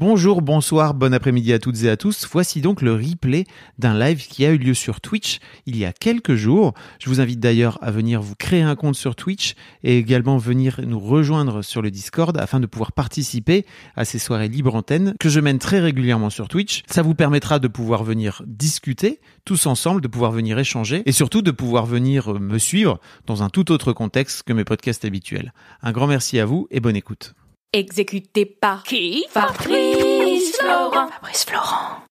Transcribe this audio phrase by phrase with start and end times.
[0.00, 2.28] Bonjour, bonsoir, bon après-midi à toutes et à tous.
[2.30, 3.46] Voici donc le replay
[3.80, 6.72] d'un live qui a eu lieu sur Twitch il y a quelques jours.
[7.00, 10.80] Je vous invite d'ailleurs à venir vous créer un compte sur Twitch et également venir
[10.86, 13.66] nous rejoindre sur le Discord afin de pouvoir participer
[13.96, 16.84] à ces soirées libre antenne que je mène très régulièrement sur Twitch.
[16.86, 21.42] Ça vous permettra de pouvoir venir discuter tous ensemble, de pouvoir venir échanger et surtout
[21.42, 25.52] de pouvoir venir euh, me suivre dans un tout autre contexte que mes podcasts habituels.
[25.82, 27.34] Un grand merci à vous et bonne écoute.
[27.74, 29.26] Exécuté par qui?
[29.28, 31.08] Fabrice Florent.
[31.08, 32.02] Fabrice Florent.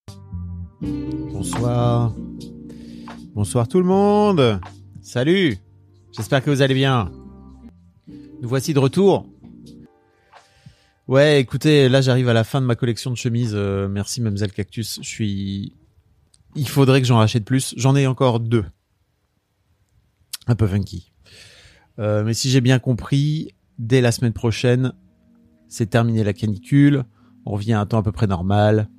[1.31, 2.13] Bonsoir.
[3.33, 4.61] Bonsoir tout le monde.
[5.01, 5.57] Salut.
[6.15, 7.11] J'espère que vous allez bien.
[8.07, 9.25] Nous voici de retour.
[11.07, 13.55] Ouais, écoutez, là j'arrive à la fin de ma collection de chemises.
[13.55, 14.99] Euh, merci Mademoiselle Cactus.
[15.01, 15.73] Je suis.
[16.55, 17.73] Il faudrait que j'en rachète plus.
[17.77, 18.65] J'en ai encore deux.
[20.45, 21.11] Un peu funky.
[21.97, 24.93] Euh, mais si j'ai bien compris, dès la semaine prochaine,
[25.67, 27.03] c'est terminé la canicule.
[27.45, 28.89] On revient à un temps à peu près normal.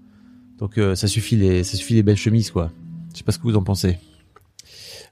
[0.58, 2.70] Donc euh, ça suffit les ça suffit les belles chemises quoi.
[3.12, 3.98] Je sais pas ce que vous en pensez.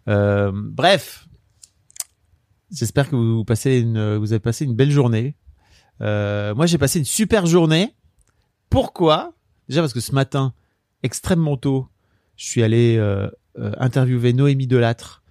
[0.08, 1.28] Euh, bref,
[2.72, 5.36] j'espère que vous passez une vous avez passé une belle journée.
[6.00, 7.94] Euh, moi j'ai passé une super journée.
[8.70, 9.34] Pourquoi?
[9.68, 10.52] Déjà parce que ce matin,
[11.02, 11.88] extrêmement tôt,
[12.36, 12.98] je suis allé
[13.58, 15.22] euh, interviewer Noémie Delattre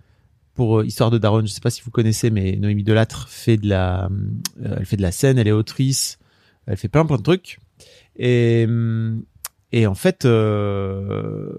[0.56, 1.48] pour euh, Histoire de Daronne.
[1.48, 4.10] Je sais pas si vous connaissez, mais Noémie Delattre fait de la,
[4.64, 6.18] euh, elle fait de la scène, elle est autrice,
[6.66, 7.60] elle fait plein plein de trucs.
[8.18, 8.68] Et
[9.76, 11.52] et en fait, euh,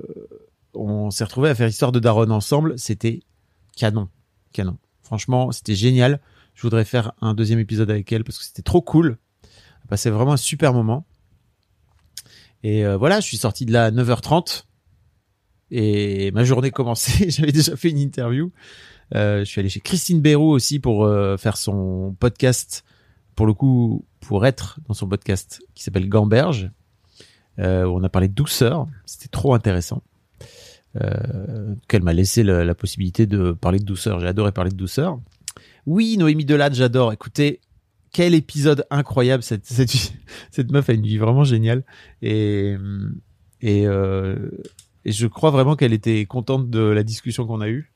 [0.73, 2.79] on s'est retrouvé à faire Histoire de Daronne ensemble.
[2.79, 3.21] C'était
[3.77, 4.09] canon,
[4.53, 4.79] canon.
[5.03, 6.21] Franchement, c'était génial.
[6.55, 9.19] Je voudrais faire un deuxième épisode avec elle parce que c'était trop cool.
[9.45, 11.07] On a passé vraiment un super moment.
[12.63, 14.65] Et euh, voilà, je suis sorti de là à 9h30
[15.71, 17.31] et ma journée commençait.
[17.31, 18.53] J'avais déjà fait une interview.
[19.15, 22.85] Euh, je suis allé chez Christine Béroux aussi pour euh, faire son podcast,
[23.35, 26.71] pour le coup, pour être dans son podcast qui s'appelle Gamberge.
[27.59, 28.87] Euh, où on a parlé de douceur.
[29.07, 30.03] C'était trop intéressant.
[31.89, 34.19] Qu'elle m'a laissé la, possibilité de parler de douceur.
[34.19, 35.21] J'ai adoré parler de douceur.
[35.85, 37.13] Oui, Noémie Delade, j'adore.
[37.13, 37.61] Écoutez,
[38.13, 39.43] quel épisode incroyable.
[39.43, 39.91] Cette, cette,
[40.51, 41.85] cette meuf a une vie vraiment géniale.
[42.23, 42.77] Et,
[43.61, 43.87] et,
[45.07, 47.93] et je crois vraiment qu'elle était contente de la discussion qu'on a eue.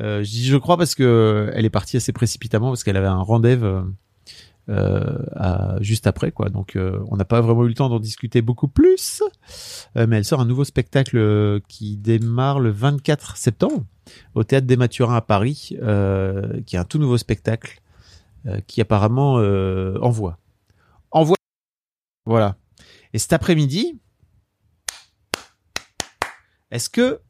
[0.00, 3.06] Euh, je dis je crois parce que elle est partie assez précipitamment parce qu'elle avait
[3.06, 3.66] un rendez-vous
[4.70, 6.48] euh, euh, juste après quoi.
[6.48, 9.22] Donc euh, on n'a pas vraiment eu le temps d'en discuter beaucoup plus.
[9.96, 13.84] Euh, mais elle sort un nouveau spectacle euh, qui démarre le 24 septembre
[14.34, 17.82] au théâtre des Mathurins à Paris, euh, qui est un tout nouveau spectacle
[18.46, 20.38] euh, qui apparemment euh, envoie.
[21.10, 21.36] Envoie.
[22.24, 22.56] Voilà.
[23.12, 23.98] Et cet après-midi,
[26.74, 27.20] est-ce que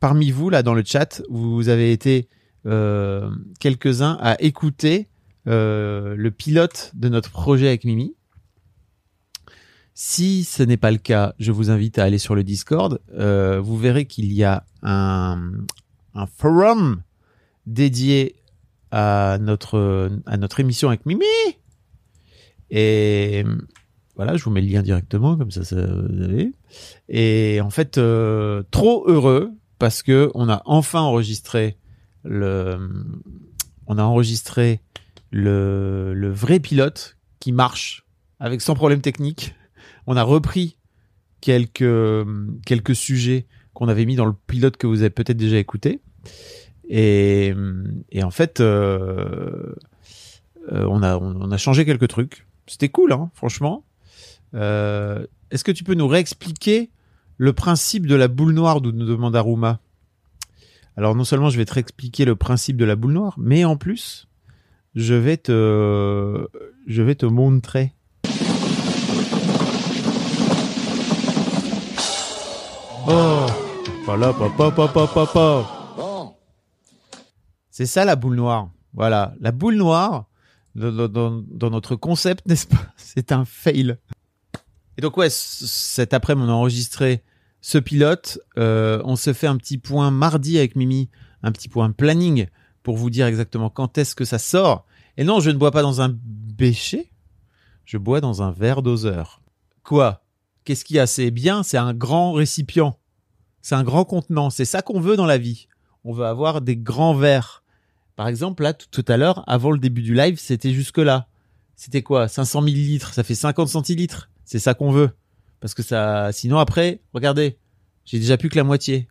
[0.00, 2.28] parmi vous là dans le chat, vous avez été
[2.66, 5.08] euh, quelques-uns à écouter
[5.46, 8.16] euh, le pilote de notre projet avec Mimi?
[9.94, 13.00] Si ce n'est pas le cas, je vous invite à aller sur le Discord.
[13.14, 15.52] Euh, vous verrez qu'il y a un,
[16.36, 17.02] forum
[17.66, 18.34] dédié
[18.90, 21.24] à notre à notre émission avec Mimi.
[22.70, 23.44] Et
[24.16, 26.52] voilà, je vous mets le lien directement comme ça, ça vous avez.
[27.08, 31.76] Et en fait, euh, trop heureux parce que on a enfin enregistré
[32.24, 32.78] le,
[33.86, 34.80] on a enregistré
[35.30, 38.04] le, le vrai pilote qui marche
[38.40, 39.54] avec sans problème technique.
[40.06, 40.78] On a repris
[41.40, 42.26] quelques
[42.64, 46.00] quelques sujets qu'on avait mis dans le pilote que vous avez peut-être déjà écouté.
[46.88, 47.54] Et,
[48.10, 49.74] et en fait, euh,
[50.72, 52.46] euh, on a on, on a changé quelques trucs.
[52.66, 53.84] C'était cool, hein, franchement.
[54.54, 56.90] Euh, Est-ce que tu peux nous réexpliquer
[57.38, 59.80] le principe de la boule noire, nous demande Aruma?
[60.96, 63.76] Alors non seulement je vais te réexpliquer le principe de la boule noire, mais en
[63.76, 64.26] plus,
[64.94, 66.48] je vais te,
[66.86, 67.92] je vais te montrer.
[73.08, 73.46] Oh,
[74.04, 74.34] voilà.
[77.70, 78.68] C'est ça la boule noire.
[78.94, 80.24] Voilà, la boule noire
[80.74, 82.86] dans- dans- dans notre concept, n'est-ce pas?
[82.96, 83.96] C'est un fail.
[84.98, 87.22] Et donc ouais, cet après-midi, on a enregistré
[87.60, 88.38] ce pilote.
[88.58, 91.10] Euh, on se fait un petit point mardi avec Mimi,
[91.42, 92.46] un petit point planning
[92.82, 94.86] pour vous dire exactement quand est-ce que ça sort.
[95.16, 97.10] Et non, je ne bois pas dans un bécher.
[97.84, 99.42] Je bois dans un verre doseur.
[99.82, 100.22] Quoi?
[100.64, 101.06] Qu'est-ce qu'il y a?
[101.06, 102.98] C'est bien, c'est un grand récipient.
[103.62, 104.50] C'est un grand contenant.
[104.50, 105.68] C'est ça qu'on veut dans la vie.
[106.04, 107.64] On veut avoir des grands verres.
[108.14, 111.28] Par exemple, là, tout, tout à l'heure, avant le début du live, c'était jusque-là.
[111.74, 112.28] C'était quoi?
[112.28, 113.12] 500 millilitres.
[113.12, 114.30] Ça fait 50 centilitres.
[114.46, 115.10] C'est ça qu'on veut.
[115.60, 117.58] Parce que ça, sinon après, regardez,
[118.04, 119.08] j'ai déjà plus que la moitié.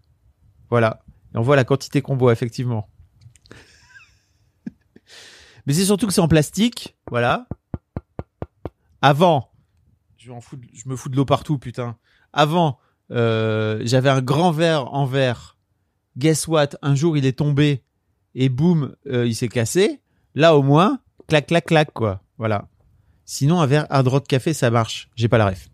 [0.71, 1.03] Voilà.
[1.33, 2.89] Et on voit la quantité qu'on boit, effectivement.
[5.65, 6.95] Mais c'est surtout que c'est en plastique.
[7.11, 7.47] Voilà.
[9.01, 9.51] Avant,
[10.17, 10.31] je,
[10.85, 11.97] me fous de l'eau partout, putain.
[12.33, 12.79] Avant,
[13.11, 15.57] euh, j'avais un grand verre en verre.
[16.17, 16.69] Guess what?
[16.81, 17.83] Un jour, il est tombé
[18.35, 20.01] et boum, euh, il s'est cassé.
[20.33, 22.21] Là, au moins, clac, clac, clac, quoi.
[22.37, 22.67] Voilà.
[23.25, 25.09] Sinon, un verre hard rock café, ça marche.
[25.15, 25.69] J'ai pas la ref.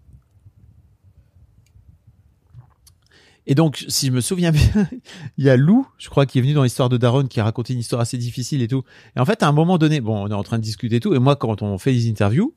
[3.48, 4.88] Et donc, si je me souviens bien,
[5.38, 7.44] il y a Lou, je crois, qui est venu dans l'histoire de Daron, qui a
[7.44, 8.84] raconté une histoire assez difficile et tout.
[9.16, 11.00] Et en fait, à un moment donné, bon, on est en train de discuter et
[11.00, 11.14] tout.
[11.14, 12.56] Et moi, quand on fait des interviews,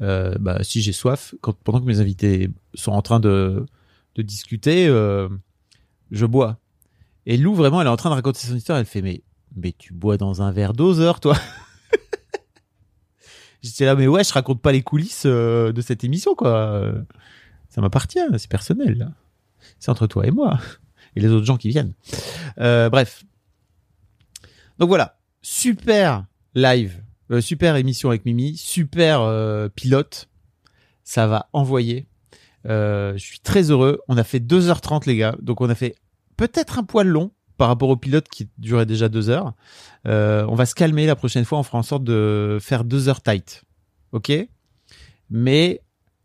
[0.00, 3.66] euh, bah, si j'ai soif, quand, pendant que mes invités sont en train de,
[4.14, 5.28] de discuter, euh,
[6.10, 6.58] je bois.
[7.26, 8.78] Et Lou, vraiment, elle est en train de raconter son histoire.
[8.78, 9.22] Elle fait, mais,
[9.56, 11.36] mais tu bois dans un verre doseur, toi?
[13.62, 16.92] J'étais là, mais ouais, je raconte pas les coulisses euh, de cette émission, quoi.
[17.68, 19.12] Ça m'appartient, c'est personnel.
[19.78, 20.58] C'est entre toi et moi
[21.14, 21.94] et les autres gens qui viennent.
[22.58, 23.24] Euh, bref.
[24.78, 30.28] Donc voilà, super live, euh, super émission avec Mimi, super pilote.
[31.04, 32.06] Ça va envoyer.
[32.64, 34.00] Je suis très heureux.
[34.08, 35.94] On a fait 2h30 les gars, donc on a fait
[36.36, 37.30] peut-être un poil long
[37.62, 39.52] par rapport au pilote qui durait déjà deux heures.
[40.08, 41.60] Euh, on va se calmer la prochaine fois.
[41.60, 43.62] On fera en sorte de faire deux heures tight.
[44.10, 44.32] Ok?
[45.30, 45.80] Mais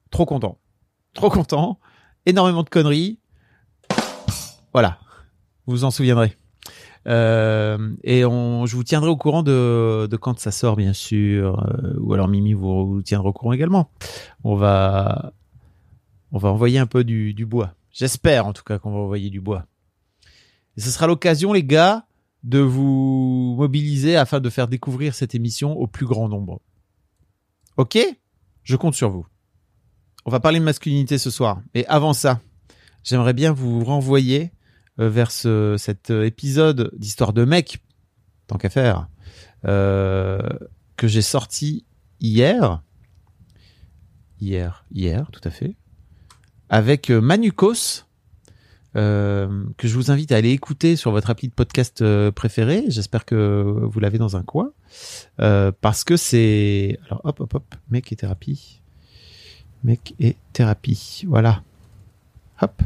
[0.10, 0.58] trop content.
[1.14, 1.78] Trop content.
[2.26, 3.20] Énormément de conneries.
[4.74, 4.98] Voilà.
[5.68, 6.36] Vous vous en souviendrez.
[7.08, 11.64] Euh, et je vous tiendrai au courant de, quand ça sort, bien sûr.
[11.64, 13.92] Euh, ou alors Mimi vous, vous tiendra au courant également.
[14.44, 15.34] On va,
[16.32, 17.76] on va envoyer un peu du bois.
[17.92, 19.68] J'espère en tout cas qu'on va envoyer du bois.
[20.78, 22.06] Ce sera l'occasion, les gars,
[22.44, 26.62] de vous mobiliser afin de faire découvrir cette émission au plus grand nombre.
[27.78, 27.98] Ok?
[28.64, 29.26] Je compte sur vous.
[30.26, 31.62] On va parler de masculinité ce soir.
[31.74, 32.42] Mais avant ça,
[33.04, 34.52] j'aimerais bien vous renvoyer
[35.00, 37.80] euh, vers ce, cet euh, épisode d'Histoire de mec,
[38.48, 39.08] tant qu'à faire,
[39.66, 40.42] euh,
[40.96, 41.86] que j'ai sorti
[42.20, 42.82] hier.
[44.40, 45.76] Hier, hier, tout à fait.
[46.70, 48.07] Avec Manukos,
[48.98, 52.84] euh, que je vous invite à aller écouter sur votre appli de podcast euh, préféré.
[52.88, 54.72] J'espère que vous l'avez dans un coin.
[55.40, 56.98] Euh, parce que c'est...
[57.06, 58.82] Alors hop, hop, hop, mec et thérapie.
[59.84, 61.24] Mec et thérapie.
[61.28, 61.62] Voilà.
[62.62, 62.82] Hop.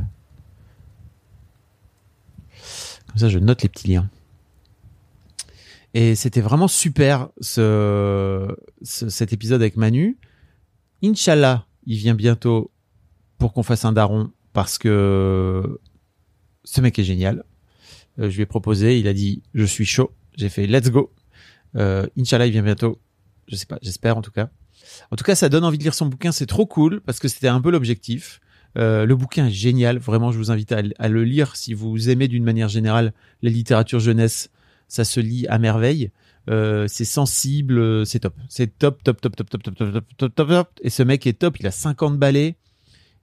[3.07, 4.09] Comme ça, je note les petits liens.
[5.93, 10.17] Et c'était vraiment super ce, ce- cet épisode avec Manu.
[11.03, 12.71] Inch'Allah, il vient bientôt
[13.37, 15.79] pour qu'on fasse un daron parce que
[16.71, 17.43] ce mec est génial.
[18.17, 20.11] Euh, je lui ai proposé, il a dit je suis chaud.
[20.37, 21.11] J'ai fait let's go.
[21.75, 22.99] Euh, Inch'Allah, il vient bientôt.
[23.49, 24.49] Je sais pas, j'espère en tout cas.
[25.11, 26.31] En tout cas, ça donne envie de lire son bouquin.
[26.31, 28.39] C'est trop cool parce que c'était un peu l'objectif.
[28.77, 29.97] Euh, le bouquin est génial.
[29.97, 33.99] Vraiment, je vous invite à, le lire si vous aimez d'une manière générale la littérature
[33.99, 34.49] jeunesse.
[34.87, 36.11] Ça se lit à merveille.
[36.49, 38.35] Euh, c'est sensible, euh, c'est top.
[38.47, 40.79] C'est top, top, top, top, top, top, top, top, top, top, top.
[40.81, 41.59] Et ce mec est top.
[41.59, 42.55] Il a 50 balais.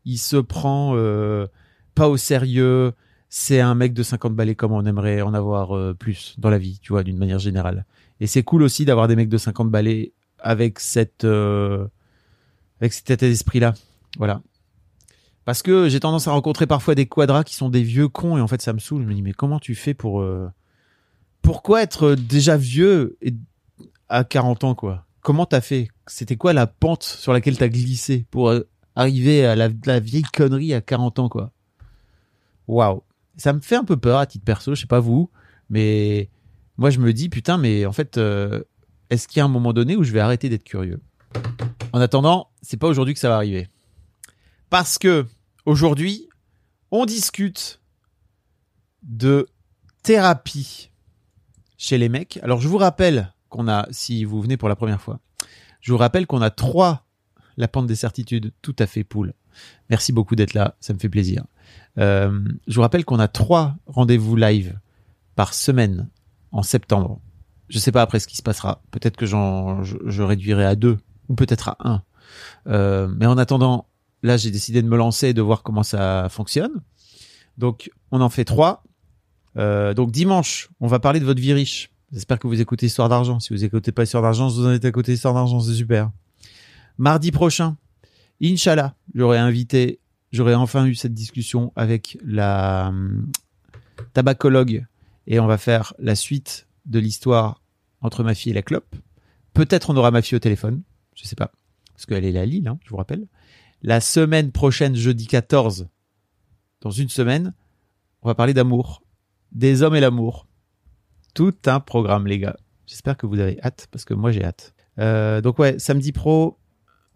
[0.05, 1.47] Il se prend euh,
[1.95, 2.93] pas au sérieux.
[3.29, 6.59] C'est un mec de 50 balais comme on aimerait en avoir euh, plus dans la
[6.59, 7.85] vie, tu vois, d'une manière générale.
[8.21, 11.87] Et c'est cool aussi d'avoir des mecs de 50 balais avec cette euh,
[12.81, 13.75] avec cet état d'esprit là.
[14.17, 14.43] Voilà.
[15.45, 18.41] Parce que j'ai tendance à rencontrer parfois des quadras qui sont des vieux cons et
[18.41, 19.03] en fait ça me saoule.
[19.03, 20.49] Je me dis mais comment tu fais pour euh,
[21.43, 23.35] pourquoi être déjà vieux et
[24.09, 25.07] à 40 ans quoi?
[25.21, 25.89] Comment t'as fait?
[26.07, 30.23] C'était quoi la pente sur laquelle t'as glissé pour euh, arriver à la, la vieille
[30.23, 31.53] connerie à 40 ans quoi?
[32.67, 33.03] Waouh
[33.39, 35.31] Ça me fait un peu peur à titre perso, je sais pas vous,
[35.71, 36.29] mais
[36.77, 38.63] moi je me dis putain mais en fait euh,
[39.11, 41.01] est-ce qu'il y a un moment donné où je vais arrêter d'être curieux?
[41.93, 43.69] En attendant, c'est pas aujourd'hui que ça va arriver.
[44.71, 45.27] Parce que
[45.65, 46.29] aujourd'hui,
[46.91, 47.81] on discute
[49.03, 49.49] de
[50.03, 50.91] thérapie
[51.79, 52.39] chez les mecs.
[52.43, 55.21] Alors je vous rappelle qu'on a, si vous venez pour la première fois,
[55.81, 57.07] je vous rappelle qu'on a trois
[57.57, 59.35] la pente des certitudes tout à fait poule.
[59.91, 61.45] Merci beaucoup d'être là, ça me fait plaisir.
[61.99, 64.79] Euh, je vous rappelle qu'on a trois rendez-vous live
[65.35, 66.09] par semaine
[66.53, 67.21] en septembre.
[67.69, 68.83] Je sais pas après ce qui se passera.
[68.91, 72.03] Peut-être que je, réduirai à deux ou peut-être à un.
[72.67, 73.87] Euh, mais en attendant,
[74.23, 76.83] là j'ai décidé de me lancer et de voir comment ça fonctionne.
[77.59, 78.85] Donc on en fait trois.
[79.57, 81.91] Euh, donc dimanche, on va parler de votre vie riche.
[82.13, 83.39] J'espère que vous écoutez Histoire d'argent.
[83.39, 86.11] Si vous écoutez pas Histoire d'argent, vous en êtes à côté Histoire d'argent, c'est super.
[86.97, 87.77] Mardi prochain,
[88.43, 90.01] Inch'Allah, j'aurais invité,
[90.33, 93.31] j'aurais enfin eu cette discussion avec la hum,
[94.13, 94.87] tabacologue
[95.27, 97.63] et on va faire la suite de l'histoire
[98.01, 98.95] entre ma fille et la clope.
[99.55, 100.83] Peut-être on aura ma fille au téléphone,
[101.15, 101.51] je sais pas,
[101.93, 103.27] parce qu'elle est à Lille, hein, je vous rappelle.
[103.83, 105.89] La semaine prochaine, jeudi 14,
[106.81, 107.55] dans une semaine,
[108.23, 109.03] on va parler d'amour,
[109.53, 110.47] des hommes et l'amour.
[111.35, 112.57] Tout un programme, les gars.
[112.87, 114.75] J'espère que vous avez hâte, parce que moi j'ai hâte.
[114.99, 116.59] Euh, donc ouais, samedi pro,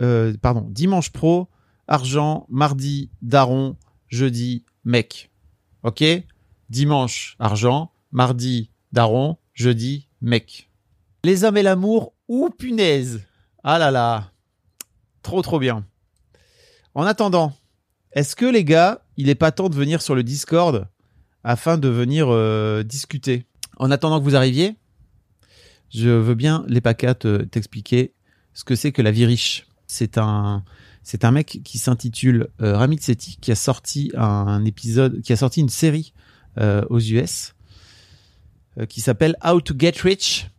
[0.03, 1.49] euh, pardon, dimanche pro,
[1.93, 3.77] argent, mardi, daron,
[4.09, 5.31] jeudi, mec.
[5.83, 6.03] Ok?
[6.71, 10.71] Dimanche, argent, mardi, daron, jeudi, mec.
[11.23, 13.21] Les hommes et l'amour, ou punaise
[13.63, 14.33] Ah là là
[15.21, 15.85] Trop trop bien.
[16.95, 17.53] En attendant,
[18.13, 20.89] est-ce que les gars, il est pas temps de venir sur le Discord
[21.45, 23.45] afin de venir euh, discuter?
[23.77, 24.77] En attendant que vous arriviez,
[25.91, 28.15] je veux bien les paquets t'expliquer
[28.55, 29.67] ce que c'est que la vie riche.
[29.87, 30.65] C'est un
[31.03, 35.37] c'est un mec qui s'intitule euh, Ramit Sethi qui a sorti un épisode, qui a
[35.37, 36.13] sorti une série
[36.59, 37.55] euh, aux US
[38.79, 40.51] euh, qui s'appelle How to Get Rich,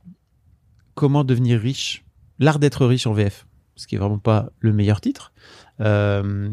[0.93, 2.03] comment devenir riche,
[2.37, 5.33] l'art d'être riche en VF, ce qui est vraiment pas le meilleur titre.
[5.81, 6.51] Euh,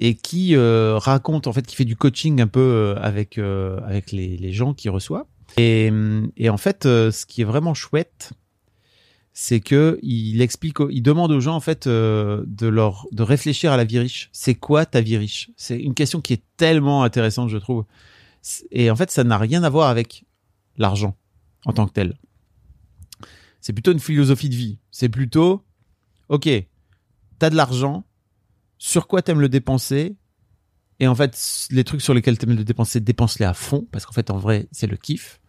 [0.00, 4.52] et qui euh, raconte en fait qui fait du coaching un peu avec avec les,
[4.52, 5.90] gens qui reçoit et,
[6.36, 8.30] et en fait ce qui est vraiment chouette
[9.40, 13.70] c'est que il explique il demande aux gens en fait euh, de leur de réfléchir
[13.70, 14.30] à la vie riche.
[14.32, 15.50] C'est quoi ta vie riche?
[15.56, 17.84] C'est une question qui est tellement intéressante je trouve.
[18.72, 20.24] Et en fait ça n'a rien à voir avec
[20.76, 21.16] l'argent
[21.66, 22.18] en tant que tel.
[23.60, 24.80] C'est plutôt une philosophie de vie.
[24.90, 25.62] C'est plutôt
[26.28, 26.48] ok
[27.38, 28.04] t'as de l'argent
[28.76, 30.16] sur quoi t'aimes le dépenser?
[30.98, 34.12] Et en fait les trucs sur lesquels t'aimes le dépenser dépense-les à fond parce qu'en
[34.12, 35.40] fait en vrai c'est le kiff.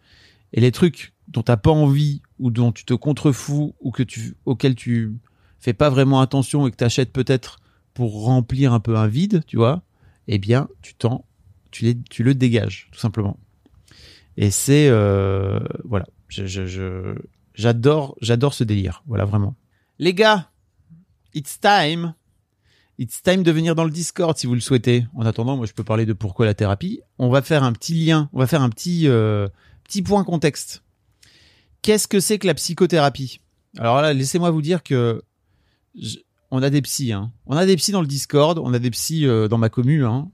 [0.52, 4.36] Et les trucs dont t'as pas envie ou dont tu te contrefous ou que tu
[4.44, 5.16] auxquels tu
[5.58, 7.58] fais pas vraiment attention et que t'achètes peut-être
[7.94, 9.82] pour remplir un peu un vide tu vois
[10.28, 11.24] eh bien tu t'en
[11.70, 13.38] tu les tu le dégages tout simplement
[14.36, 16.06] et c'est euh, voilà
[17.54, 19.56] j'adore j'adore ce délire voilà vraiment
[19.98, 20.50] les gars
[21.34, 22.14] it's time
[23.00, 25.06] It's time de venir dans le Discord si vous le souhaitez.
[25.14, 27.00] En attendant, moi je peux parler de pourquoi la thérapie.
[27.16, 29.48] On va faire un petit lien, on va faire un petit euh,
[29.84, 30.82] petit point contexte.
[31.82, 33.40] Qu'est-ce que c'est que la psychothérapie?
[33.78, 35.22] Alors là, laissez-moi vous dire que
[36.50, 37.32] on a des psys, hein.
[37.46, 40.02] On a des psys dans le Discord, on a des psys euh, dans ma commune.
[40.02, 40.30] Hein.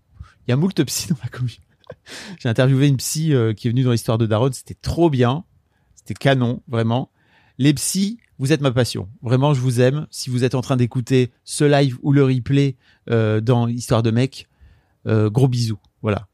[0.46, 1.54] Il y a moult psys dans ma commune.
[2.38, 5.44] J'ai interviewé une psy euh, qui est venue dans l'histoire de Daron, c'était trop bien,
[5.94, 7.10] c'était canon, vraiment.
[7.58, 9.08] Les psys, vous êtes ma passion.
[9.22, 10.06] Vraiment, je vous aime.
[10.10, 12.76] Si vous êtes en train d'écouter ce live ou le replay
[13.10, 14.48] euh, dans Histoire de mec,
[15.06, 15.78] gros bisous.
[16.02, 16.26] Voilà.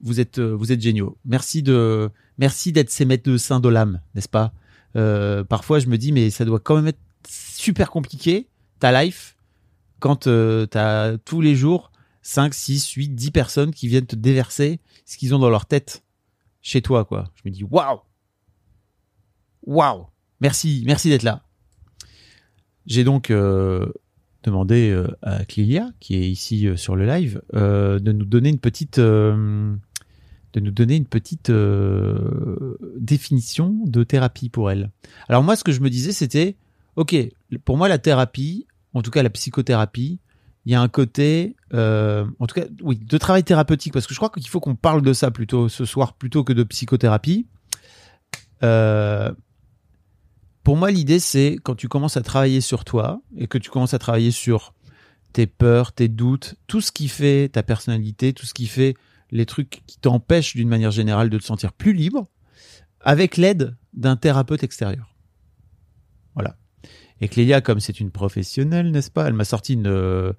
[0.00, 1.18] Vous êtes, vous êtes géniaux.
[1.24, 4.52] Merci de, merci d'être ces maîtres de sein de l'âme, n'est-ce pas?
[4.96, 9.36] Euh, Parfois, je me dis, mais ça doit quand même être super compliqué ta life
[9.98, 11.90] quand euh, t'as tous les jours
[12.22, 16.02] 5, 6, 8, 10 personnes qui viennent te déverser ce qu'ils ont dans leur tête
[16.60, 17.30] chez toi, quoi.
[17.34, 18.00] Je me dis, waouh,
[19.62, 20.06] waouh.
[20.40, 21.42] Merci, merci d'être là.
[22.86, 23.90] J'ai donc euh,
[24.42, 29.00] demandé euh, à Clélia, qui est ici sur le live, de nous donner une petite,
[30.56, 34.90] de nous donner une petite euh, définition de thérapie pour elle.
[35.28, 36.56] Alors moi, ce que je me disais, c'était,
[36.96, 37.14] ok,
[37.66, 40.18] pour moi, la thérapie, en tout cas la psychothérapie,
[40.64, 44.14] il y a un côté, euh, en tout cas, oui, de travail thérapeutique, parce que
[44.14, 47.46] je crois qu'il faut qu'on parle de ça plutôt ce soir plutôt que de psychothérapie.
[48.62, 49.30] Euh,
[50.62, 53.92] pour moi, l'idée, c'est quand tu commences à travailler sur toi et que tu commences
[53.92, 54.72] à travailler sur
[55.34, 58.94] tes peurs, tes doutes, tout ce qui fait ta personnalité, tout ce qui fait
[59.30, 62.28] les trucs qui t'empêchent d'une manière générale de te sentir plus libre,
[63.00, 65.14] avec l'aide d'un thérapeute extérieur.
[66.34, 66.56] Voilà.
[67.20, 70.32] Et Clélia, comme c'est une professionnelle, n'est-ce pas Elle m'a sorti une, euh,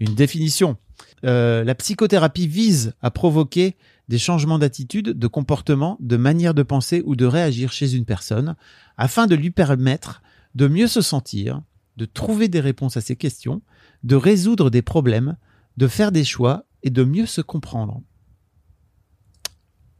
[0.00, 0.76] définition.
[1.24, 3.76] Euh, la psychothérapie vise à provoquer
[4.08, 8.54] des changements d'attitude, de comportement, de manière de penser ou de réagir chez une personne
[8.96, 10.22] afin de lui permettre
[10.54, 11.62] de mieux se sentir,
[11.96, 13.62] de trouver des réponses à ses questions,
[14.02, 15.36] de résoudre des problèmes,
[15.76, 18.02] de faire des choix et de mieux se comprendre.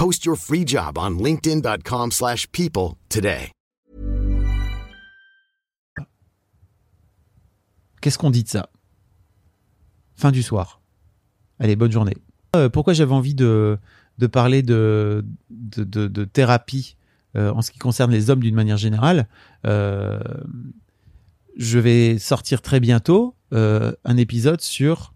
[0.00, 3.52] Post your free job on linkedin.com/people slash people today.
[8.00, 8.70] Qu'est-ce qu'on dit de ça?
[10.16, 10.80] Fin du soir.
[11.58, 12.16] Allez, bonne journée.
[12.56, 13.78] Euh, pourquoi j'avais envie de,
[14.32, 15.22] parler de,
[16.32, 16.96] thérapie
[17.36, 19.28] euh, en ce qui concerne les hommes d'une manière générale?
[19.66, 20.18] Euh,
[21.58, 25.12] Je vais sortir très bientôt un épisode sur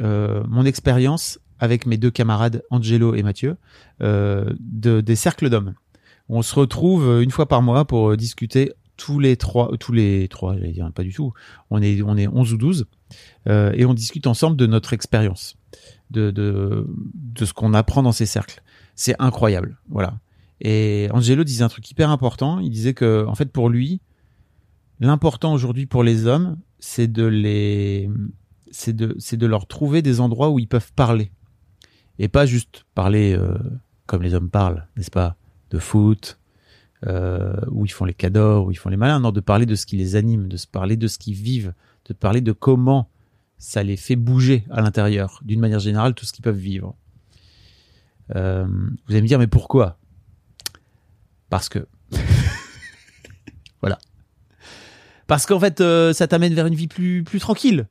[0.00, 3.56] mon expérience avec mes deux camarades Angelo et Mathieu
[4.02, 5.74] euh, de, des cercles d'hommes.
[6.28, 10.54] On se retrouve une fois par mois pour discuter tous les trois, tous les trois,
[10.54, 11.32] j'allais dire pas du tout.
[11.70, 12.86] On est, on est 11 ou 12
[13.48, 15.56] euh, et on discute ensemble de notre expérience,
[16.10, 18.62] de, de, de ce qu'on apprend dans ces cercles.
[18.94, 20.18] C'est incroyable, voilà.
[20.60, 22.58] Et Angelo disait un truc hyper important.
[22.58, 24.00] Il disait que, en fait, pour lui,
[24.98, 28.10] l'important aujourd'hui pour les hommes, c'est de les,
[28.72, 31.30] c'est de, c'est de leur trouver des endroits où ils peuvent parler
[32.18, 33.56] et pas juste parler euh,
[34.06, 35.36] comme les hommes parlent, n'est-ce pas,
[35.70, 36.38] de foot,
[37.06, 39.74] euh, où ils font les cadors, où ils font les malins, non, de parler de
[39.74, 41.74] ce qui les anime, de se parler de ce qu'ils vivent,
[42.06, 43.08] de parler de comment
[43.58, 46.96] ça les fait bouger à l'intérieur, d'une manière générale, tout ce qu'ils peuvent vivre.
[48.34, 49.98] Euh, vous allez me dire, mais pourquoi?
[51.50, 51.86] Parce que.
[53.80, 53.98] voilà.
[55.26, 55.82] Parce qu'en fait,
[56.12, 57.86] ça t'amène vers une vie plus, plus tranquille.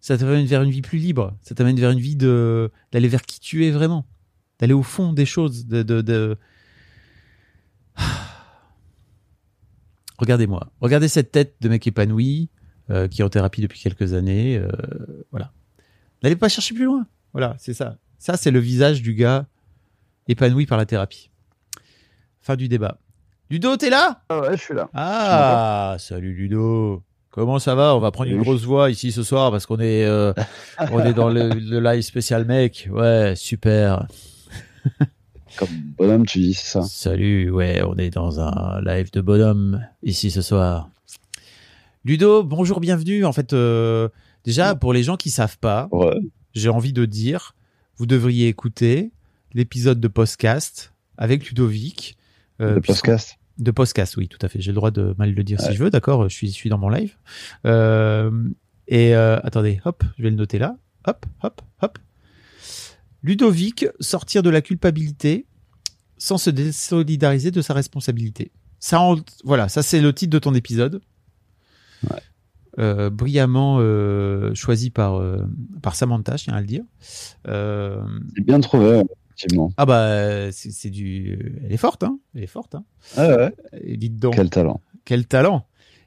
[0.00, 1.36] Ça t'amène vers une vie plus libre.
[1.42, 4.06] Ça t'amène vers une vie de d'aller vers qui tu es vraiment.
[4.58, 5.66] D'aller au fond des choses.
[5.66, 6.38] De, de, de...
[10.18, 10.70] Regardez-moi.
[10.80, 12.50] Regardez cette tête de mec épanoui,
[12.90, 14.56] euh, qui est en thérapie depuis quelques années.
[14.58, 14.68] euh,
[15.30, 15.52] voilà.
[16.22, 17.06] N'allez pas chercher plus loin.
[17.32, 17.96] Voilà, c'est ça.
[18.18, 19.46] Ça, c'est le visage du gars
[20.28, 21.30] épanoui par la thérapie.
[22.42, 22.98] Fin du débat.
[23.48, 24.22] Ludo, t'es là?
[24.28, 24.88] Ah ouais, je suis là.
[24.94, 27.02] Ah, salut Ludo.
[27.30, 27.94] Comment ça va?
[27.94, 30.32] On va prendre une grosse voix ici ce soir parce qu'on est euh,
[30.92, 32.88] on est dans le, le live spécial mec.
[32.90, 34.06] Ouais, super.
[35.56, 35.68] Comme
[35.98, 36.82] bonhomme, tu dis, ça?
[36.82, 40.90] Salut, ouais, on est dans un live de bonhomme ici ce soir.
[42.04, 43.24] Ludo, bonjour, bienvenue.
[43.24, 44.08] En fait, euh,
[44.44, 46.16] déjà pour les gens qui savent pas, Ouais.
[46.54, 47.54] j'ai envie de dire,
[47.96, 49.12] vous devriez écouter
[49.52, 52.16] l'épisode de podcast avec Ludovic.
[52.60, 53.36] euh, le podcast.
[53.60, 54.60] De podcast, oui, tout à fait.
[54.60, 56.28] J'ai le droit de mal le dire si je veux, d'accord.
[56.28, 57.14] Je suis, je suis dans mon live.
[57.66, 58.30] Euh,
[58.88, 60.76] et euh, attendez, hop, je vais le noter là.
[61.06, 61.98] Hop, hop, hop.
[63.22, 65.46] Ludovic, sortir de la culpabilité
[66.16, 68.50] sans se désolidariser de sa responsabilité.
[68.78, 71.02] Ça, en- voilà, ça c'est le titre de ton épisode.
[72.10, 72.16] Ouais.
[72.78, 75.44] Euh, brillamment euh, choisi par euh,
[75.82, 76.84] par Samantha, je tiens à le dire.
[77.44, 79.02] C'est bien trouvé,
[79.40, 79.72] effectivement.
[79.76, 82.18] ah bah c'est du, elle est forte, hein.
[82.34, 82.84] Elle est forte, hein.
[83.16, 84.80] Ah ouais, Et dites donc quel talent.
[85.04, 85.66] quel talent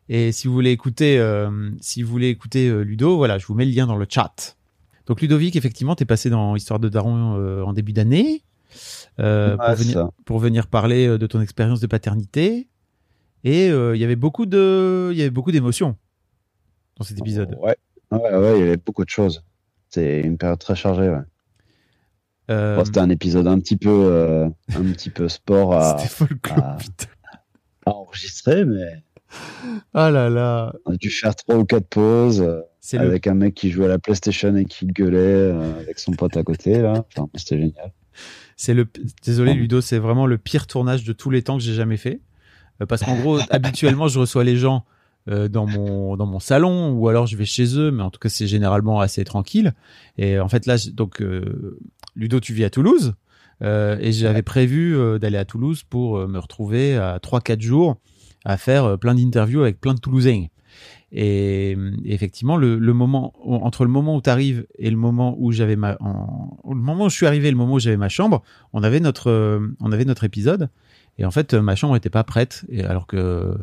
[0.09, 3.55] Et si vous voulez écouter, euh, si vous voulez écouter euh, Ludo, voilà, je vous
[3.55, 4.57] mets le lien dans le chat.
[5.05, 8.43] Donc Ludovic, effectivement, t'es passé dans Histoire de Daron euh, en début d'année
[9.19, 10.09] euh, pour, venir, ça.
[10.25, 12.67] pour venir parler de ton expérience de paternité.
[13.43, 15.97] Et il y avait beaucoup de, il y avait beaucoup d'émotions
[16.97, 17.57] dans cet épisode.
[17.61, 17.75] Ouais.
[18.11, 19.43] ouais, ouais, il y avait beaucoup de choses.
[19.89, 21.23] C'est une période très chargée, ouais.
[22.53, 25.97] Euh, Bon, C'était un épisode un petit peu, euh, un petit peu sport à,
[27.85, 29.03] enregistrer, mais
[29.93, 32.61] Ah là là, on a dû faire trois ou quatre pauses euh,
[32.93, 36.11] le, avec un mec qui jouait à la PlayStation et qui gueulait euh, avec son
[36.11, 37.05] pote à côté, là.
[37.15, 37.91] Enfin, c'était génial.
[38.55, 38.87] c'est le,
[39.23, 39.53] désolé.
[39.53, 42.21] Ludo, c'est vraiment le pire tournage de tous les temps que j'ai jamais fait.
[42.87, 44.83] Parce qu'en gros, habituellement, je reçois les gens
[45.29, 48.19] euh, dans mon dans mon salon ou alors je vais chez eux, mais en tout
[48.19, 49.73] cas, c'est généralement assez tranquille.
[50.17, 51.79] Et en fait, là, donc euh,
[52.15, 53.13] Ludo, tu vis à Toulouse.
[53.61, 57.97] Euh, et j'avais prévu euh, d'aller à Toulouse pour euh, me retrouver à 3-4 jours
[58.45, 60.45] à faire plein d'interviews avec plein de Toulousains.
[61.11, 65.51] Et, effectivement, le, le moment entre le moment où tu arrives et le moment où
[65.51, 68.09] j'avais ma, en- le moment où je suis arrivé et le moment où j'avais ma
[68.09, 68.41] chambre,
[68.73, 70.69] on avait notre, on avait notre épisode.
[71.19, 72.65] Et en fait, ma chambre était pas prête.
[72.69, 73.55] Et alors que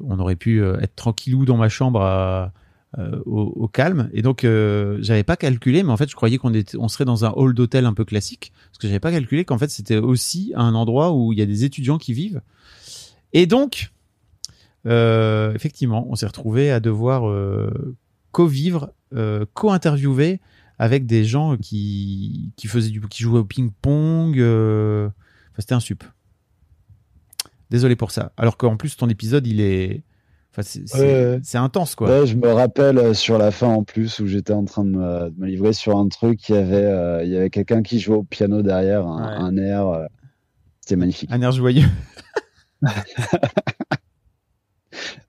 [0.00, 2.52] on aurait pu être tranquillou dans ma chambre à-
[2.98, 4.10] euh, au, au calme.
[4.12, 7.04] Et donc, euh, j'avais pas calculé, mais en fait, je croyais qu'on était, on serait
[7.04, 9.96] dans un hall d'hôtel un peu classique, parce que j'avais pas calculé qu'en fait, c'était
[9.96, 12.40] aussi un endroit où il y a des étudiants qui vivent.
[13.32, 13.90] Et donc,
[14.86, 17.96] euh, effectivement, on s'est retrouvé à devoir euh,
[18.32, 20.40] co-vivre, euh, co-interviewer
[20.78, 24.38] avec des gens qui qui faisaient du, qui jouaient au ping-pong.
[24.38, 25.08] euh,
[25.52, 26.02] Enfin, c'était un sup.
[27.70, 28.32] Désolé pour ça.
[28.36, 30.02] Alors qu'en plus, ton épisode, il est,
[30.56, 31.56] enfin, c'est Ouais, ouais.
[31.58, 32.08] intense, quoi.
[32.20, 34.90] Ouais, je me rappelle euh, sur la fin en plus où j'étais en train de
[34.90, 37.82] me, de me livrer sur un truc, il y avait, euh, il y avait quelqu'un
[37.82, 39.86] qui jouait au piano derrière, un, air.
[39.88, 40.06] euh,
[40.80, 41.30] C'était magnifique.
[41.32, 41.88] Un air joyeux.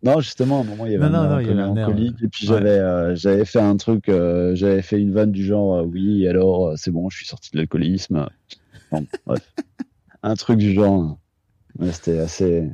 [0.04, 1.44] Non, justement, à un moment, il y avait Non, un non, air non, un il
[1.44, 2.16] y peu avait un air, mélancolique.
[2.24, 6.28] Et puis j'avais euh, j'avais fait un truc, j'avais fait une vanne du genre, oui,
[6.28, 8.28] alors c'est bon, je suis sorti de l'alcoolisme.
[8.92, 9.52] Bon, bref.
[10.24, 11.18] un truc du genre.
[11.80, 12.70] Ouais, c'était assez.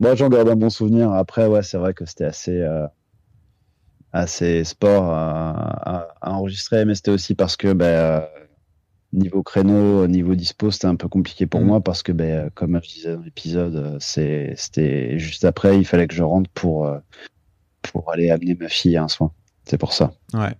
[0.00, 1.12] Moi, j'en garde un bon souvenir.
[1.12, 2.86] Après, ouais, c'est vrai que c'était assez, euh,
[4.12, 8.24] assez sport à, à- à enregistré, mais c'était aussi parce que ben,
[9.12, 11.66] niveau créneau, niveau dispo, c'était un peu compliqué pour Mhm.
[11.66, 16.14] moi parce que, ben, comme je disais dans l'épisode, c'était juste après, il fallait que
[16.14, 16.98] je rentre pour, euh,
[17.92, 19.32] pour aller amener ma fille à un soin.
[19.64, 20.12] C'est pour ça.
[20.32, 20.54] Ouais.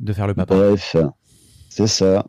[0.00, 0.54] De faire le papa.
[0.54, 0.96] Bref,
[1.68, 2.26] c'est ça.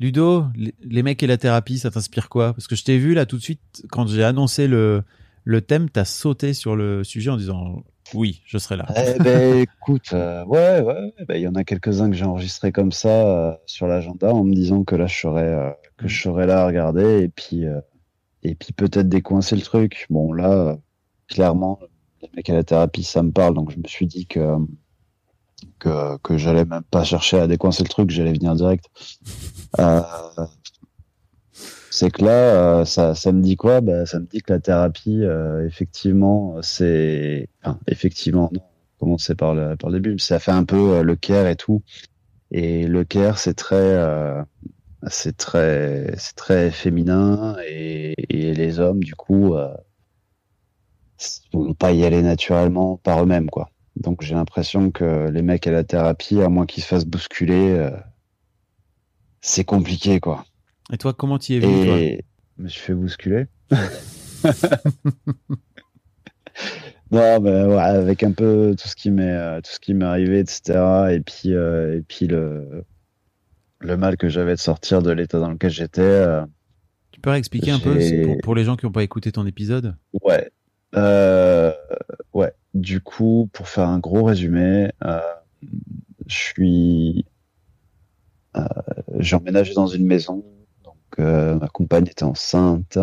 [0.00, 2.52] Ludo, les- mecs et la thérapie, ça t'inspire quoi?
[2.52, 5.02] Parce que je t'ai vu là tout de suite, quand j'ai annoncé le,
[5.44, 8.86] le thème, t'as sauté sur le sujet en disant oui, je serai là.
[8.96, 12.70] Eh ben, écoute, euh, ouais, ouais, ben, il y en a quelques-uns que j'ai enregistrés
[12.70, 16.28] comme ça euh, sur l'agenda en me disant que là, je serais, euh, que je
[16.28, 17.80] là à regarder et puis, euh,
[18.42, 20.06] et puis peut-être décoincer le truc.
[20.10, 20.76] Bon, là,
[21.28, 21.78] clairement,
[22.20, 24.58] les mecs à la thérapie, ça me parle, donc je me suis dit que,
[25.78, 28.86] que, que j'allais même pas chercher à décoincer le truc, j'allais venir direct.
[29.80, 30.02] Euh,
[31.90, 33.80] c'est que là, euh, ça, ça me dit quoi?
[33.80, 37.48] Bah, Ça me dit que la thérapie, euh, effectivement, c'est...
[37.62, 38.62] Enfin, effectivement, non,
[38.98, 41.82] commencer par le, par le début, ça fait un peu euh, le care et tout.
[42.50, 43.76] Et le care, c'est très...
[43.76, 44.42] euh,
[45.08, 49.74] c'est très, c'est très féminin et, et les hommes, du coup, euh,
[51.52, 53.70] vont pas y aller naturellement par eux-mêmes, quoi.
[53.96, 57.70] Donc j'ai l'impression que les mecs à la thérapie, à moins qu'ils se fassent bousculer,
[57.72, 57.90] euh,
[59.40, 60.44] c'est compliqué, quoi.
[60.92, 62.24] Et toi, comment t'y es toi Et
[62.58, 63.46] je me suis fait bousculer.
[67.10, 70.04] non, mais ouais, avec un peu tout ce qui m'est euh, tout ce qui m'est
[70.04, 71.12] arrivé, etc.
[71.12, 72.84] Et puis euh, et puis le
[73.80, 76.00] le mal que j'avais de sortir de l'état dans lequel j'étais.
[76.02, 76.44] euh,
[77.12, 79.96] Tu peux réexpliquer un peu pour, pour les gens qui n'ont pas écouté ton épisode?
[80.22, 80.50] Ouais.
[80.96, 81.72] Euh,
[82.32, 82.52] ouais.
[82.74, 85.20] Du coup, pour faire un gros résumé, euh,
[86.26, 87.26] je suis,
[88.56, 88.64] euh,
[89.18, 90.44] j'ai emménagé dans une maison.
[90.84, 92.98] Donc, euh, ma compagne était enceinte.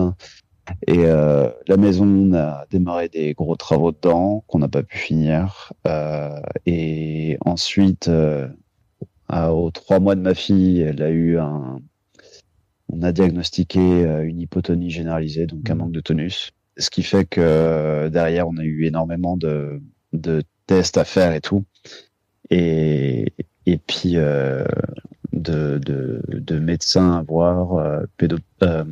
[0.87, 5.73] Et euh, la maison a démarré des gros travaux dedans qu'on n'a pas pu finir.
[5.87, 8.47] Euh, et ensuite, euh,
[9.29, 11.81] à- aux trois mois de ma fille, elle a eu un.
[12.93, 15.79] On a diagnostiqué une hypotonie généralisée, donc un Mhm.
[15.79, 16.51] manque de tonus.
[16.81, 19.81] Ce qui fait que euh, derrière, on a eu énormément de,
[20.13, 21.63] de tests à faire et tout.
[22.49, 23.33] Et,
[23.65, 24.65] et puis euh,
[25.31, 28.83] de, de, de médecins à voir, euh, pédo, euh,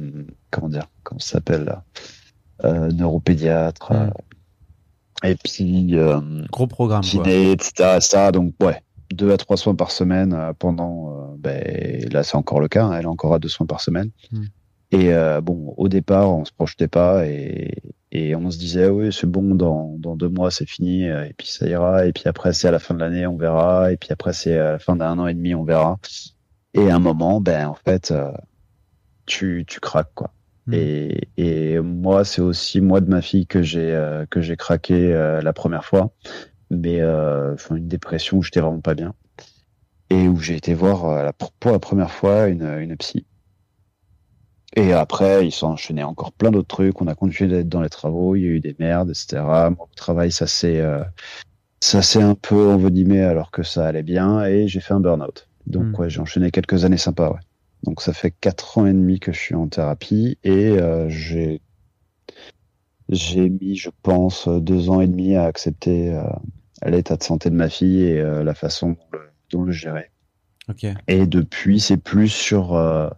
[0.52, 1.84] comment dire, comment ça s'appelle là,
[2.64, 3.92] euh, neuropédiatre.
[3.92, 3.96] Mm.
[3.96, 4.10] euh,
[5.32, 5.94] et puis
[6.52, 7.02] Gros programme.
[7.02, 7.10] Quoi.
[7.24, 8.30] kiné, etc., etc.
[8.32, 11.36] Donc ouais, deux à trois soins par semaine pendant.
[11.38, 12.86] ben, là, c'est encore le cas.
[12.86, 14.12] hein, elle est encore à deux soins par semaine.
[14.32, 14.46] Hmm.
[14.92, 17.76] Et euh, bon, au départ, on se projetait pas et,
[18.12, 21.34] et on se disait oui, c'est bon, dans, dans deux mois, c'est fini euh, et
[21.34, 22.06] puis ça ira.
[22.08, 23.92] Et puis après, c'est à la fin de l'année, on verra.
[23.92, 26.00] Et puis après, c'est à la fin d'un an et demi, on verra.
[26.76, 28.32] Et à un moment, ben en fait, euh,
[29.26, 30.34] tu tu craques quoi.
[30.68, 30.74] Hmm.
[30.76, 35.14] Et, et moi, c'est aussi moi de ma fille que j'ai euh, que j'ai craqué
[35.14, 36.14] euh, la première fois,
[36.72, 39.16] mais euh, enfin une dépression où j'étais vraiment pas bien
[40.12, 43.26] et où j'ai été voir euh, la- pour la première fois une une psy.
[44.76, 47.02] Et après, ils sont enchaînés encore plein d'autres trucs.
[47.02, 48.36] On a continué d'être dans les travaux.
[48.36, 49.44] Il y a eu des merdes, etc.
[49.80, 51.04] Au travail, ça s'est euh,
[51.82, 55.50] ça s'est un peu envenimé alors que ça allait bien et j'ai fait un burn-out.
[55.66, 56.00] Donc Hmm.
[56.00, 57.32] ouais, j'ai enchaîné quelques années sympas.
[57.32, 57.40] Ouais.
[57.84, 61.62] Donc ça fait quatre ans et demi que je suis en thérapie et euh, j'ai
[63.10, 66.24] j'ai mis, je pense, deux ans et demi à accepter euh,
[66.86, 69.20] l'état de santé de ma fille et euh, la façon dont le,
[69.52, 70.12] dont le gérer.
[70.70, 70.86] Ok.
[71.08, 73.10] Et depuis, c'est plus sur euh,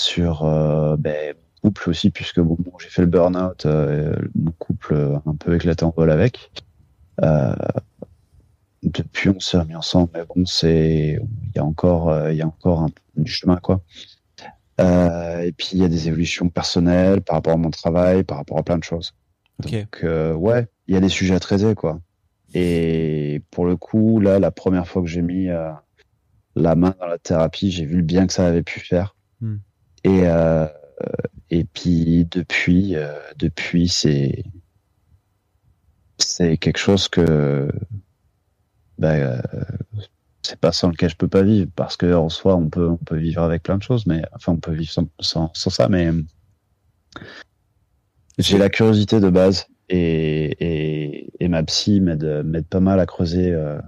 [0.00, 4.52] sur euh, ben, mon couple aussi, puisque bon, bon, j'ai fait le burn-out, euh, mon
[4.52, 6.50] couple euh, un peu éclaté en vol avec.
[8.82, 12.46] Depuis, on s'est remis ensemble, mais bon, c'est il y a encore il y a
[12.46, 13.82] encore un, du chemin quoi.
[14.80, 18.38] Euh, et puis il y a des évolutions personnelles par rapport à mon travail, par
[18.38, 19.12] rapport à plein de choses.
[19.58, 22.00] Donc euh, ouais, il y a des sujets à traiter quoi.
[22.54, 25.70] Et pour le coup, là, la première fois que j'ai mis euh,
[26.56, 29.14] la main dans la thérapie, j'ai vu le bien que ça avait pu faire.
[29.40, 29.56] Hmm.
[30.04, 30.66] Et euh,
[31.50, 34.44] et puis depuis, euh, depuis c'est
[36.18, 37.70] c'est quelque chose que
[38.98, 39.40] bah, euh,
[40.42, 42.96] c'est pas sans lequel je peux pas vivre parce que en soi on peut on
[42.96, 45.88] peut vivre avec plein de choses, mais enfin on peut vivre sans sans, sans ça,
[45.88, 46.10] mais
[48.38, 53.52] j'ai la curiosité de base et, et, et ma psy m'aide pas mal à creuser
[53.52, 53.80] euh,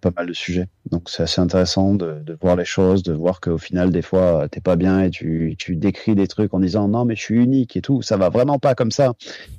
[0.00, 0.66] pas mal de sujets.
[0.90, 4.48] Donc c'est assez intéressant de, de voir les choses, de voir qu'au final des fois
[4.48, 7.36] t'es pas bien et tu, tu décris des trucs en disant non mais je suis
[7.36, 9.12] unique et tout, ça va vraiment pas comme ça.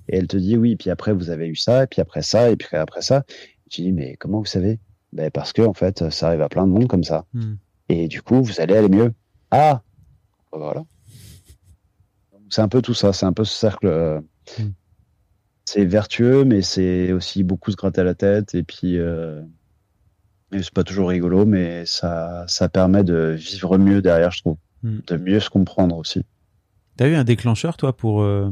[0.09, 2.49] Et elle te dit oui, puis après vous avez eu ça, et puis après ça,
[2.49, 3.23] et puis après ça.
[3.69, 4.79] Tu dis mais comment vous savez?
[5.13, 7.25] Ben parce que en fait ça arrive à plein de monde comme ça.
[7.33, 7.55] Hmm.
[7.89, 9.13] Et du coup vous allez aller mieux.
[9.51, 9.81] Ah
[10.51, 10.83] voilà.
[12.33, 13.87] Donc, C'est un peu tout ça, c'est un peu ce cercle.
[13.87, 14.19] euh,
[14.59, 14.69] Mm.
[15.65, 19.45] C'est vertueux, mais c'est aussi beaucoup se gratter la tête et puis euh, Et
[20.51, 24.57] c'est pas toujours rigolo, mais ça, ça permet de vivre mieux derrière, je trouve.
[24.83, 24.99] Hmm.
[25.07, 26.23] De mieux se comprendre aussi.
[26.97, 28.51] T'as eu un déclencheur, toi, pour, euh,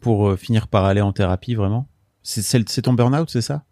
[0.00, 1.86] pour euh, finir par aller en thérapie, vraiment?
[2.22, 3.64] C'est ton burn-out, c'est ça?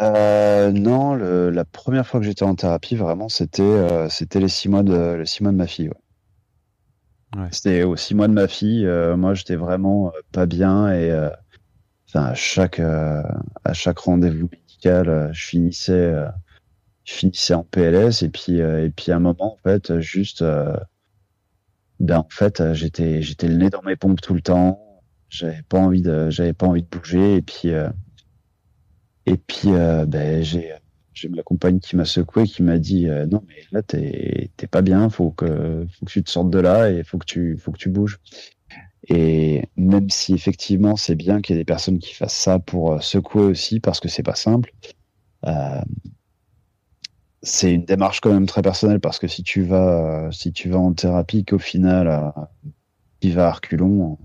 [0.00, 4.48] Euh, non, le- la première fois que j'étais en thérapie, vraiment, c'était euh, c'était les
[4.48, 5.88] six mois de les six mois de ma fille.
[5.88, 7.40] ouais.
[7.40, 7.48] Ouais.
[7.52, 8.86] C'était aux six mois de ma fille.
[9.16, 11.10] moi, j'étais vraiment pas bien et
[12.14, 16.14] à chaque à chaque rendez-vous médical, je finissais
[17.04, 20.42] je finissais en PLS et puis euh, et puis à un moment, en fait, juste
[20.42, 20.76] euh,
[22.00, 24.80] ben en fait, j'étais j'étais le nez dans mes pompes tout le temps.
[25.28, 27.88] J'avais pas envie de j'avais pas envie de bouger et puis euh,
[29.26, 30.72] et puis, euh, ben, j'ai,
[31.14, 34.82] j'ai ma compagne qui m'a secoué, qui m'a dit non mais là t'es, t'es pas
[34.82, 37.72] bien, faut que, faut que tu te sortes de là et faut que tu, faut
[37.72, 38.20] que tu bouges.
[39.08, 43.02] Et même si effectivement c'est bien qu'il y ait des personnes qui fassent ça pour
[43.02, 44.72] secouer aussi, parce que c'est pas simple.
[47.44, 50.78] C'est une démarche quand même très personnelle parce que si tu vas, si tu vas
[50.78, 52.30] en thérapie, qu'au final, euh,
[53.20, 54.18] tu vas à reculons,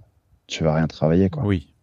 [0.48, 1.44] tu vas rien travailler quoi.
[1.46, 1.74] Oui.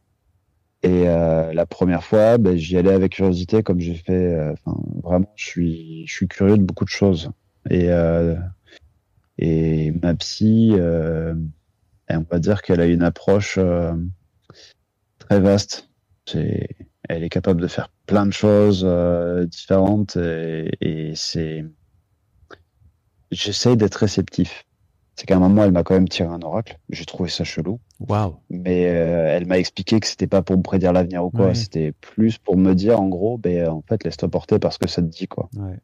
[0.83, 4.13] Et euh, la première fois, ben, j'y allais avec curiosité, comme j'ai fait.
[4.35, 7.31] euh, Enfin, vraiment, je suis, je suis curieux de beaucoup de choses.
[7.71, 8.37] Et euh,
[9.39, 11.35] et ma psy, euh,
[12.11, 13.93] on va dire qu'elle a une approche euh,
[15.19, 15.89] très vaste.
[16.27, 16.69] C'est,
[17.09, 21.65] elle est capable de faire plein de choses euh, différentes et, et c'est.
[23.31, 24.65] J'essaye d'être réceptif.
[25.17, 26.79] C'est qu'à un moment, elle m'a quand même tiré un oracle.
[26.91, 28.37] J'ai trouvé ça chelou Waouh.
[28.51, 31.55] mais euh, elle m'a expliqué que c'était pas pour me prédire l'avenir ou quoi, Ouais.
[31.55, 35.01] c'était plus pour me dire en gros, ben en fait laisse-toi porter parce que ça
[35.01, 35.49] te dit quoi.
[35.57, 35.79] Ouais.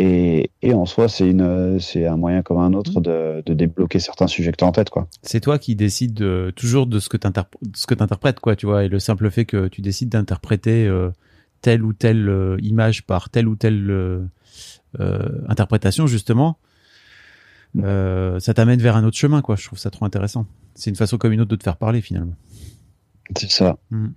[0.00, 3.98] Et, et en soi c'est une c'est un moyen comme un autre de, de débloquer
[3.98, 5.08] certains sujets que t'as en tête quoi.
[5.22, 8.84] C'est toi qui décides de, toujours de ce que que t'interprètes, quoi, tu vois.
[8.84, 11.10] Et le simple fait que tu décides d'interpréter euh,
[11.60, 14.24] telle ou telle euh, image par telle ou telle euh,
[15.48, 16.58] interprétation, justement,
[17.74, 19.56] ça t'amène vers un autre chemin, quoi.
[19.56, 20.46] Je trouve ça trop intéressant.
[20.74, 22.34] C'est une façon comme une autre de te faire parler, finalement.
[23.36, 23.78] C'est ça.
[23.92, 24.08] Euh,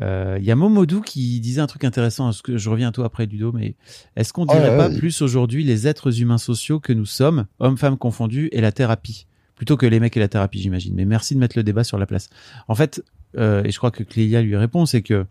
[0.00, 2.30] Il y a Momodou qui disait un truc intéressant.
[2.30, 3.76] Est-ce que je reviens à toi après Ludo, mais
[4.16, 4.98] est-ce qu'on dirait ouais, pas vas-y.
[4.98, 9.26] plus aujourd'hui les êtres humains sociaux que nous sommes, hommes-femmes confondus, et la thérapie?
[9.54, 10.94] Plutôt que les mecs et la thérapie, j'imagine.
[10.94, 12.30] Mais merci de mettre le débat sur la place.
[12.68, 13.04] En fait,
[13.38, 15.26] euh, et je crois que Clélia lui répond, c'est que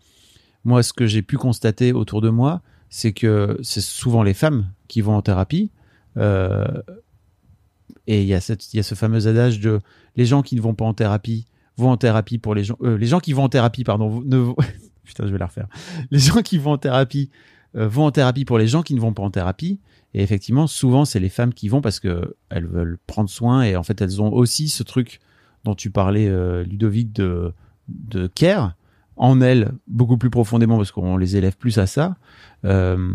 [0.64, 4.70] moi, ce que j'ai pu constater autour de moi, c'est que c'est souvent les femmes
[4.88, 5.70] qui vont en thérapie.
[6.16, 6.64] Euh,
[8.06, 8.34] et y, il y
[8.78, 9.80] a ce fameux adage de
[10.16, 12.76] les gens qui ne vont pas en thérapie vont en thérapie pour les gens.
[12.82, 14.56] euh, les gens qui vont en thérapie, pardon, ne vont-
[15.04, 15.68] putain, je vais la refaire.
[16.10, 17.30] Les gens qui vont en thérapie
[17.76, 19.80] euh, vont en thérapie pour les gens qui ne vont pas en thérapie.
[20.14, 23.76] Et effectivement, souvent, c'est les femmes qui vont parce que elles veulent prendre soin et
[23.76, 25.20] en fait, elles ont aussi ce truc
[25.64, 27.54] dont tu parlais, euh, Ludovic, de,
[27.88, 28.74] de care
[29.16, 32.16] en elles beaucoup plus profondément parce qu'on les élève plus à ça.
[32.66, 33.10] Euh,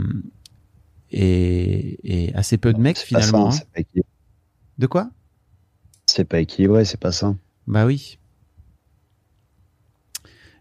[1.12, 3.50] et, et assez peu de mecs pas finalement.
[3.54, 3.60] hein.
[3.76, 4.02] pas.
[4.78, 5.10] De quoi?
[6.06, 7.36] C'est pas équilibré, c'est pas ça.
[7.67, 8.17] Bah oui.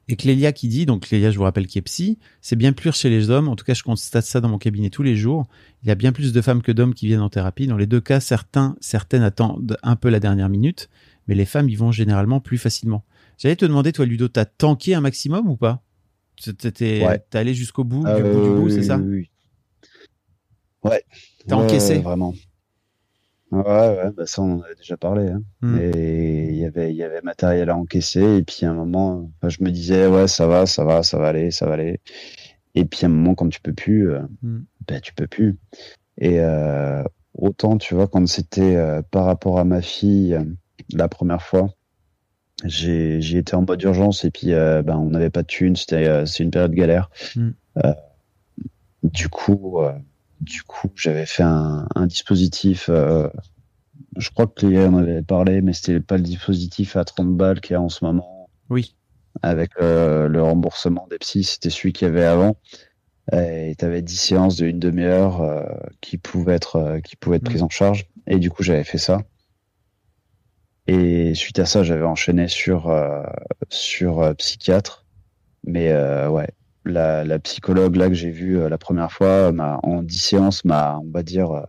[0.09, 2.93] Et Clélia qui dit, donc Clélia, je vous rappelle, qui est psy, c'est bien plus
[2.93, 3.49] chez les hommes.
[3.49, 5.47] En tout cas, je constate ça dans mon cabinet tous les jours.
[5.83, 7.67] Il y a bien plus de femmes que d'hommes qui viennent en thérapie.
[7.67, 10.89] Dans les deux cas, certains, certaines attendent un peu la dernière minute,
[11.27, 13.05] mais les femmes y vont généralement plus facilement.
[13.37, 15.83] J'allais te demander, toi, Ludo, t'as tanké un maximum ou pas?
[16.75, 17.21] T'es Ouais.
[17.33, 18.99] allé jusqu'au bout, du bout du oui, bout, oui, c'est ça?
[18.99, 19.31] Oui, oui.
[20.85, 21.03] Ouais.
[21.49, 22.33] T'as Ouais, encaissé Vraiment.
[23.53, 25.29] Ouais, ouais, bah ça on en avait déjà parlé.
[25.29, 25.43] Hein.
[25.63, 25.79] Hmm.
[25.79, 28.39] Et il y avait, il y avait matériel à encaisser.
[28.39, 31.19] Et puis à un moment, enfin, je me disais, ouais, ça va, ça va, ça
[31.19, 32.01] va aller, ça va aller.
[32.75, 34.61] Et puis à un moment, quand tu peux plus, euh, Hmm.
[34.89, 35.59] ben tu peux plus.
[36.19, 37.03] Et euh,
[37.35, 40.45] autant, tu vois, quand c'était euh, par rapport à ma fille, euh,
[40.93, 41.71] la première fois,
[42.65, 46.25] j'ai j'ai été en mode urgence et puis ben on n'avait pas de thunes, c'était
[46.27, 47.11] c'est une période galère.
[47.37, 47.51] Mm.
[47.85, 47.93] Euh,
[49.03, 49.79] du coup,
[50.41, 52.89] du coup, j'avais fait un, un dispositif.
[52.89, 53.29] euh,
[54.17, 57.61] je crois que Léa en avait parlé, mais c'était pas le dispositif à 30 balles
[57.61, 58.97] qu'il y a en ce moment Oui.
[59.43, 61.45] avec euh, le remboursement des psys.
[61.45, 62.57] C'était celui qu'il y avait avant.
[63.33, 65.65] Et tu avais 10 séances de une demi-heure euh,
[66.01, 67.47] qui pouvaient être qui pouvaient être Mm.
[67.47, 68.07] prises en charge.
[68.27, 69.23] Et du coup, j'avais fait ça.
[70.87, 72.93] Et suite à ça, j'avais enchaîné sur
[73.71, 75.05] sur psychiatre.
[75.65, 75.93] Mais
[76.29, 76.49] ouais,
[76.87, 80.65] la, la psychologue là que j'ai vue euh, la première fois m'a en 10 séances
[80.65, 81.63] m'a on va dire euh,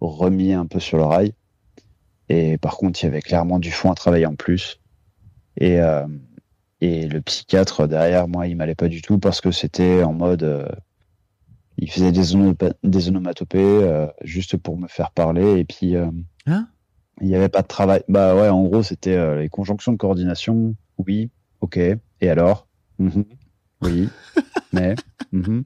[0.00, 1.32] remis un peu sur le rail.
[2.28, 4.80] Et par contre, il y avait clairement du fond à travailler en plus.
[5.58, 6.06] Et euh,
[6.80, 10.42] et le psychiatre derrière moi, il m'allait pas du tout parce que c'était en mode
[10.42, 10.68] euh,
[11.78, 12.22] il faisait des,
[12.84, 16.06] des onomatopées euh, juste pour me faire parler et puis euh,
[16.46, 16.68] Hein?
[17.20, 18.02] il n'y avait pas de travail.
[18.08, 20.74] Bah ouais, en gros, c'était euh, les conjonctions de coordination.
[20.98, 21.30] Oui,
[21.60, 21.78] ok.
[21.78, 22.66] Et alors?
[22.98, 23.24] Mhm.
[23.84, 24.08] Oui,
[24.72, 24.94] mais.
[25.32, 25.64] mhm.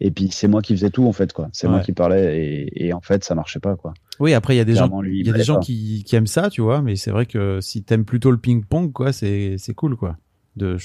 [0.00, 1.48] Et puis c'est moi qui faisais tout en fait quoi.
[1.52, 3.94] C'est moi qui parlais et, et en fait ça marchait pas quoi.
[4.20, 6.16] Oui, après, il y a des gens, Clairement, il y a des gens qui, qui
[6.16, 9.56] aiment ça, tu vois, mais c'est vrai que si t'aimes plutôt le ping-pong, quoi, c'est,
[9.58, 10.16] c'est cool, quoi.
[10.56, 10.76] De...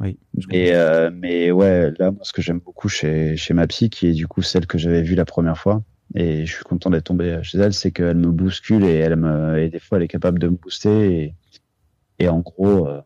[0.00, 0.18] Oui.
[0.50, 4.06] Et euh, mais ouais, là moi ce que j'aime beaucoup chez chez ma psy qui
[4.06, 5.82] est du coup celle que j'avais vue la première fois
[6.14, 9.58] et je suis content d'être tombé chez elle, c'est qu'elle me bouscule et elle me
[9.58, 11.34] et des fois elle est capable de me booster et
[12.18, 13.02] et en gros euh,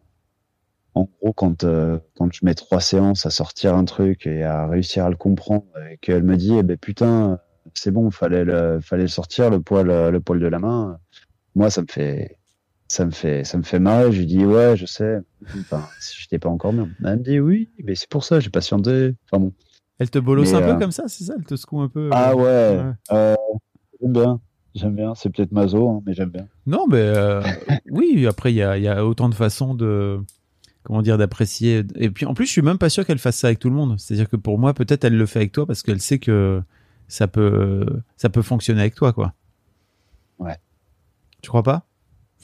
[0.95, 4.67] en gros quand euh, quand je mets trois séances à sortir un truc et à
[4.67, 7.39] réussir à le comprendre et qu'elle me dit eh ben putain
[7.75, 10.99] c'est bon fallait le fallait le sortir le poil le poil de la main.
[11.55, 12.39] Moi ça me fait
[12.89, 14.13] ça me fait ça me fait marrer.
[14.13, 15.19] Je lui dis ouais je sais.
[15.61, 18.51] Enfin si j'étais pas encore bien elle me dit oui mais c'est pour ça j'ai
[18.51, 19.15] patienté.
[19.31, 19.53] Enfin bon.
[20.01, 21.35] Elle te bolosse un peu euh, comme ça, c'est ça?
[21.39, 22.93] Elle te secoue un peu ah euh, ouais, ouais.
[23.13, 23.37] euh,
[24.01, 24.41] j'aime bien.
[24.75, 25.15] J'aime bien.
[25.15, 26.49] C'est peut-être maso hein, mais j'aime bien.
[26.67, 27.41] Non, mais euh,
[27.91, 30.21] oui, après, il y a, il y a autant de façons de.
[30.85, 31.83] Comment dire, d'apprécier.
[31.97, 33.75] Et puis, en plus, je suis même pas sûr qu'elle fasse ça avec tout le
[33.77, 33.99] monde.
[33.99, 36.63] C'est-à-dire que pour moi, peut-être, elle le fait avec toi parce qu'elle sait que
[37.09, 37.87] ça peut,
[38.19, 39.33] ça peut fonctionner avec toi, quoi.
[40.39, 40.57] Ouais.
[41.43, 41.87] Tu crois pas?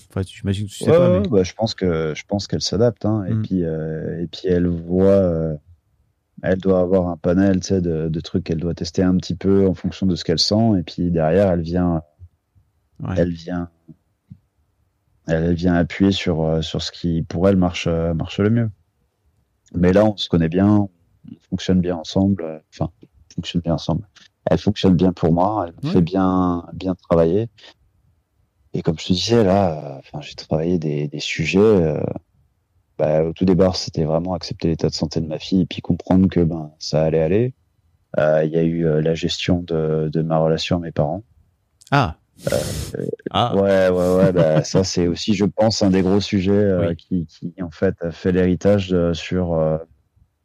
[0.08, 1.28] Enfin, tu- j'imagine que tu sais Ouais, pas, mais.
[1.28, 3.42] bah, je pense que je pense qu'elle s'adapte hein, et Mm.
[3.42, 5.54] puis euh, et puis elle voit euh,
[6.42, 9.34] elle doit avoir un panel tu sais de, de trucs qu'elle doit tester un petit
[9.34, 12.02] peu en fonction de ce qu'elle sent et puis derrière elle vient
[13.02, 13.14] Ouais.
[13.18, 13.68] elle vient
[15.26, 18.70] elle, vient appuyer sur euh, sur ce qui pour elle marche euh, marche le mieux.
[19.74, 20.88] Mais là on se connaît bien on
[21.50, 24.08] fonctionne bien ensemble euh, enfin on fonctionne bien ensemble.
[24.46, 27.48] Elle fonctionne bien pour moi elle me fait bien bien travailler.
[28.72, 32.02] Et comme je te disais là enfin j'ai travaillé des, des sujets euh,
[32.98, 35.80] bah, au tout départ c'était vraiment accepter l'état de santé de ma fille et puis
[35.80, 37.54] comprendre que ben ça allait aller.
[38.18, 41.22] Euh, il y a eu euh, la gestion de, de ma relation à mes parents.
[41.90, 42.16] Ah
[43.30, 44.32] Ah Ouais, ouais, ouais.
[44.32, 46.96] Bah, ça, c'est aussi, je pense, un des gros sujets euh, Oui.
[46.96, 49.78] qui, qui, en fait, a fait l'héritage euh, sur, euh,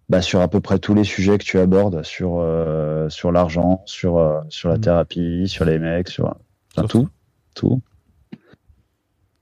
[0.09, 3.81] bah, sur à peu près tous les sujets que tu abordes, sur, euh, sur l'argent,
[3.85, 4.81] sur, euh, sur la Mhm.
[4.81, 6.35] thérapie, sur les mecs, sur,
[6.75, 7.09] enfin, tout,
[7.53, 7.81] tout.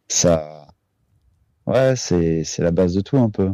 [0.10, 0.68] Ça,
[1.66, 3.52] ouais, c'est, c'est la base de tout un peu.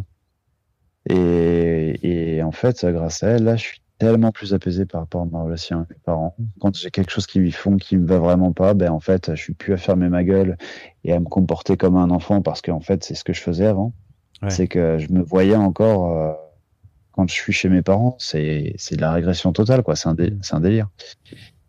[1.10, 5.22] Et, et en fait, grâce à elle, là, je suis tellement plus apaisé par rapport
[5.22, 6.36] à ma relation avec mes parents.
[6.60, 9.36] Quand j'ai quelque chose qui lui font qui me va vraiment pas, ben en fait,
[9.36, 10.58] je suis plus à fermer ma gueule
[11.04, 13.68] et à me comporter comme un enfant parce qu'en fait, c'est ce que je faisais
[13.68, 13.94] avant.
[14.42, 14.50] Ouais.
[14.50, 16.34] C'est que je me voyais encore euh,
[17.14, 20.16] quand je suis chez mes parents, c'est c'est de la régression totale quoi, c'est un
[20.16, 20.90] dé- c'est un délire.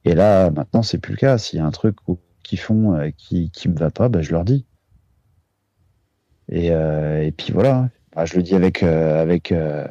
[0.05, 1.39] Et là, maintenant, c'est plus le cas.
[1.39, 1.97] S'il y a un truc
[2.43, 4.67] qu'ils font euh, qui qui me va pas, ben je leur dis.
[6.49, 9.87] Et euh, et puis voilà, Bah, je le dis avec euh, avec euh,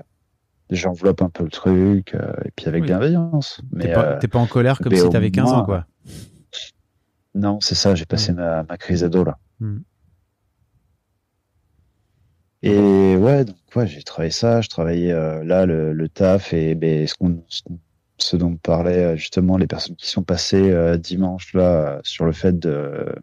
[0.69, 2.87] j'enveloppe un peu le truc euh, et puis avec Oui.
[2.87, 3.61] bienveillance.
[3.71, 5.85] Mais T'es pas, euh, t'es pas en colère comme si t'avais 15 ans, quoi.
[7.35, 9.37] Non, c'est ça, j'ai passé ma, ma crise ado là.
[9.59, 9.79] Hmm.
[12.61, 16.75] Et ouais, donc ouais, j'ai travaillé ça, je travaillais euh, là le, le taf et
[16.75, 17.41] ben, ce, qu'on,
[18.37, 23.15] dont parlaient justement les personnes qui sont passées euh, dimanche là sur le fait de,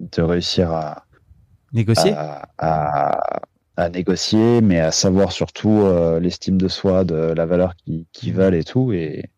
[0.00, 1.04] de réussir à,
[1.74, 2.14] Négocier?
[2.14, 3.40] à, à,
[3.78, 8.32] à négocier, mais à savoir surtout euh, l'estime de soi, de la valeur qui, qui
[8.32, 8.92] valent et tout.
[8.92, 9.30] Et,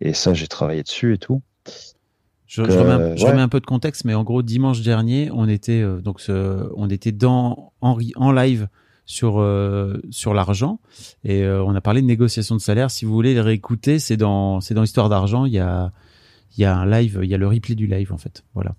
[0.00, 1.40] et ça, j'ai travaillé dessus et tout.
[2.46, 3.30] Je, remets, un- euh, je ouais.
[3.30, 6.70] remets un peu de contexte, mais en gros, dimanche dernier, on était euh, donc ce-
[6.76, 8.68] on était dans en, en live
[9.06, 10.80] sur euh, sur l'argent
[11.24, 12.90] et on a parlé de négociation de salaire.
[12.90, 15.46] Si vous voulez les réécouter, c'est dans c'est dans Histoire d'argent.
[15.46, 15.92] Il y a
[16.56, 18.44] il y a un live, il y a le replay du live en fait.
[18.52, 18.74] Voilà.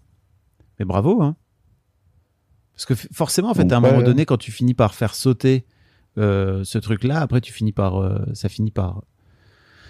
[0.77, 1.35] Mais bravo, hein.
[2.79, 5.65] Parce que forcément, en fait, à un moment donné, quand tu finis par faire sauter
[6.17, 9.03] euh, ce truc-là, après tu finis par euh, ça finit par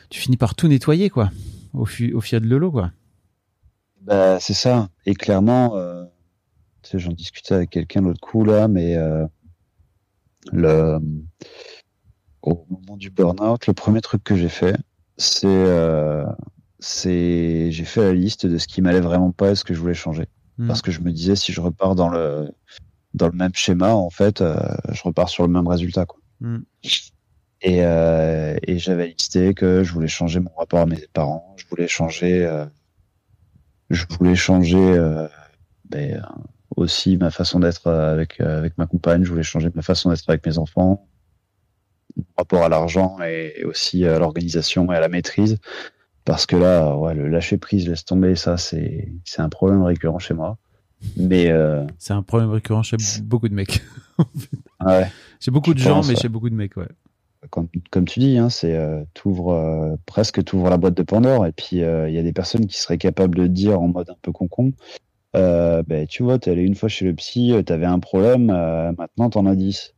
[0.10, 1.30] tu finis par tout nettoyer quoi,
[1.74, 2.92] au, fu- au fiat de l'eau quoi.
[4.02, 4.90] Bah, c'est ça.
[5.06, 6.04] Et clairement, euh,
[6.92, 8.98] j'en discutais avec quelqu'un l'autre coup là, mais
[10.52, 11.00] le,
[12.42, 14.76] au moment du burn-out, le premier truc que j'ai fait,
[15.16, 16.26] c'est,
[16.80, 19.80] c'est, j'ai fait la liste de ce qui m'allait vraiment pas et ce que je
[19.80, 20.26] voulais changer.
[20.60, 20.68] Hmm.
[20.68, 22.52] Parce que je me disais, si je repars dans le,
[23.14, 24.56] dans le même schéma, en fait, euh,
[24.92, 26.20] je repars sur le même résultat, quoi.
[26.42, 26.60] Hmm.
[27.62, 31.66] Et, euh, et j'avais listé que je voulais changer mon rapport à mes parents, je
[31.70, 32.66] voulais changer, euh,
[33.90, 35.28] je voulais changer euh,
[35.90, 36.26] ben,
[36.76, 40.10] aussi ma façon d'être euh, avec euh, avec ma compagne, je voulais changer ma façon
[40.10, 41.08] d'être avec mes enfants,
[42.16, 45.58] mon rapport à l'argent et aussi à l'organisation et à la maîtrise,
[46.30, 50.20] parce que là, ouais, le lâcher prise, laisse tomber, ça c'est c'est un problème récurrent
[50.20, 50.60] chez moi.
[51.18, 53.82] Mais euh, C'est un problème récurrent chez beaucoup de mecs.
[54.86, 55.08] ouais.
[55.40, 56.16] chez beaucoup de gens, mais ouais.
[56.16, 56.86] chez beaucoup de mecs, ouais.
[57.50, 61.48] comme, comme tu dis, hein, c'est euh, t'ouvres euh, presque t'ouvres la boîte de Pandore
[61.48, 64.12] et puis euh, il y a des personnes qui seraient capables de dire en mode
[64.12, 64.74] un peu concon,
[65.36, 68.46] euh, ben tu vois, t'es allé une fois chez le psy, t'avais un problème,
[69.00, 69.96] maintenant t'en as 10.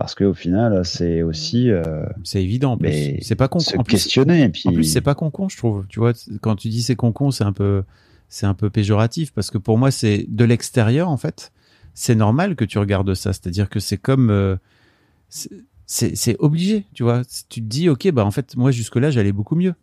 [0.00, 2.72] Parce qu'au final, c'est aussi euh, C'est évident.
[2.72, 3.18] en plus.
[3.20, 3.58] C'est pas con.
[3.60, 4.48] se En plus, questionner.
[4.48, 5.86] Puis, En plus, c'est pas con je trouve.
[5.88, 7.84] Tu vois, quand tu dis c'est con c'est un peu,
[8.28, 11.52] c'est un peu péjoratif parce que pour moi, c'est de l'extérieur en fait.
[11.94, 13.32] C'est normal que tu regardes ça.
[13.32, 14.56] C'est-à-dire que c'est comme, euh,
[15.86, 16.86] c'est- obligé.
[16.94, 19.74] Tu vois, tu te dis ok, bah en fait, moi jusque là, j'allais beaucoup mieux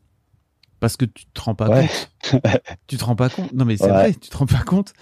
[0.80, 1.88] parce que tu te rends pas Ouais.
[1.88, 2.42] compte.
[2.88, 3.52] tu te rends pas compte.
[3.54, 3.92] Non, mais c'est Ouais.
[3.92, 4.94] vrai, tu te rends pas compte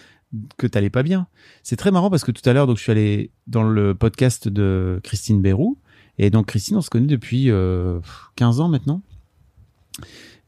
[0.58, 1.28] que t'allais pas bien.
[1.64, 4.48] C'est très marrant parce que tout à l'heure, donc je suis allé dans le podcast
[4.48, 5.78] de Christine Bérou
[6.18, 8.00] et donc Christine, on se connaît depuis euh,
[8.36, 9.02] 15 ans maintenant.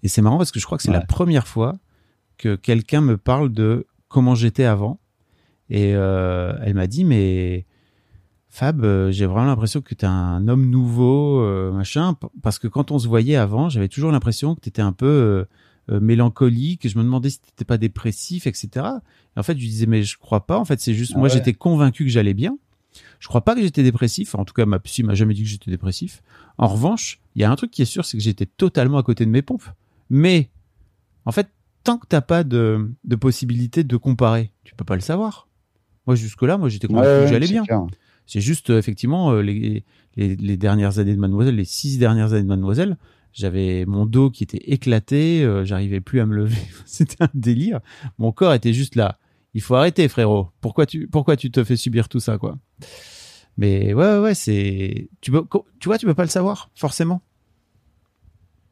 [0.04, 1.78] Et c'est marrant parce que je crois que c'est la première fois
[2.38, 5.00] que quelqu'un me parle de comment j'étais avant.
[5.70, 7.66] Et euh, elle m'a dit, mais
[8.48, 12.16] Fab, euh, j'ai vraiment l'impression que tu es un homme nouveau, euh, machin.
[12.42, 15.46] Parce que quand on se voyait avant, j'avais toujours l'impression que tu étais un peu
[15.90, 16.86] mélancolique.
[16.86, 18.86] et Je me demandais si tu pas dépressif, etc.
[19.38, 20.58] En fait, je disais, mais je crois pas.
[20.58, 21.34] En fait, c'est juste, Ah moi, ouais.
[21.34, 22.58] j'étais convaincu que j'allais bien.
[23.20, 24.36] Je crois pas que j'étais dépressif.
[24.36, 26.22] En tout cas, ma psy m'a jamais dit que j'étais dépressif.
[26.58, 29.04] En revanche, il y a un truc qui est sûr, c'est que j'étais totalement à
[29.04, 29.64] côté de mes pompes.
[30.10, 30.50] Mais,
[31.26, 31.48] en fait,
[31.84, 35.48] tant que t'as pas de, de possibilité de comparer, tu peux pas le savoir.
[36.08, 37.64] Moi, jusque-là, moi, j'étais convaincu Ouais, que j'allais bien.
[38.26, 39.84] C'est juste, euh, effectivement, euh, les,
[40.16, 42.98] les, les dernières années de Mademoiselle, les six dernières années de Mademoiselle,
[43.34, 46.58] j'avais mon dos qui était éclaté, euh, j'arrivais plus à me lever.
[46.86, 47.80] C'était un délire.
[48.18, 49.18] Mon corps était juste là.
[49.54, 50.50] Il faut arrêter, frérot.
[50.62, 52.58] Pourquoi tu, pourquoi tu te fais subir tout ça, quoi?
[53.58, 55.10] Mais ouais, ouais, c'est.
[55.22, 55.44] Tu, peux,
[55.80, 57.22] tu vois, tu peux pas le savoir, forcément.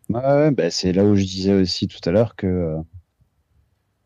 [0.09, 2.77] Ouais, bah, c'est là où je disais aussi tout à l'heure que euh,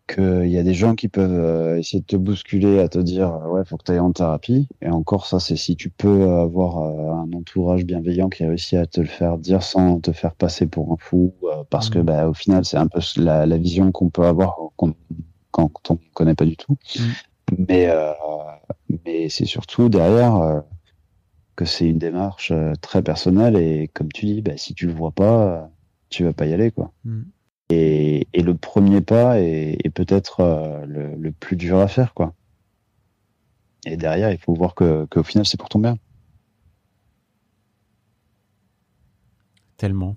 [0.08, 2.98] que il y a des gens qui peuvent euh, essayer de te bousculer, à te
[3.00, 4.68] dire euh, ouais, faut que tu ailles en thérapie.
[4.82, 9.02] Et encore ça, c'est si tu peux avoir un entourage bienveillant qui réussit à te
[9.02, 11.36] le faire dire sans te faire passer pour un fou,
[11.70, 12.06] parce que Mhm.
[12.06, 14.58] bah au final, c'est un peu la, la vision qu'on peut avoir
[15.52, 16.78] quand on ne connaît pas du tout.
[17.58, 18.14] Mais euh,
[19.06, 20.36] mais c'est surtout derrière.
[20.38, 20.62] euh,
[21.56, 24.94] que c'est une démarche euh, très personnelle et comme tu dis, bah, si tu le
[24.94, 25.70] vois pas,
[26.10, 26.94] tu vas pas y aller quoi.
[27.04, 27.24] Mm.
[27.70, 30.42] Et, et le premier pas est, est peut-être
[30.88, 32.34] le, le plus dur à faire quoi.
[33.86, 35.98] Et derrière, il faut voir que qu'au final, c'est pour ton bien.
[39.78, 40.16] Tellement.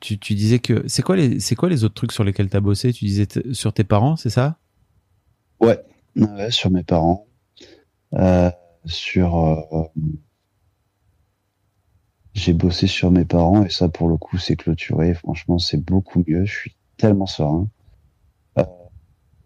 [0.00, 0.84] Tu, tu disais que.
[0.88, 2.92] C'est quoi, les, c'est quoi les autres trucs sur lesquels tu as bossé?
[2.92, 4.58] Tu disais sur tes parents, c'est ça?
[5.60, 5.80] Ouais.
[6.16, 7.26] Ouais, sur mes parents,
[8.14, 8.50] euh,
[8.86, 9.36] sur.
[9.38, 9.84] euh,
[12.34, 15.14] j'ai bossé sur mes parents et ça, pour le coup, c'est clôturé.
[15.14, 16.44] Franchement, c'est beaucoup mieux.
[16.44, 17.68] Je suis tellement serein.
[18.58, 18.64] Euh,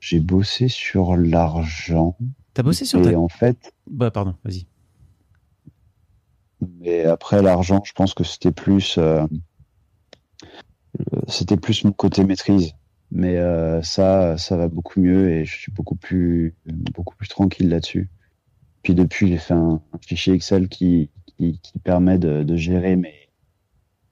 [0.00, 2.16] j'ai bossé sur l'argent.
[2.54, 3.18] T'as bossé sur et ta.
[3.18, 4.66] en fait, Bah, pardon, vas-y.
[6.80, 8.98] Mais après l'argent, je pense que c'était plus,
[11.28, 12.72] c'était plus mon côté maîtrise.
[13.10, 17.68] Mais euh, ça, ça va beaucoup mieux et je suis beaucoup plus, beaucoup plus tranquille
[17.68, 18.10] là-dessus.
[18.82, 22.96] Puis depuis, j'ai fait un, un fichier Excel qui, qui, qui permet de, de gérer
[22.96, 23.30] mes,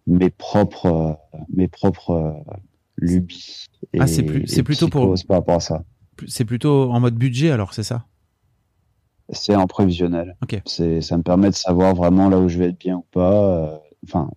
[0.06, 0.86] mes propres,
[1.34, 2.54] euh, mes propres euh,
[2.96, 3.66] lubies.
[3.98, 4.22] Ah, c'est
[4.62, 5.84] plutôt pour- par rapport à ça.
[6.28, 8.06] C'est plutôt en mode budget alors, c'est ça?
[9.30, 10.36] C'est en prévisionnel.
[10.42, 10.60] Ok.
[10.66, 13.82] C'est, ça me permet de savoir vraiment là où je vais être bien ou pas.
[14.04, 14.30] Enfin,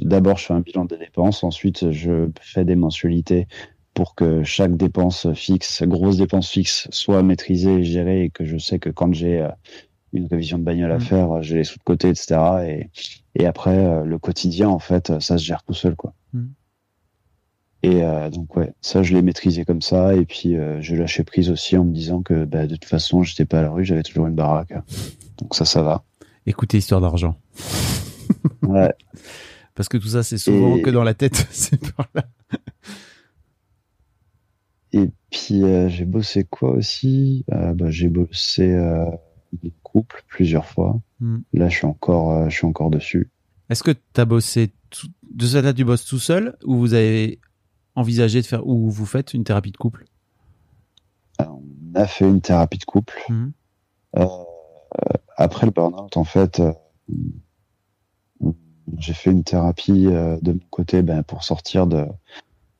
[0.00, 1.42] d'abord, je fais un bilan des dépenses.
[1.42, 3.48] Ensuite, je fais des mensualités
[3.94, 8.58] pour que chaque dépense fixe, grosse dépense fixe, soit maîtrisée et gérée et que je
[8.58, 9.48] sais que quand j'ai euh,
[10.12, 11.00] une révision de bagnole à Mm.
[11.00, 12.38] faire, j'ai les sous de côté, etc.
[12.66, 12.90] Et,
[13.34, 16.12] et après, euh, le quotidien, en fait, ça se gère tout seul, quoi.
[16.34, 16.44] Mm.
[17.82, 20.14] Et euh, donc, ouais, ça, je l'ai maîtrisé comme ça.
[20.14, 23.22] Et puis, euh, je lâchais prise aussi en me disant que, bah, de toute façon,
[23.22, 24.74] j'étais pas à la rue, j'avais toujours une baraque.
[25.38, 26.04] Donc ça, ça va.
[26.46, 27.36] Écoutez, histoire d'argent.
[28.62, 28.92] Ouais.
[29.74, 31.46] Parce que tout ça, c'est souvent Et- que dans la tête.
[31.50, 32.24] c'est par là.
[34.92, 37.44] Et puis euh, j'ai bossé quoi aussi?
[37.52, 41.00] Euh, bah, J'ai bossé euh, en couple plusieurs fois.
[41.20, 41.38] Hmm.
[41.52, 43.30] Là, je suis encore, euh, je suis encore dessus.
[43.68, 45.08] Est-ce que tu as bossé tout...
[45.34, 47.40] de ça là tu bosses tout seul ou vous avez
[47.94, 50.04] envisagé de faire ou vous faites une thérapie de couple?
[51.38, 53.20] Alors, on a fait une thérapie de couple.
[54.16, 54.26] Euh,
[55.36, 56.62] après le burn-out, en fait,
[58.98, 62.06] j'ai fait une thérapie euh, de mon côté ben, pour sortir de,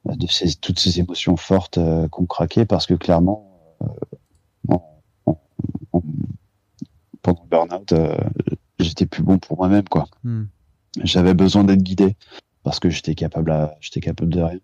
[0.07, 3.48] de ces, toutes ces émotions fortes euh, qu'on craquait parce que clairement,
[3.82, 3.86] euh,
[4.68, 5.40] en- en-
[5.92, 6.02] en-
[7.22, 8.16] pendant le burn-out, euh,
[8.78, 10.07] j'étais plus bon pour moi-même, quoi.
[10.24, 10.44] Hmm.
[11.02, 12.16] j'avais besoin d'être guidé
[12.62, 14.61] parce que j'étais capable j'étais capable de rien.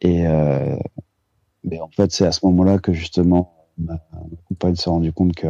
[0.00, 0.76] Et euh,
[1.64, 5.34] mais en fait, c'est à ce moment-là que justement ma, ma compagne s'est rendu compte
[5.34, 5.46] que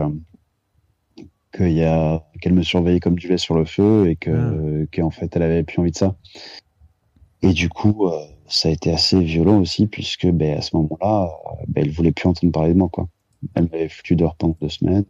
[1.57, 5.11] qu'il y a qu'elle me surveillait comme du lait sur le feu et que qu'en
[5.11, 6.15] fait elle avait plus envie de ça.
[7.43, 11.25] Et du coup, euh, ça a été assez violent aussi puisque ben à ce moment-là,
[11.25, 13.09] euh, ben, elle voulait plus entendre parler de moi quoi.
[13.55, 15.05] elle m'avait foutu dehors pendant deux semaines.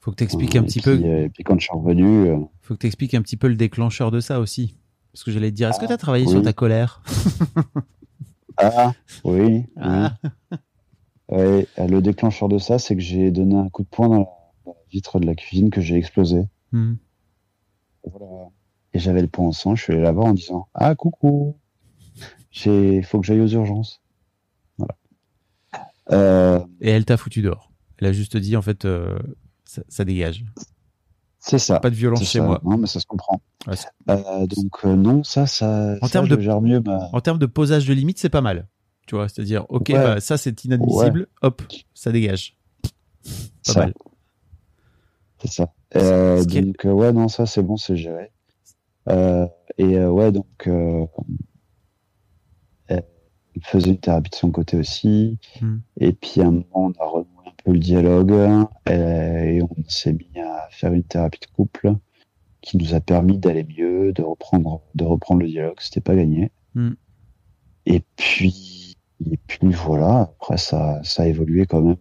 [0.00, 1.04] Faut que tu expliques un Et petit puis, peu.
[1.04, 3.48] euh, Et puis quand je suis revenu, euh, Faut que tu expliques un petit peu
[3.48, 4.74] le déclencheur de ça aussi.
[5.12, 6.30] Parce que j'allais te dire, est-ce que tu as travaillé oui.
[6.32, 7.02] sur ta colère?
[8.56, 8.92] Ah
[9.24, 9.64] oui, oui.
[9.80, 10.14] Ah.
[11.30, 14.18] Ouais, euh, le déclencheur de ça, c'est que j'ai donné un coup de poing dans
[14.20, 14.24] la
[14.90, 16.44] vitre de la cuisine que j'ai explosé.
[16.72, 16.94] Hmm.
[18.04, 18.48] Voilà.
[18.94, 21.56] Et j'avais le poing en sang, je suis allé là-bas en disant Ah coucou,
[22.50, 24.00] j'ai faut que j'aille aux urgences.
[24.78, 24.96] Voilà.
[26.12, 27.70] Euh, Et elle t'a foutu dehors.
[27.98, 29.18] Elle a juste dit, en fait, euh,
[29.64, 30.44] ça, ça dégage.
[31.40, 31.80] c'est ça.
[31.80, 32.44] Pas de violence chez ça.
[32.44, 32.60] moi.
[32.64, 33.40] Non, mais ça se comprend.
[33.66, 33.74] Ouais,
[34.08, 37.10] Euh, donc non, ça, ça, En termes de- gère mieux ma.
[37.12, 38.68] En termes de posage de limite, c'est pas mal.
[39.06, 39.94] Tu vois, c'est-à-dire, ok, Ouais.
[39.94, 41.62] bah, ça c'est inadmissible, hop,
[41.94, 42.56] ça dégage.
[43.66, 43.80] Pas ça.
[43.80, 43.94] mal.
[45.40, 45.72] C'est ça.
[45.96, 48.30] Euh, est- donc euh, ouais, non, ça c'est bon, c'est géré.
[49.08, 49.46] Euh,
[49.78, 51.06] et euh, ouais, donc euh,
[52.88, 53.04] elle
[53.62, 55.38] faisait une thérapie de son côté aussi.
[55.60, 55.78] Hmm.
[56.00, 58.32] Et puis à un moment, on a renoué un peu le dialogue
[58.86, 61.94] et on s'est mis à faire une thérapie de couple
[62.60, 65.76] qui nous a permis d'aller mieux, de reprendre, de reprendre le dialogue.
[65.80, 66.50] C'était pas gagné.
[66.74, 66.92] Hmm.
[67.86, 68.96] Et puis,
[69.30, 70.20] et puis voilà.
[70.20, 71.96] Après, ça, ça a évolué quand même.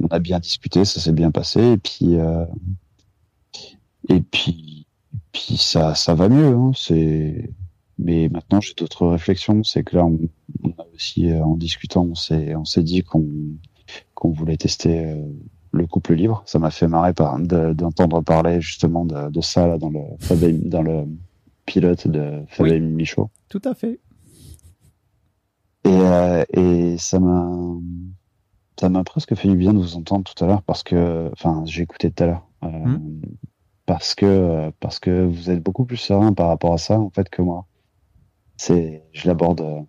[0.00, 1.60] On a, bien discuté, ça s'est bien passé.
[1.72, 2.44] Et puis, euh,
[4.08, 4.86] et puis,
[5.32, 6.54] puis ça, ça va mieux.
[6.54, 7.50] Hein, c'est.
[7.98, 9.62] Mais maintenant, j'ai d'autres réflexions.
[9.64, 10.18] C'est que là, on,
[10.62, 13.26] on a aussi, euh, en discutant, on s'est, on s'est dit qu'on,
[14.14, 15.22] qu'on voulait tester euh,
[15.72, 16.42] le couple libre.
[16.44, 20.00] Ça m'a fait marrer par, de- d'entendre parler justement de, de ça là, dans le,
[20.68, 21.06] dans le
[21.64, 23.30] pilote de Fabien Michaud.
[23.48, 23.98] Tout à fait.
[25.84, 27.50] Et, euh, et ça m'a,
[28.78, 31.62] ça m'a presque fait du bien de vous entendre tout à l'heure parce que, enfin,
[31.66, 32.46] j'ai écouté tout à l'heure.
[32.64, 33.20] Euh, Hmm.
[33.86, 37.28] Parce que, parce que vous êtes beaucoup plus serein par rapport à ça, en fait,
[37.30, 37.66] que moi.
[38.56, 39.60] C'est, je l'aborde.
[39.60, 39.80] euh,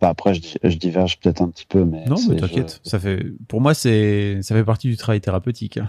[0.00, 2.04] après, je, di- je diverge peut-être un petit peu, mais.
[2.04, 2.80] Non, mais je- t'inquiète.
[2.84, 5.78] Ça fait, pour moi, c'est, ça fait partie du travail thérapeutique.
[5.78, 5.88] hein.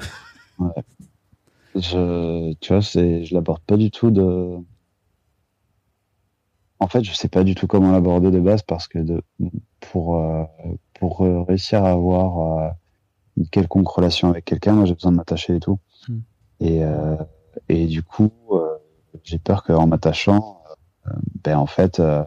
[1.76, 4.58] Je, tu vois, c'est, je l'aborde pas du tout de.
[6.80, 9.22] En fait, je sais pas du tout comment l'aborder de base parce que de,
[9.82, 10.44] pour, euh,
[10.94, 12.70] pour réussir à avoir euh,
[13.38, 15.80] une quelconque relation avec quelqu'un, moi j'ai besoin de m'attacher et tout.
[16.08, 16.20] Hmm.
[16.62, 17.16] Et, euh,
[17.68, 18.78] et du coup, euh,
[19.24, 20.62] j'ai peur qu'en m'attachant,
[21.08, 21.12] euh,
[21.44, 22.24] ben en fait, euh,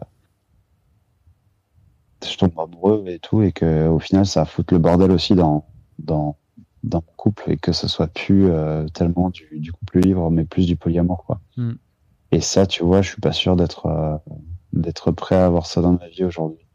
[2.23, 5.65] je tombe amoureux et tout, et que au final, ça fout le bordel aussi dans,
[5.99, 6.37] dans,
[6.83, 10.45] dans mon couple et que ce soit plus euh, tellement du, du couple libre, mais
[10.45, 11.41] plus du polyamour, quoi.
[11.57, 11.73] Hmm.
[12.33, 14.17] Et ça, tu vois, je suis pas sûr d'être euh,
[14.73, 16.65] d'être prêt à avoir ça dans ma vie aujourd'hui.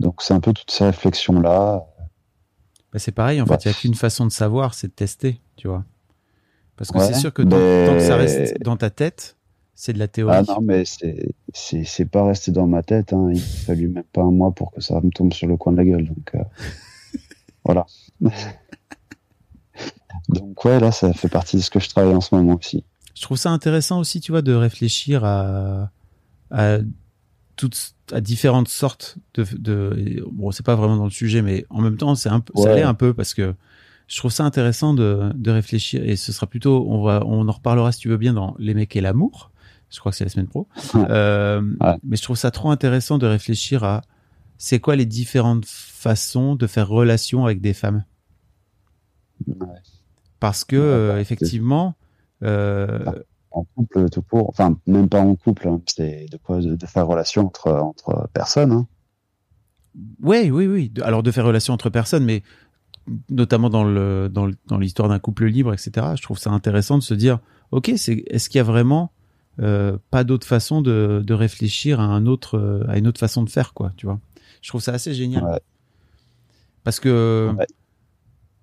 [0.00, 1.84] Donc c'est un peu toutes ces réflexions là.
[2.92, 3.58] Bah, c'est pareil, en Bah.
[3.58, 5.84] fait, il n'y a qu'une façon de savoir, c'est de tester, tu vois.
[6.76, 9.36] Parce que Ouais, c'est sûr que tant, mais- tant que ça reste dans ta tête,
[9.74, 10.34] c'est de la théorie.
[10.38, 13.12] Ah non, mais c'est pas resté dans ma tête.
[13.12, 13.28] Hein.
[13.32, 15.72] Il a fallu même pas un mois pour que ça me tombe sur le coin
[15.72, 16.06] de la gueule.
[16.08, 16.42] Donc euh,
[17.64, 17.86] voilà.
[20.28, 22.84] donc ouais, là, ça fait partie de ce que je travaille en ce moment aussi.
[23.14, 25.90] Je trouve ça intéressant aussi, tu vois, de réfléchir à,
[26.50, 26.78] à
[27.56, 31.80] toutes, à différentes sortes de, de bon, c'est pas vraiment dans le sujet, mais en
[31.82, 32.76] même temps, c'est un peu, ça Ouais.
[32.76, 33.54] l'est un peu parce que
[34.08, 37.52] je trouve ça intéressant de, de réfléchir et ce sera plutôt, on va, on en
[37.52, 39.50] reparlera si tu veux bien dans les mecs et l'amour.
[39.90, 40.66] Je crois que c'est la semaine pro.
[40.94, 41.96] Euh, Ouais.
[42.02, 44.00] Mais je trouve ça trop intéressant de réfléchir à
[44.56, 48.04] c'est quoi les différentes façons de faire relation avec des femmes.
[49.46, 49.66] Ouais.
[50.40, 51.94] Parce que, Ouais, euh, bah, effectivement,
[52.44, 54.48] En couple, tout court.
[54.48, 55.68] Enfin, même pas en couple.
[55.68, 55.80] hein.
[55.86, 58.72] C'est de quoi de, de faire relation entre entre personnes.
[58.72, 58.86] Hein.
[60.22, 60.88] Oui, oui.
[60.88, 62.42] De- Alors de faire relation entre personnes, mais
[63.28, 66.06] notamment dans le dans dans l'histoire d'un couple libre, etc.
[66.16, 67.40] Je trouve ça intéressant de se dire,
[67.72, 69.12] ok, c'est est-ce qu'il y a vraiment
[69.60, 73.42] euh, pas d'autre façon de, de réfléchir à un autre euh, à une autre façon
[73.42, 74.18] de faire, quoi, tu vois
[74.62, 75.60] Je trouve ça assez génial Ouais.
[76.84, 77.66] parce que, Ouais.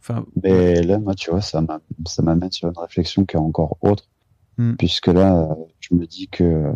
[0.10, 3.40] Enfin, Mais là, moi, tu vois, ça m'a- ça m'amène sur une réflexion qui est
[3.40, 4.10] encore autre,
[4.58, 4.76] Hmm.
[4.78, 6.74] puisque là, je me dis que,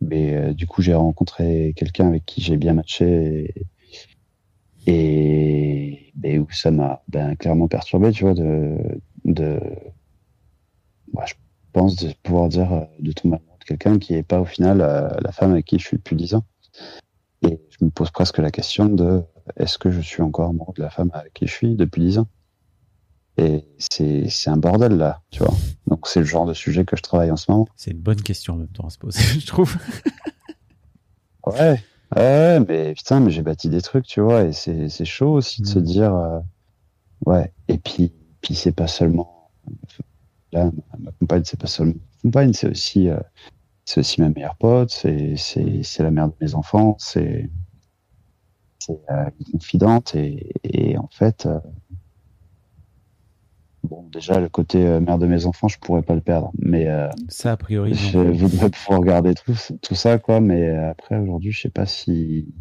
[0.00, 3.54] mais euh, du coup, j'ai rencontré quelqu'un avec qui j'ai bien matché
[4.86, 8.76] et, et où ça m'a ben, clairement perturbé, tu vois, de,
[9.24, 9.60] de,
[11.12, 11.34] ouais, je
[11.72, 14.80] pense de pouvoir dire euh, de tomber amoureux de quelqu'un qui est pas au final
[14.80, 16.44] euh, la femme avec qui je suis depuis dix ans.
[17.42, 19.22] Et je me pose presque la question de
[19.56, 22.18] est-ce que je suis encore amoureux de la femme avec qui je suis depuis dix
[22.18, 22.28] ans?
[23.36, 25.54] Et c'est c'est un bordel là, tu vois.
[25.86, 27.66] Donc c'est le genre de sujet que je travaille en ce moment.
[27.76, 29.76] c'est une bonne question en même temps à se poser, je trouve.
[31.46, 31.82] Ouais,
[32.16, 35.62] ouais, mais putain, mais j'ai bâti des trucs, tu vois, et c'est c'est chaud aussi
[35.62, 35.82] de se Mm.
[35.82, 36.40] dire, euh,
[37.26, 37.52] ouais.
[37.68, 39.50] Et puis puis c'est pas seulement
[40.52, 43.18] là, ma, compagne, c'est pas seulement ma compagne, c'est aussi euh,
[43.84, 47.48] c'est aussi ma meilleure pote, c'est c'est c'est la mère de mes enfants, c'est
[48.80, 51.60] c'est euh, une confidente et, et en fait, euh,
[53.84, 56.88] bon, déjà le côté euh, mère de mes enfants, je pourrais pas le perdre, mais
[56.88, 57.94] euh, Ça, a priori.
[57.94, 60.40] je voudrais pouvoir regarder tout, tout ça, quoi.
[60.40, 62.54] Mais après, aujourd'hui, je sais pas si,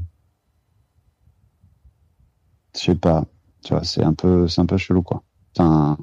[2.76, 3.26] je sais pas,
[3.64, 5.24] tu vois, c'est un peu, c'est un peu chelou, quoi.
[5.58, 5.98] Enfin,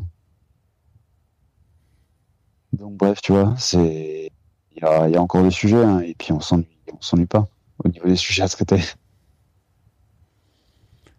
[2.73, 4.31] donc bref, tu vois, c'est,
[4.73, 7.01] il y a, il y a encore des sujets, hein, et puis on s'ennuie, on
[7.01, 7.49] s'ennuie pas
[7.85, 8.81] au niveau des sujets à traiter.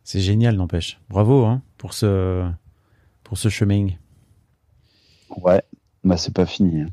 [0.08, 1.01] C'est génial, n'empêche.
[1.10, 2.49] Bravo hein, pour ce
[3.26, 3.88] pour ce chemin.
[5.36, 5.62] Ouais,
[6.05, 6.84] bah c'est pas fini.
[6.84, 6.88] hein.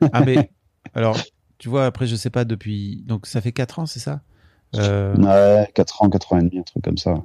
[0.14, 0.50] Ah mais
[0.94, 1.18] alors,
[1.58, 4.22] tu vois, après je sais pas depuis donc ça fait 4 ans, c'est ça?
[4.76, 7.22] Euh, Ouais, 4 ans, 4 ans et demi, un truc comme ça.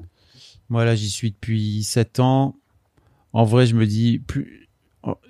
[0.68, 2.58] Moi là, j'y suis depuis 7 ans.
[3.32, 4.68] En vrai, je me dis plus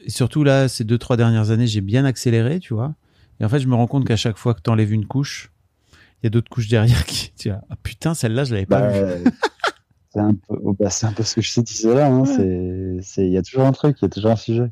[0.03, 2.95] et surtout là, ces deux trois dernières années, j'ai bien accéléré, tu vois.
[3.39, 5.51] Et en fait, je me rends compte qu'à chaque fois que tu enlèves une couche,
[5.93, 8.79] il y a d'autres couches derrière qui tu vois, ah putain, celle-là, je l'avais pas
[8.81, 9.23] Bah, vue.
[10.14, 12.07] C'est un peu, bah, c'est un peu ce que je te disais là.
[12.07, 12.24] Hein,
[13.01, 14.72] c'est, il y a toujours un truc, il y a toujours un sujet.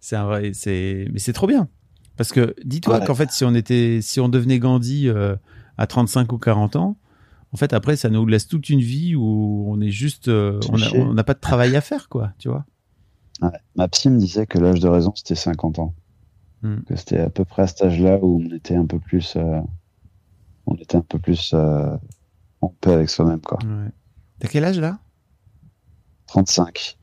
[0.00, 1.68] C'est un vrai, c'est, mais c'est trop bien.
[2.16, 3.06] Parce que dis-toi Ouais.
[3.06, 5.34] qu'en fait, si on était, si on devenait Gandhi euh,
[5.78, 6.96] à 35 ou 40 ans,
[7.52, 10.60] en fait, après, ça nous laisse toute une vie où on est juste, euh,
[10.94, 12.64] on n'a pas de travail à faire, quoi, tu vois.
[13.42, 13.48] Ouais.
[13.76, 15.94] Ma psy me disait que l'âge de raison c'était 50 ans,
[16.62, 16.80] Hmm.
[16.88, 19.60] que c'était à peu près à cet âge-là où on était un peu plus, euh,
[20.66, 21.96] on était un peu plus euh,
[22.60, 23.58] en paix avec soi-même quoi.
[23.64, 23.90] Ouais.
[24.40, 24.98] T'as quel âge là?
[26.26, 26.98] 35.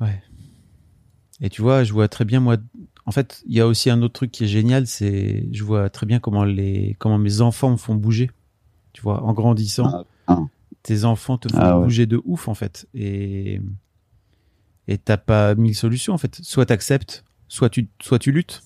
[0.00, 0.22] Ouais.
[1.40, 2.56] Et tu vois, je vois très bien moi.
[3.06, 5.88] En fait, il y a aussi un autre truc qui est génial, c'est je vois
[5.90, 8.30] très bien comment les comment mes enfants me font bouger.
[8.92, 10.40] Tu vois, en grandissant, Ah, ah.
[10.82, 11.84] tes enfants te font Ah ouais.
[11.84, 12.88] bouger de ouf en fait.
[12.94, 13.60] Et
[14.88, 16.40] et t'as pas mille solutions en fait.
[16.42, 18.62] Soit t'acceptes, soit tu soit tu luttes.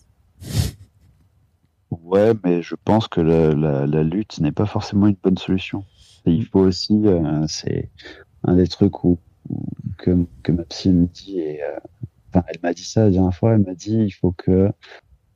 [2.01, 5.85] Ouais, mais je pense que la, la, la lutte n'est pas forcément une bonne solution.
[6.25, 7.91] Et il faut aussi, euh, c'est
[8.45, 9.19] un des trucs où,
[9.51, 9.67] où-
[9.99, 11.79] que, que ma psy me dit, et, euh,
[12.31, 14.73] enfin, elle m'a dit ça la dernière fois, elle m'a dit il faut que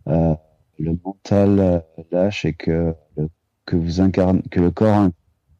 [0.08, 0.36] euh,
[0.78, 1.80] le mental euh,
[2.12, 3.30] lâche et que, le-
[3.66, 5.08] que vous incarne, que le corps,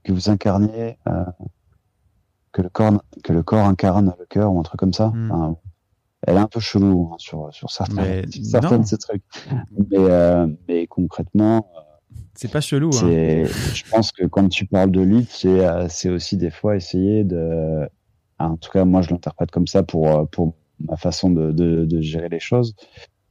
[0.05, 1.24] que vous incarniez, euh,
[2.53, 5.09] que le corps, que le corps incarne le cœur ou un truc comme ça.
[5.09, 5.30] Hmm.
[5.30, 5.57] Enfin,
[6.27, 9.23] elle est un peu chelou hein, sur, sur certains, certains de ces trucs.
[9.91, 11.69] Mais, euh, mais concrètement,
[12.35, 12.91] C'est pas chelou.
[12.95, 13.45] Hein.
[13.75, 17.89] je pense que quand tu parles de lutte, c'est, euh, aussi des fois essayer de,
[18.39, 21.85] en tout cas, moi, je l'interprète comme ça pour, euh, pour ma façon de, de,
[21.85, 22.75] de gérer les choses.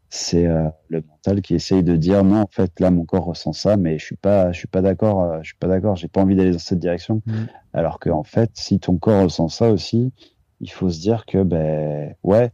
[0.10, 3.54] C'est euh, le mental qui essaye de dire non, en fait, là, mon corps ressent
[3.54, 6.08] ça, mais je suis pas, je suis pas d'accord, euh, je suis pas d'accord, j'ai
[6.08, 7.22] pas envie d'aller dans cette direction.
[7.26, 7.34] Mm.
[7.74, 10.14] Alors que, en fait, si ton corps ressent ça aussi,
[10.62, 12.52] il faut se dire que, ben, ouais,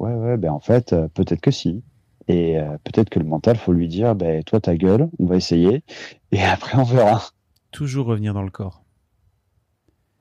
[0.00, 1.82] ouais, ouais, ben, en fait, euh, peut-être que si.
[2.28, 5.36] Et euh, peut-être que le mental, faut lui dire, ben, toi, ta gueule, on va
[5.36, 5.82] essayer,
[6.32, 7.22] et après, on verra.
[7.70, 8.82] Toujours revenir dans le corps.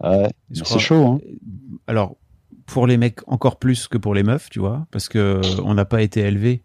[0.01, 1.19] Ouais, mais crois- c'est chaud, hein.
[1.88, 2.15] Alors,
[2.65, 5.86] pour les mecs, encore plus que pour les meufs, tu vois, parce que on n'a
[5.86, 6.63] pas été élevé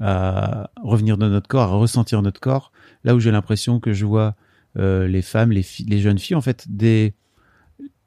[0.00, 2.70] à revenir dans notre corps, à ressentir notre corps.
[3.02, 4.34] Là où j'ai l'impression que je vois
[4.76, 7.14] euh, les femmes, les, filles- les jeunes filles, en fait, des,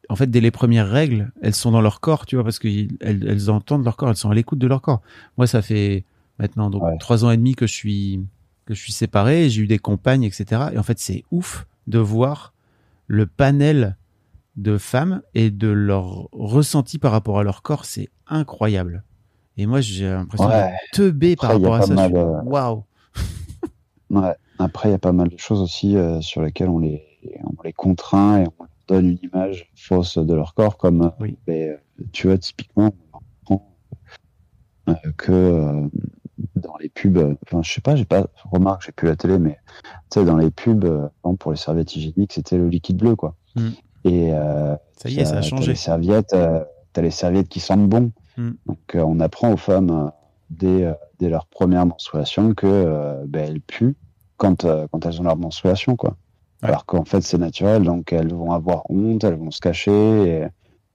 [0.10, 2.90] en fait, dès les premières règles, elles sont dans leur corps, tu vois, parce qu'elles
[3.02, 5.02] elles entendent leur corps, elles sont à l'écoute de leur corps.
[5.38, 6.04] Moi, ça fait
[6.40, 6.98] maintenant donc Ouais.
[7.00, 8.26] trois ans et demi que je suis
[8.66, 10.70] que je suis séparé, j'ai eu des compagnes, etc.
[10.74, 12.54] Et en fait, c'est ouf de voir
[13.08, 13.98] le panel
[14.58, 19.04] de femmes et de leur ressenti par rapport à leur corps, c'est incroyable.
[19.58, 20.72] Et moi, j'ai l'impression Ouais.
[20.94, 21.94] de teubé par rapport à ça.
[22.06, 22.84] euh, Waouh.
[24.10, 24.34] Ouais.
[24.58, 27.04] Après, il y a pas mal de choses aussi euh, sur lesquelles on les,
[27.44, 31.38] on les contraint et on donne une image fausse de leur corps, comme euh, Oui.
[31.48, 31.78] ben,
[32.12, 32.92] tu vois typiquement
[33.50, 33.62] on
[34.90, 35.88] euh, que euh,
[36.56, 39.58] dans les pubs, enfin je sais pas, j'ai pas remarque, j'ai plus la télé, mais
[40.10, 41.10] tu sais dans les pubs,
[41.40, 43.36] pour les serviettes hygiéniques, c'était le liquide bleu quoi.
[43.56, 43.70] Mm.
[44.06, 45.68] Et euh, Ça y est, ça a changé.
[45.72, 46.64] les serviettes, euh,
[46.94, 48.12] t'as les serviettes qui sentent bon.
[48.38, 48.52] Mm.
[48.66, 50.12] Donc euh, on apprend aux femmes
[50.50, 53.96] dès, dès leur première menstruation que ben, elles puent
[54.38, 56.16] quand, quand elles ont leur menstruation, quoi.
[56.62, 56.70] Ouais.
[56.70, 59.92] Alors qu'en fait, c'est naturel, donc elles vont avoir honte, elles vont se cacher.
[59.92, 60.48] Et...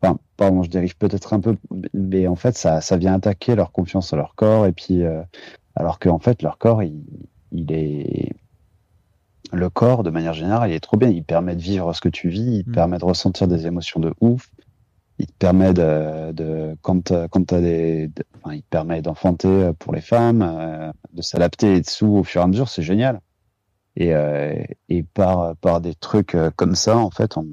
[0.03, 1.57] Enfin, pardon, je dérive peut-être un peu,
[1.95, 4.67] mais en fait, ça, ça vient attaquer leur confiance en leur corps.
[4.67, 5.23] Et puis, euh,
[5.77, 7.03] alors qu'en fait, leur corps, il,
[7.53, 8.33] il est.
[9.53, 11.09] Le corps, de manière générale, il est trop bien.
[11.09, 12.73] Il permet de vivre ce que tu vis, il te Mm.
[12.75, 14.51] permet de ressentir des émotions de ouf.
[15.19, 19.49] Il te permet de, de quand, quand t'as des, de- enfin, il te permet d'enfanter
[19.49, 23.21] euh, pour les femmes, euh, de s'adapter dessous au fur et à mesure, c'est génial.
[23.97, 27.47] Et, euh, et par, par des trucs euh, comme ça, en fait, on,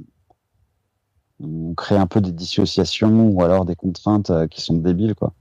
[1.39, 5.33] on crée un peu des dissociations ou alors des contraintes euh, qui sont débiles, quoi.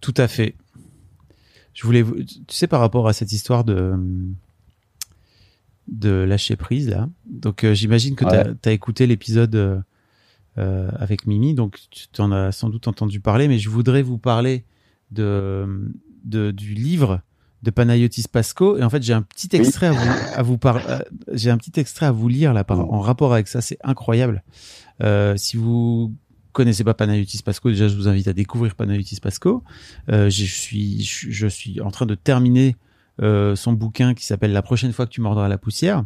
[0.00, 0.54] Tout à fait.
[1.74, 3.94] Je voulais, vous- tu sais, par rapport à cette histoire de
[5.88, 7.08] de lâcher prise là.
[7.26, 8.44] Donc euh, j'imagine que Ouais.
[8.60, 9.54] tu as, écouté l'épisode
[10.58, 14.18] euh, avec Mimi, donc tu t'en as sans doute entendu parler, mais je voudrais vous
[14.18, 14.64] parler
[15.12, 15.88] de,
[16.24, 17.20] de du livre
[17.66, 20.88] de Panayotis Pasco et en fait j'ai un petit extrait à vous à vous par-
[20.88, 21.00] euh,
[21.32, 24.44] j'ai un petit extrait à vous lire là par, en rapport avec ça, c'est incroyable.
[25.02, 26.14] Euh, si vous
[26.52, 29.64] connaissez pas Panayotis Pasco, déjà je vous invite à découvrir Panayotis Pasco.
[30.10, 32.76] Euh, je suis je, suis en train de terminer
[33.20, 36.04] euh, son bouquin qui s'appelle La prochaine fois que tu mordras la poussière.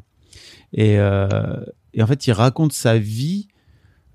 [0.72, 3.48] Et, et en fait, il raconte sa vie.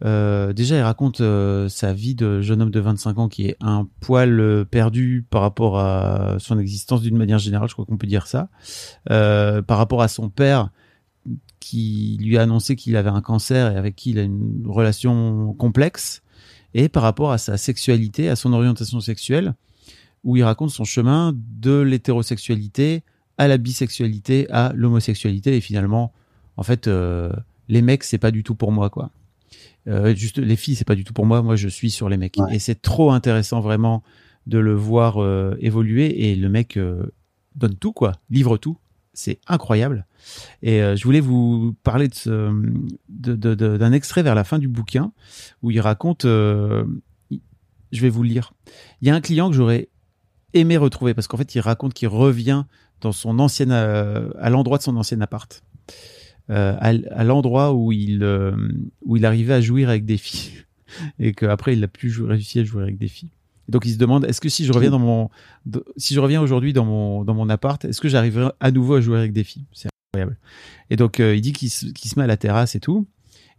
[0.03, 3.57] Euh, déjà, il raconte euh, sa vie de jeune homme de 25 ans qui est
[3.61, 7.97] un poil euh, perdu par rapport à son existence d'une manière générale, je crois qu'on
[7.97, 8.49] peut dire ça.
[9.09, 10.69] Euh, par rapport à son père
[11.59, 15.53] qui lui a annoncé qu'il avait un cancer et avec qui il a une relation
[15.53, 16.21] complexe.
[16.73, 19.55] Et par rapport à sa sexualité, à son orientation sexuelle,
[20.25, 23.03] où il raconte son chemin de l'hétérosexualité
[23.37, 26.11] à la bisexualité à l'homosexualité et finalement
[26.57, 27.31] en fait euh,
[27.69, 29.11] les mecs c'est pas du tout pour moi quoi
[29.87, 31.41] euh, juste les filles c'est pas du tout pour moi.
[31.41, 32.35] Moi je suis sur les mecs.
[32.37, 32.55] Ouais.
[32.55, 34.03] et c'est trop intéressant vraiment
[34.47, 36.29] de le voir euh, évoluer.
[36.29, 37.13] Et le mec euh,
[37.55, 38.13] donne tout quoi.
[38.29, 38.77] Livre tout.
[39.13, 40.05] C'est incroyable.
[40.61, 42.29] Et je voulais vous parler de ce,
[43.07, 45.13] de- de- de- d'un extrait vers la fin du bouquin
[45.61, 46.25] où il raconte
[47.91, 48.51] je vais vous le lire
[49.01, 49.87] il y a un client que j'aurais
[50.53, 52.65] aimé retrouver parce qu'en fait il raconte qu'il revient
[52.99, 55.63] dans son ancienne euh, à l'endroit de son ancien appart
[56.49, 56.89] euh, à,
[57.19, 58.55] à l'endroit où il euh,
[59.03, 60.51] où il arrivait à jouir avec des filles.
[61.19, 63.31] Et qu'après il n'a plus réussi à jouer avec des filles.
[63.67, 65.29] Et donc il se demande est-ce que si je reviens dans mon
[65.97, 69.01] si je reviens aujourd'hui dans mon dans mon appart est-ce que j'arriverai à nouveau à
[69.01, 69.65] jouer avec des filles?
[69.73, 70.37] C'est incroyable.
[70.91, 73.07] Et donc euh, il dit qu'il se, qu'il se met à la terrasse et tout.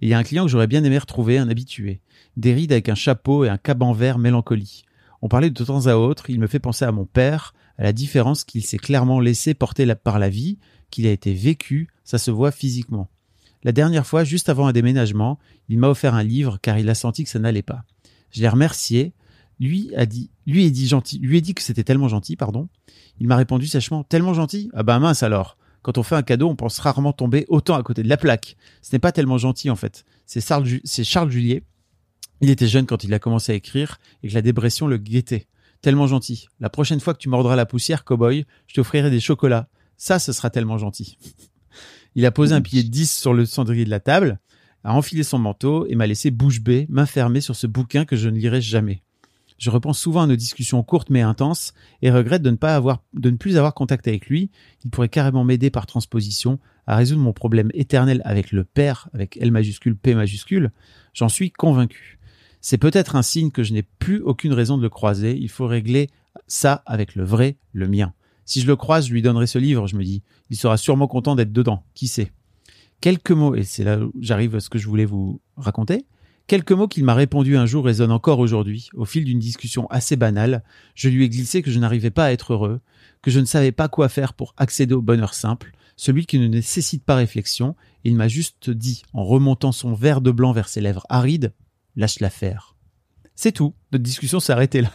[0.01, 2.01] Et il y a un client que j'aurais bien aimé retrouver un habitué.
[2.37, 4.85] Des rides avec un chapeau et un caban vert mélancolie
[5.23, 7.93] on parlait de temps à autre, il me fait penser à mon père, à la
[7.93, 10.59] différence qu'il s'est clairement laissé porter la- par la vie,
[10.91, 13.09] qu'il a été vécu, ça se voit physiquement.
[13.65, 16.95] La dernière fois, juste avant un déménagement, il m'a offert un livre car il a
[16.95, 17.85] senti que ça n'allait pas.
[18.31, 19.13] Je l'ai remercié,
[19.59, 22.69] lui a dit, lui a dit gentil, lui a dit que c'était tellement gentil, pardon.
[23.19, 24.71] Il m'a répondu sèchement, tellement gentil?
[24.75, 25.57] Ah ben mince alors.
[25.83, 28.57] Quand on fait un cadeau, on pense rarement tomber autant à côté de la plaque.
[28.83, 30.05] Ce n'est pas tellement gentil en fait.
[30.27, 31.63] C'est Charles, Ju- c'est Charles Julier.
[32.41, 35.47] Il était jeune quand il a commencé à écrire et que la dépression le guettait.
[35.81, 36.49] Tellement gentil.
[36.61, 39.69] La prochaine fois que tu mordras la poussière, cowboy, je t'offrirai des chocolats.
[39.97, 41.19] Ça, ce sera tellement gentil.
[42.15, 44.39] Il a posé un de 10 sur le cendrier de la table,
[44.85, 48.17] a enfilé son manteau et m'a laissé bouche bée, main fermée sur ce bouquin que
[48.17, 49.03] je ne lirai jamais.
[49.59, 51.73] Je repense souvent à nos discussions courtes mais intenses
[52.03, 54.51] et regrette de ne pas avoir, de ne plus avoir contact avec lui.
[54.85, 59.39] Il pourrait carrément m'aider par transposition à résoudre mon problème éternel avec le père, avec
[59.41, 60.73] L majuscule, P majuscule.
[61.15, 62.19] J'en suis convaincu.
[62.61, 65.37] C'est peut-être un signe que je n'ai plus aucune raison de le croiser.
[65.37, 66.11] Il faut régler
[66.47, 68.13] ça avec le vrai, le mien.
[68.47, 70.23] Si je le croise, je lui donnerai ce livre, je me dis.
[70.49, 71.83] Il sera sûrement content d'être dedans.
[71.95, 72.33] Qui sait?
[73.01, 76.07] Quelques mots, et c'est là où j'arrive à ce que je voulais vous raconter.
[76.47, 78.89] Quelques mots qu'il m'a répondu un jour résonnent encore aujourd'hui.
[78.95, 80.63] Au fil d'une discussion assez banale,
[80.95, 82.81] je lui ai glissé que je n'arrivais pas à être heureux,
[83.21, 86.47] que je ne savais pas quoi faire pour accéder au bonheur simple, celui qui ne
[86.47, 87.75] nécessite pas réflexion,
[88.05, 91.53] et il m'a juste dit, en remontant son verre de blanc vers ses lèvres arides,
[91.97, 92.77] lâche l'affaire.
[93.35, 93.75] C'est tout.
[93.91, 94.93] Notre discussion s'est arrêtée là.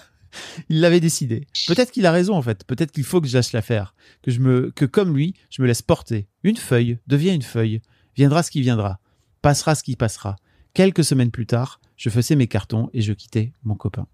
[0.69, 1.47] Il l'avait décidé.
[1.67, 2.63] Peut-être qu'il a raison en fait.
[2.65, 3.93] Peut-être qu'il faut que je lâche l'affaire.
[4.21, 6.27] Que je me, que comme lui, je me laisse porter.
[6.43, 7.81] Une feuille devient une feuille.
[8.15, 8.99] Viendra ce qui viendra.
[9.41, 10.35] Passera ce qui passera.
[10.73, 14.07] Quelques semaines plus tard, je faisais mes cartons et je quittais mon copain.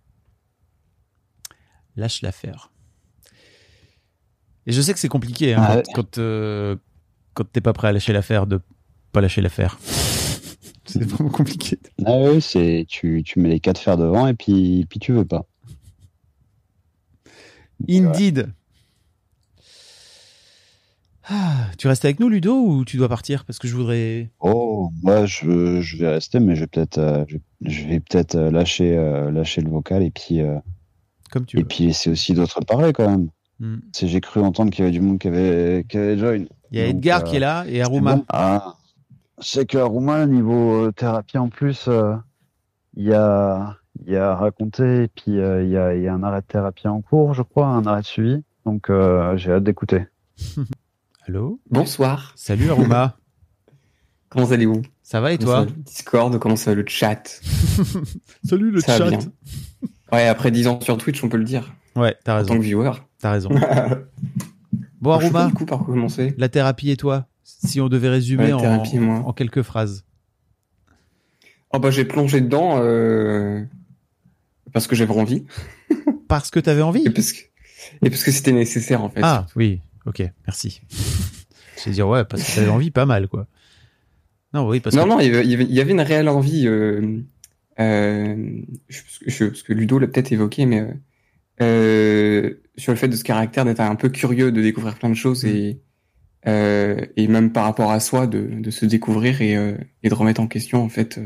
[1.95, 2.71] Lâche l'affaire.
[4.65, 5.83] Et je sais que c'est compliqué hein, Ah ouais.
[5.93, 6.75] quand, quand, euh,
[7.33, 8.59] quand t'es pas prêt à lâcher l'affaire de
[9.11, 9.79] pas lâcher l'affaire.
[10.85, 11.79] c'est vraiment compliqué.
[12.05, 15.25] Ah oui, c'est tu, tu mets les quatre fers devant et puis, puis tu veux
[15.25, 15.45] pas.
[17.89, 18.49] Indeed.
[21.29, 23.43] Ah, tu restes avec nous, Ludo, ou tu dois partir?
[23.43, 24.29] Parce que je voudrais.
[24.39, 28.35] Oh, moi je, je vais rester, mais je vais peut-être euh, je, je vais peut-être
[28.35, 30.57] euh, lâcher euh, lâcher le vocal et puis euh,
[31.29, 31.67] Comme tu et veux.
[31.67, 33.27] puis laisser aussi d'autres parler quand même.
[33.59, 33.79] Hmm.
[33.91, 36.45] C'est j'ai cru entendre qu'il y avait du monde qui avait qui avait join.
[36.71, 38.15] Il y a Edgar qui est là et c'est Aruma.
[38.15, 38.25] bon.
[38.29, 38.75] Ah,
[39.39, 41.89] sais que Aruma niveau thérapie en plus,
[42.95, 43.75] il y a
[44.05, 46.41] il y a raconté et puis euh, il y a il y a un arrêt
[46.41, 48.43] de thérapie en cours, je crois, un arrêt de suivi.
[48.65, 50.05] Donc euh, j'ai hâte d'écouter.
[51.27, 51.59] Allô?
[51.69, 52.33] Bonsoir.
[52.35, 53.17] Salut Aruma.
[54.29, 54.81] Comment allez-vous?
[55.03, 55.59] Ça va et Comment toi?
[55.59, 55.71] ça va?
[55.77, 57.41] Le Discord, comment ça va le chat?
[58.43, 59.19] Salut le Ça va bien.
[60.11, 61.73] Ouais, après 10 ans sur Twitch, on peut le dire.
[61.95, 62.59] Ouais, t'as En tant raison.
[62.59, 62.91] que viewer.
[63.19, 63.49] T'as raison.
[64.99, 66.33] Bon, Aruma, du coup par quoi commencer.
[66.37, 67.27] la thérapie et toi?
[67.43, 69.19] Si on devait résumer Ouais, en, thérapie, moi.
[69.25, 70.03] en quelques phrases.
[71.73, 73.63] Oh bah j'ai plongé dedans euh...
[74.73, 75.45] parce que j'avais envie
[76.27, 77.39] Parce que t'avais envie et parce que
[78.03, 79.21] et parce que c'était nécessaire en fait.
[79.23, 79.81] Ah, oui.
[80.05, 80.81] Ok, merci.
[81.75, 83.45] C'est dire, ouais, parce que t'avais envie, pas mal, quoi.
[84.53, 85.09] Non, oui, parce non, que.
[85.09, 85.27] non, il
[85.73, 86.65] y avait- une réelle envie.
[86.67, 87.19] Euh,
[87.79, 90.87] euh, je, je- parce que Ludo l'a peut-être évoqué, mais euh,
[91.61, 95.15] euh, sur le fait de ce caractère d'être un peu curieux, de découvrir plein de
[95.15, 95.79] choses et
[96.47, 99.53] euh, et même par rapport à soi, de, de se découvrir et,
[100.03, 101.19] et de remettre en question en fait,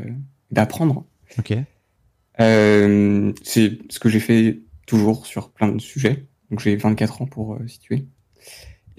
[0.50, 1.04] d'apprendre.
[1.38, 1.54] Ok.
[2.40, 6.26] Euh, c'est ce que j'ai fait toujours sur plein de sujets.
[6.50, 8.04] Donc j'ai 24 ans pour euh, situer.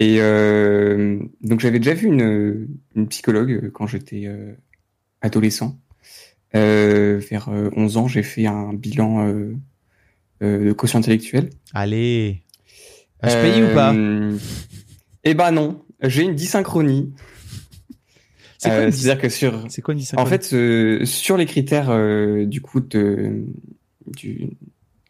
[0.00, 4.28] Et euh, donc j'avais déjà vu une, une psychologue euh, quand j'étais
[5.20, 5.78] adolescent.
[6.54, 9.54] Euh, vers euh, 11 ans, j'ai fait un bilan euh,
[10.42, 11.50] euh, de quotient intellectuel.
[11.72, 12.42] Allez.
[13.22, 13.94] HPI ou pas?
[15.24, 17.12] Eh ben non, j'ai une dysynchronie.
[18.64, 21.90] C'est quoi Euh, C'est-à-dire que sur, C'est quoi une en fait, euh, sur les critères
[21.90, 23.44] euh, du coup de,
[24.06, 24.48] du,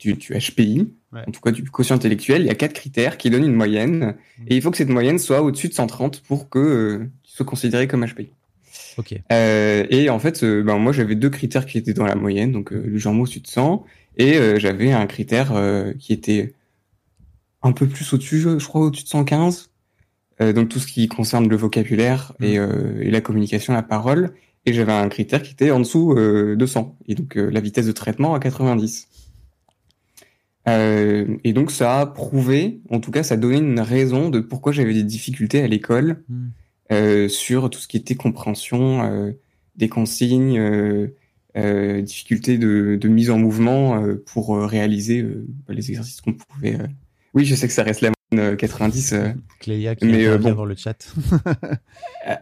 [0.01, 1.21] du, du HPI, Ouais.
[1.29, 4.17] en tout cas du quotient intellectuel, il y a quatre critères qui donnent une moyenne,
[4.49, 7.47] et il faut que cette moyenne soit au-dessus de 130 pour que euh, tu sois
[7.47, 8.31] considéré comme HPI.
[8.99, 9.15] Ok.
[9.31, 12.73] Euh, et en fait, ben moi j'avais deux critères qui étaient dans la moyenne, donc
[12.73, 13.85] euh, le genre au-dessus de 100,
[14.17, 16.53] et euh, j'avais un critère euh, qui était
[17.63, 19.71] un peu plus au-dessus, je crois au-dessus de 115.
[20.41, 24.32] Euh, donc tout ce qui concerne le vocabulaire et, euh, et la communication, la parole.
[24.66, 26.97] Et j'avais un critère qui était en dessous euh, de 100.
[27.07, 29.09] Et donc euh, la vitesse de traitement à 90.
[30.66, 34.41] Euh, et donc ça a prouvé, en tout cas ça a donné une raison de
[34.41, 36.24] pourquoi j'avais des difficultés à l'école
[36.91, 39.32] euh, sur tout ce qui était compréhension euh,
[39.76, 41.09] des consignes, euh,
[41.59, 46.80] euh, difficultés de, de mise en mouvement euh, pour réaliser euh, les exercices qu'on pouvait.
[46.80, 46.87] euh.
[47.35, 48.11] Oui, je sais que ça reste la
[48.57, 49.28] 90 euh,
[49.61, 50.53] Clélia qui Mais, euh, bon.
[50.53, 51.14] dans le chat.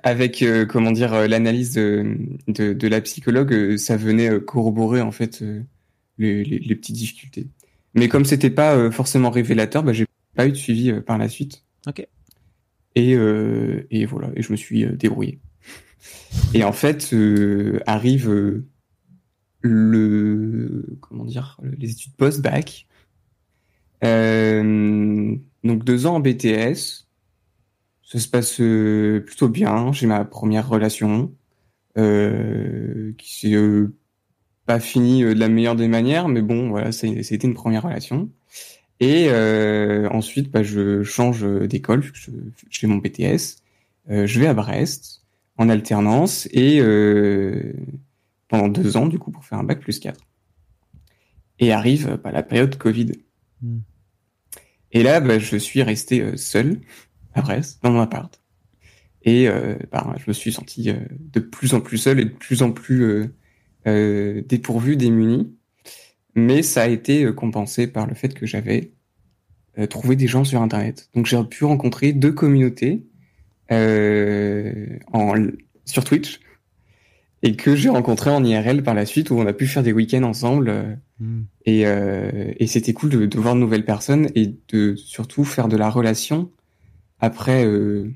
[0.02, 2.16] avec euh, comment dire l'analyse de,
[2.48, 5.42] de, de la psychologue, ça venait corroborer en fait
[6.18, 7.48] les, les, les petites difficultés.
[7.94, 11.64] Mais comme c'était pas forcément révélateur, bah, j'ai pas eu de suivi par la suite.
[11.86, 12.06] Ok.
[12.94, 15.40] Et, euh, et voilà, et je me suis débrouillé.
[16.54, 18.62] Et en fait, euh, arrive
[19.60, 22.86] le comment dire les études post-bac.
[24.04, 27.06] Euh, donc deux ans en BTS.
[28.04, 29.92] Ça se passe euh, plutôt bien.
[29.92, 31.32] J'ai ma première relation
[31.96, 33.56] euh, qui s'est
[34.66, 38.30] pas finie de la meilleure des manières, mais bon, voilà, c'était une première relation.
[39.00, 39.28] Et
[40.10, 42.30] ensuite, bah, je change d'école, je,
[42.70, 43.56] fais mon BTS.
[44.08, 45.24] Je vais à Brest
[45.56, 46.80] en alternance et
[48.46, 50.20] pendant deux ans, du coup, pour faire un bac plus 4.
[51.58, 53.12] Et arrive bah, la période Covid.
[53.60, 53.78] Hmm.
[54.92, 56.80] Et là, bah, je suis resté euh, seul
[57.34, 58.40] à Brest, dans mon appart.
[59.24, 62.30] Et euh, bah, je me suis senti euh, de plus en plus seul et de
[62.30, 63.34] plus en plus euh,
[63.86, 65.56] euh, dépourvu, démuni.
[66.34, 68.92] Mais ça a été euh, compensé par le fait que j'avais
[69.88, 71.08] trouvé des gens sur Internet.
[71.14, 73.06] Donc j'ai pu rencontrer deux communautés
[73.70, 75.34] en,
[75.86, 76.40] sur Twitch
[77.42, 79.92] et que j'ai rencontré en IRL par la suite où on a pu faire des
[79.92, 80.68] week-ends ensemble.
[80.68, 81.42] euh, Hmm.
[81.66, 85.68] et, euh, et c'était cool de, de voir de nouvelles personnes et de surtout faire
[85.68, 86.50] de la relation
[87.20, 88.10] après euh,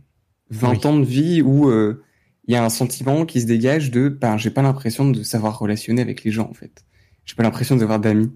[0.50, 0.86] 20 Oui.
[0.86, 2.02] ans de vie où euh,
[2.48, 5.56] il y a un sentiment qui se dégage de ben j'ai pas l'impression de savoir
[5.58, 6.84] relationner avec les gens en fait.
[7.26, 8.32] J'ai pas l'impression d'avoir d'amis.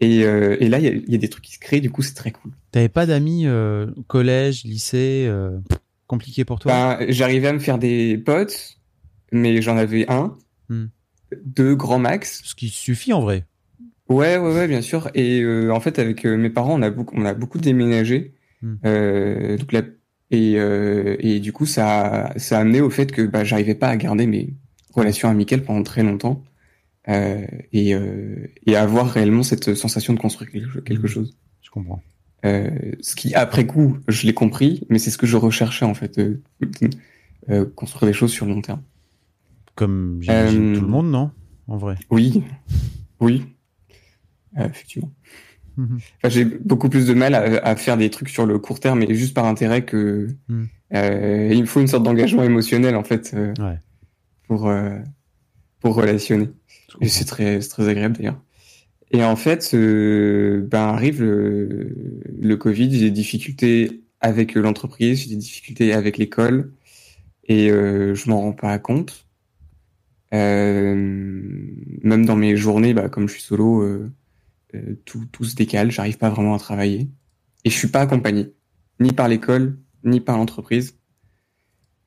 [0.00, 2.02] Et, euh, et là il y y a des trucs qui se créent du coup
[2.02, 2.50] c'est très cool.
[2.72, 5.56] T'avais pas d'amis euh, collège, lycée, euh,
[6.08, 6.72] compliqué pour toi?
[6.98, 8.78] Ben, j'arrivais à me faire des potes
[9.32, 10.36] mais j'en avais un,
[10.68, 10.86] Hmm.
[11.44, 12.42] deux grands max.
[12.44, 13.44] Ce qui suffit en vrai.
[14.08, 15.10] Ouais, ouais, ouais, bien sûr.
[15.14, 18.34] Et euh, en fait, avec euh, mes parents, on a beaucoup, on a beaucoup déménagé.
[18.62, 18.74] Hmm.
[18.84, 19.82] Euh, donc là,
[20.30, 23.88] et, euh, et du coup, ça, ça a amené au fait que bah, j'arrivais pas
[23.88, 24.54] à garder mes
[24.94, 26.42] relations amicales pendant très longtemps
[27.08, 30.50] euh, et, euh, et avoir réellement cette sensation de construire
[30.84, 31.06] quelque, Hmm.
[31.06, 31.36] chose.
[31.62, 32.02] Je comprends.
[32.44, 32.70] Euh,
[33.00, 36.18] ce qui, après coup, je l'ai compris, mais c'est ce que je recherchais en fait,
[36.18, 36.40] euh,
[37.50, 38.82] euh, construire des choses sur le long terme.
[39.80, 41.30] Comme j'imagine Euh, tout le monde, non
[41.66, 41.94] En vrai?
[42.10, 42.42] Oui,
[43.18, 43.44] oui,
[44.58, 45.10] Euh, effectivement.
[45.78, 45.96] Mhm.
[46.18, 49.00] Enfin, j'ai beaucoup plus de mal à, à faire des trucs sur le court terme
[49.02, 50.64] et juste par intérêt que Mm.
[50.96, 53.78] euh, il me faut une sorte d'engagement émotionnel en fait euh, Ouais.
[54.48, 54.98] pour euh,
[55.80, 56.50] pour relationner.
[57.00, 58.42] Et c'est très très agréable d'ailleurs.
[59.12, 61.96] Et en fait, euh, ben arrive le,
[62.38, 66.74] le Covid, j'ai des difficultés avec l'entreprise, j'ai des difficultés avec l'école
[67.44, 69.26] et euh, je m'en rends pas compte.
[70.32, 74.10] Euh, même dans mes journées, bah, comme je suis solo, euh,
[74.74, 77.08] euh, tout, tout se décale, j'arrive pas vraiment à travailler.
[77.64, 78.54] Et je suis pas accompagné,
[79.00, 80.98] ni par l'école, ni par l'entreprise.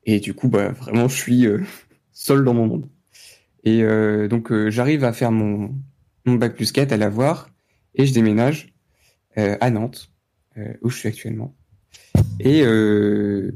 [0.04, 1.46] Et du coup, bah, vraiment, je suis
[2.12, 2.88] seul dans mon monde.
[3.64, 5.74] Et euh, donc, euh, j'arrive à faire mon,
[6.26, 7.48] mon bac plus 4, à l'avoir,
[7.94, 8.74] et je déménage
[9.38, 10.10] euh, à Nantes,
[10.82, 11.56] où je suis actuellement.
[12.38, 13.50] Et euh,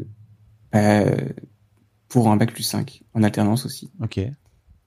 [2.09, 3.91] pour un bac plus 5, en alternance aussi.
[4.03, 4.21] Ok.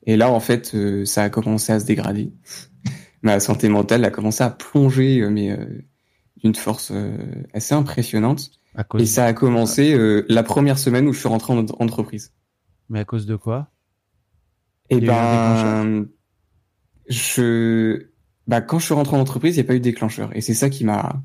[0.06, 2.32] Et là, en fait, euh, ça a commencé à se dégrader.
[3.22, 5.84] Ma santé mentale a commencé à plonger, euh, mais euh,
[6.38, 7.18] d'une force euh,
[7.54, 8.52] assez impressionnante.
[8.76, 9.02] À cause.
[9.02, 12.34] Et ça a commencé euh, la première semaine où je suis rentré en en- entreprise.
[12.89, 13.70] Mais à cause de quoi?
[14.91, 16.08] Un ben,
[17.08, 18.08] je,
[18.47, 20.36] bah, quand je suis rentré en entreprise, il n'y a pas eu de déclencheur.
[20.36, 21.22] Et c'est ça qui m'a,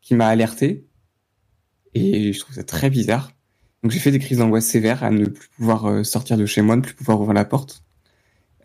[0.00, 0.86] qui m'a alerté.
[1.94, 3.32] Et je trouve ça très bizarre.
[3.82, 6.76] Donc j'ai fait des crises d'angoisse sévères à ne plus pouvoir sortir de chez moi,
[6.76, 7.84] ne plus pouvoir ouvrir la porte,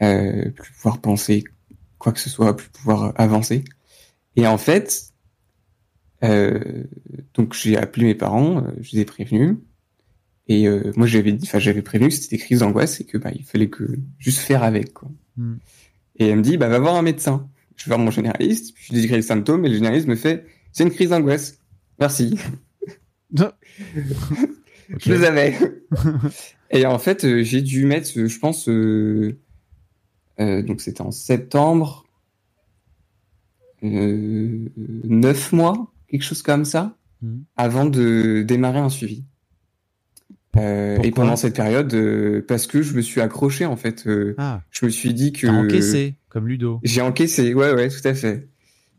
[0.02, 1.44] euh, plus pouvoir penser
[1.98, 3.64] quoi que ce soit, plus pouvoir euh, avancer.
[4.36, 5.14] Et en fait,
[6.24, 6.84] euh,
[7.34, 9.58] donc j'ai appelé mes parents, euh, je les ai prévenus.
[10.48, 13.18] Et euh, moi j'avais dit, enfin j'avais prévenu que c'était des crises d'angoisse et que
[13.18, 15.10] bah il fallait que juste faire avec quoi.
[15.38, 15.56] Hmm.
[16.18, 17.50] Et elle me dit bah va voir un médecin.
[17.76, 20.16] Je vais voir mon généraliste, puis je lui décris les symptômes et le généraliste me
[20.16, 21.60] fait c'est une crise d'angoisse.
[22.00, 22.38] Merci.
[25.00, 25.58] Je les avais.
[26.72, 29.40] et en fait, euh, j'ai dû mettre, je pense, euh,
[30.40, 32.06] donc c'était en septembre,
[33.84, 37.44] euh, neuf mois, quelque chose comme ça, Mhm.
[37.58, 39.24] avant de démarrer un suivi.
[40.56, 44.36] Euh, et pendant cette période, euh, parce que je me suis accroché en fait, euh,
[44.38, 46.80] Ah, je me suis dit que t'as encaissé, comme Ludo.
[46.84, 48.50] j'ai encaissé, ouais, ouais, tout à fait.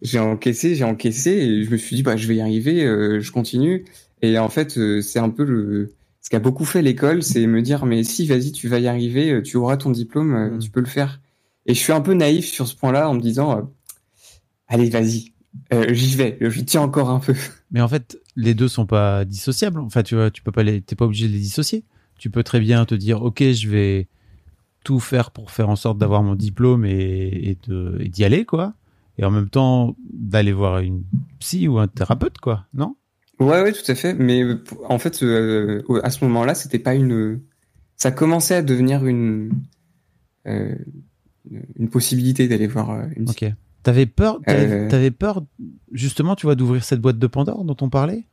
[0.02, 3.20] J'ai encaissé, j'ai encaissé, et je me suis dit, bah, je vais y arriver, euh,
[3.20, 3.84] je continue.
[4.20, 7.62] Et en fait, euh, c'est un peu le, ce qu'a beaucoup fait l'école, c'est me
[7.62, 10.58] dire, mais si, vas-y, tu vas y arriver, euh, tu auras ton diplôme, euh, Mm.
[10.58, 11.20] tu peux le faire.
[11.66, 13.62] Et je suis un peu naïf sur ce point-là en me disant, euh,
[14.68, 15.32] allez, vas-y,
[15.72, 17.34] euh, j'y vais, je tiens encore un peu.
[17.70, 19.80] Mais en fait, les deux sont pas dissociables.
[19.80, 21.84] Enfin, tu vois, tu peux pas les, t'es pas obligé de les dissocier.
[22.18, 24.08] Tu peux très bien te dire, ok, je vais
[24.84, 28.74] tout faire pour faire en sorte d'avoir mon diplôme et, d'y aller, quoi.
[29.16, 31.04] Et en même temps, d'aller voir une
[31.38, 32.66] psy ou un thérapeute, quoi.
[32.74, 32.96] Non?
[33.40, 34.14] Ouais, ouais, tout à fait.
[34.14, 34.42] Mais
[34.88, 37.40] en fait, euh, à ce moment-là, c'était pas une.
[37.96, 39.50] Ça commençait à devenir une
[40.46, 40.74] euh,
[41.76, 43.28] une- possibilité d'aller voir euh, une.
[43.30, 43.44] Ok.
[43.82, 44.88] T'avais peur, t'avais, Euh.
[44.88, 45.44] t'avais peur,
[45.92, 48.24] justement, tu vois, d'ouvrir cette boîte de Pandore dont on parlait?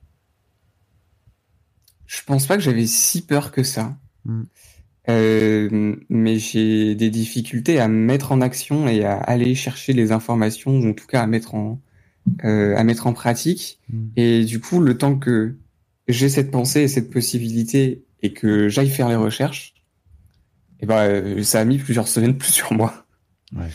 [2.07, 3.97] Je pense pas que j'avais si peur que ça.
[4.25, 4.43] Hmm.
[5.09, 10.11] Euh, mais j'ai des difficultés à me mettre en action et à aller chercher les
[10.11, 11.79] informations, ou en tout cas à mettre en
[12.43, 13.79] euh, à mettre en pratique.
[13.91, 14.07] Hmm.
[14.15, 15.55] Et du coup, le temps que
[16.07, 19.73] j'ai cette pensée et cette possibilité et que j'aille faire les recherches,
[20.81, 23.05] et ben, euh, ça a mis plusieurs semaines, plusieurs mois.
[23.55, 23.69] Ouais.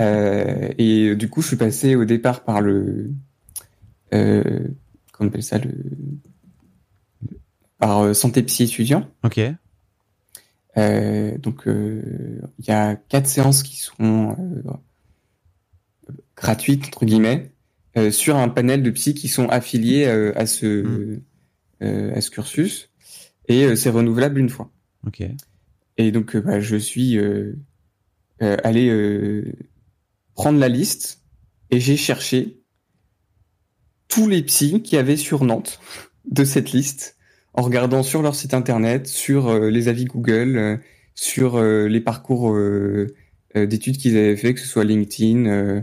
[0.00, 3.10] Euh, et du coup, je suis passé au départ par le,
[4.14, 4.42] euh,
[5.12, 5.72] comment on appelle ça, le,
[7.78, 9.08] par euh, santé psy étudiant.
[9.24, 9.40] Ok.
[10.76, 17.50] Euh, donc, euh, il y a quatre séances qui sont euh, gratuites entre guillemets
[17.96, 21.20] euh, sur un panel de psy qui sont affiliés euh, à ce Mm.
[21.82, 22.90] euh, à ce cursus
[23.48, 24.70] et euh, c'est renouvelable une fois.
[25.06, 25.22] Ok.
[25.98, 27.56] Et donc, euh, bah, je suis euh,
[28.40, 29.52] euh, allé euh,
[30.34, 31.24] prendre la liste
[31.70, 32.62] et j'ai cherché
[34.06, 35.80] tous les psys qu'il y avait sur Nantes
[36.30, 37.16] de cette liste
[37.52, 40.76] en regardant sur leur site internet, sur euh, les avis Google, euh,
[41.14, 42.56] sur euh, les parcours
[43.56, 45.82] d'études qu'ils avaient fait, que ce soit LinkedIn euh,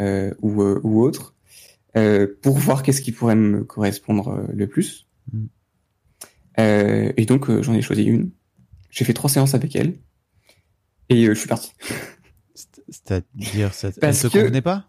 [0.00, 1.34] euh, ou, euh, ou autre,
[1.96, 5.08] euh, pour voir qu'est-ce qui pourrait me correspondre le plus.
[5.32, 5.46] Mm.
[6.60, 8.30] Euh, et donc, j'en ai choisi une.
[8.90, 9.94] J'ai fait trois séances avec elle.
[11.08, 11.72] Et euh, je suis parti.
[12.54, 14.88] C'est- C'est-à-dire, ça, elle Parce te convenait pas?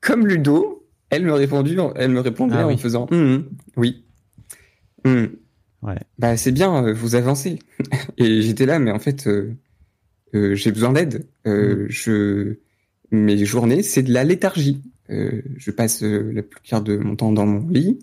[0.00, 2.78] Comme Ludo, elle me répondait, elle me répondait Ah en oui.
[2.78, 4.04] faisant Hum, oui.
[5.04, 5.30] Hum.
[5.82, 5.98] Ouais.
[6.18, 7.58] Bah c'est bien, euh, vous avancez.
[8.18, 9.54] Et j'étais là, mais en fait, euh,
[10.34, 11.26] euh, j'ai besoin d'aide.
[11.44, 12.56] Je
[13.10, 14.82] mes journées, c'est de la léthargie.
[15.08, 17.98] Je passe la plupart de mon temps dans mon lit.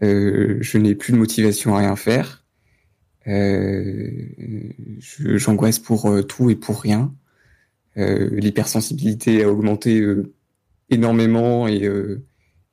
[0.00, 2.46] Je n'ai plus de motivation à rien faire.
[3.28, 4.00] Euh,
[4.98, 7.14] J'angoisse pour euh, tout et pour rien.
[7.96, 10.04] Euh, L'hypersensibilité a augmenté
[10.90, 11.88] énormément et,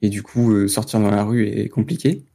[0.02, 2.26] et du coup sortir dans la rue est compliqué.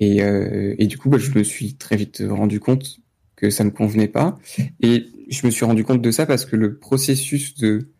[0.00, 3.00] Et, euh, et du coup, bah, je me suis très vite rendu compte
[3.36, 4.38] que ça me convenait pas.
[4.80, 7.90] Et je me suis rendu compte de ça parce que le processus de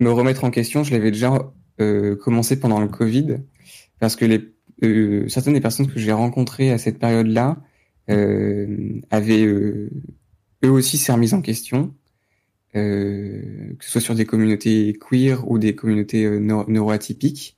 [0.00, 3.38] me remettre en question, je l'avais déjà euh, commencé pendant le Covid,
[4.00, 7.62] parce que les, euh, certaines des personnes que j'ai rencontrées à cette période-là
[8.08, 9.90] avaient euh,
[10.64, 11.94] eux aussi s'est remise en question,
[12.76, 17.56] euh, que ce soit sur des communautés queer ou des communautés euh, neuro- neuroatypiques.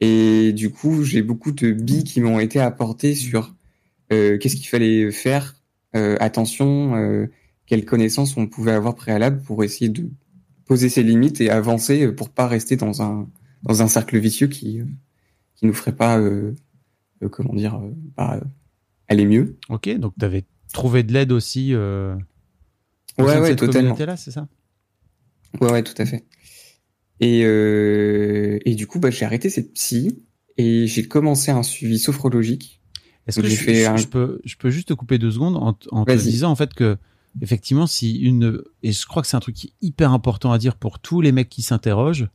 [0.00, 3.54] Et du coup, j'ai beaucoup de billes qui m'ont été apportées sur
[4.12, 5.54] euh, qu'est-ce qu'il fallait faire,
[5.94, 7.26] euh, attention, euh,
[7.66, 10.10] quelles connaissances on pouvait avoir préalable pour essayer de
[10.66, 13.28] poser ses limites et avancer pour pas rester dans un
[13.62, 14.84] dans un cercle vicieux qui euh,
[15.54, 16.54] qui nous ferait pas euh,
[17.22, 17.80] euh, comment dire
[18.18, 18.40] euh,
[19.10, 19.56] euh, aller mieux.
[19.68, 21.74] Ok, donc t'avais trouver de l'aide aussi.
[21.74, 22.16] Euh,
[23.18, 23.80] au Ouais, sein de ouais, cette totalement.
[23.80, 24.48] communauté-là, c'est ça?
[25.60, 26.24] Ouais, ouais, tout à fait.
[27.20, 30.24] Et, euh, et du coup, bah, j'ai arrêté cette psy
[30.58, 32.82] et j'ai commencé un suivi sophrologique.
[33.26, 35.30] Est-ce que J'ai je, fait je- un- je peux, je peux juste te couper deux
[35.30, 36.96] secondes en, en te disant en fait que
[37.42, 40.76] effectivement si une et je crois que c'est un truc est hyper important à dire
[40.76, 42.28] pour tous les mecs qui s'interrogent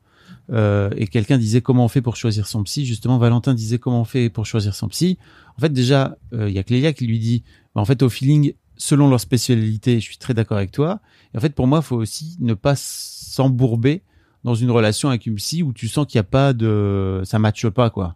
[0.51, 2.85] euh, et quelqu'un disait comment on fait pour choisir son psy.
[2.85, 5.17] Justement Valentin disait comment on fait pour choisir son psy.
[5.57, 7.43] En fait déjà euh, il y a Clélia qui lui dit
[7.73, 10.99] bah, en fait au feeling selon leur spécialité je suis très d'accord avec toi.
[11.33, 14.03] Et en fait pour moi il faut aussi ne pas s'embourber
[14.43, 17.39] dans une relation avec une psy où tu sens qu'il n'y a pas de ça
[17.39, 18.15] matche pas quoi.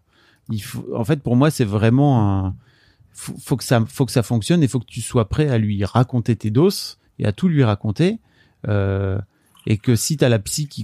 [0.49, 2.55] Il faut en fait pour moi c'est vraiment un
[3.11, 5.57] faut, faut que ça faut que ça fonctionne et faut que tu sois prêt à
[5.57, 8.19] lui raconter tes doses et à tout lui raconter.
[8.67, 9.19] Euh,
[9.67, 10.83] et que si t'as la psy qui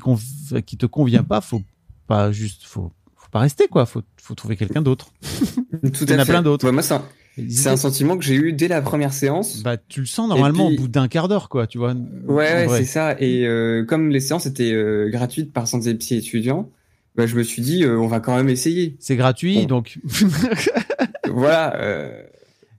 [0.65, 1.61] qui te convient pas faut
[2.07, 6.15] pas juste faut faut pas rester quoi faut faut trouver quelqu'un d'autre Tout Il y
[6.15, 6.65] en a plein d'autres.
[6.65, 7.03] Ouais, moi, c'est un,
[7.49, 9.63] c'est un sentiment que j'ai eu dès la première séance.
[9.63, 11.93] bah tu le sens normalement puis- au bout d'un quart d'heure quoi tu vois
[12.27, 13.15] Ouais, c'est ça.
[13.19, 16.69] Et euh, comme les séances étaient euh, gratuites par Santé Psy étudiant,
[17.15, 18.95] bah, je me suis dit, euh, on va quand même essayer.
[18.99, 19.65] c'est gratuit Bon.
[19.65, 19.97] donc
[21.29, 21.77] voilà.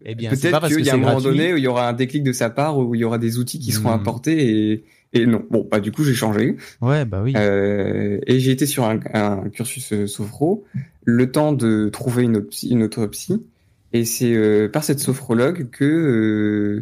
[0.04, 2.22] eh bien Peut-être qu'il y a un moment donné où il y aura un déclic
[2.22, 4.00] de sa part, où il y aura des outils qui seront Hmm.
[4.00, 5.44] apportés et, et non.
[5.50, 8.98] Bon, bah du coup j'ai changé ouais bah oui euh, et j'ai été sur un,
[9.14, 10.64] un cursus euh, sophro,
[11.04, 13.46] le temps de trouver une, une autre psy
[13.92, 16.80] et c'est euh, par cette sophrologue que euh,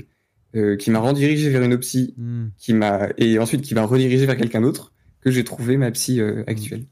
[0.57, 2.49] euh, qui m'a redirigé vers une psy Hmm.
[2.59, 6.21] qui m'a et ensuite qui m'a redirigé vers quelqu'un d'autre que j'ai trouvé ma psy
[6.21, 6.85] euh, actuelle.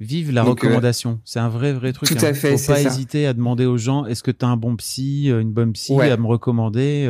[0.00, 2.08] Vive la Donc, recommandation, c'est un vrai vrai truc.
[2.08, 2.28] tout hein.
[2.28, 2.82] à fait, Faut pas ça.
[2.82, 5.92] hésiter à demander aux gens est-ce que tu as un bon psy, une bonne psy
[5.92, 6.08] Ouais.
[6.10, 7.08] à me recommander.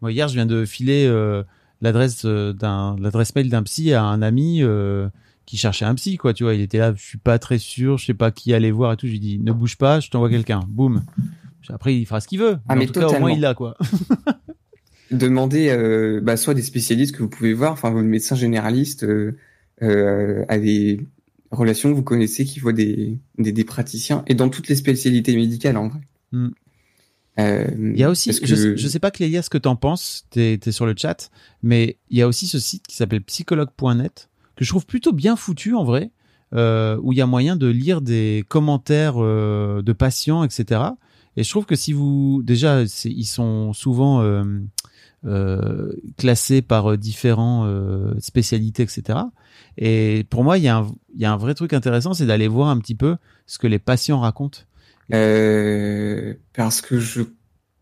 [0.00, 1.42] Moi hier, je viens de filer euh,
[1.80, 5.08] l'adresse euh, d'un l'adresse mail d'un psy à un ami euh,
[5.46, 7.98] qui cherchait un psy quoi, tu vois, il était là, je suis pas très sûr,
[7.98, 10.10] je sais pas qui aller voir et tout, je lui dis ne bouge pas, je
[10.10, 10.60] t'envoie quelqu'un.
[10.68, 11.02] Boum.
[11.68, 12.58] Après il fera ce qu'il veut.
[12.68, 13.76] Ah, en mais tout cas au moins il l'a quoi.
[15.10, 19.36] Demandez euh, bah, soit des spécialistes que vous pouvez voir, enfin vos médecins généralistes, euh,
[19.82, 21.00] euh, à des
[21.50, 25.34] relations que vous connaissez qui voient des, des, des praticiens et dans toutes les spécialités
[25.34, 26.00] médicales en vrai.
[26.30, 26.50] Hmm.
[27.38, 30.58] Euh, Il y a aussi, je, je sais pas Clélia ce que t'en penses, t'es
[30.64, 31.30] es sur le chat,
[31.62, 35.36] mais il y a aussi ce site qui s'appelle psychologue.net que je trouve plutôt bien
[35.36, 36.10] foutu en vrai,
[36.52, 40.82] euh, où il y a moyen de lire des commentaires euh, de patients, etc.
[41.36, 44.20] Et je trouve que si vous déjà, ils sont souvent
[45.24, 47.72] euh, classés par différents
[48.18, 49.20] spécialités, etc.
[49.78, 52.26] Et pour moi, il y, a un, il y a un vrai truc intéressant, c'est
[52.26, 53.16] d'aller voir un petit peu
[53.46, 54.60] ce que les patients racontent.
[55.14, 57.22] Euh, parce que je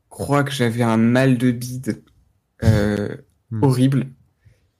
[0.08, 2.02] crois que j'avais un mal de bide
[2.64, 3.14] euh,
[3.50, 3.64] Hmm.
[3.64, 4.06] horrible.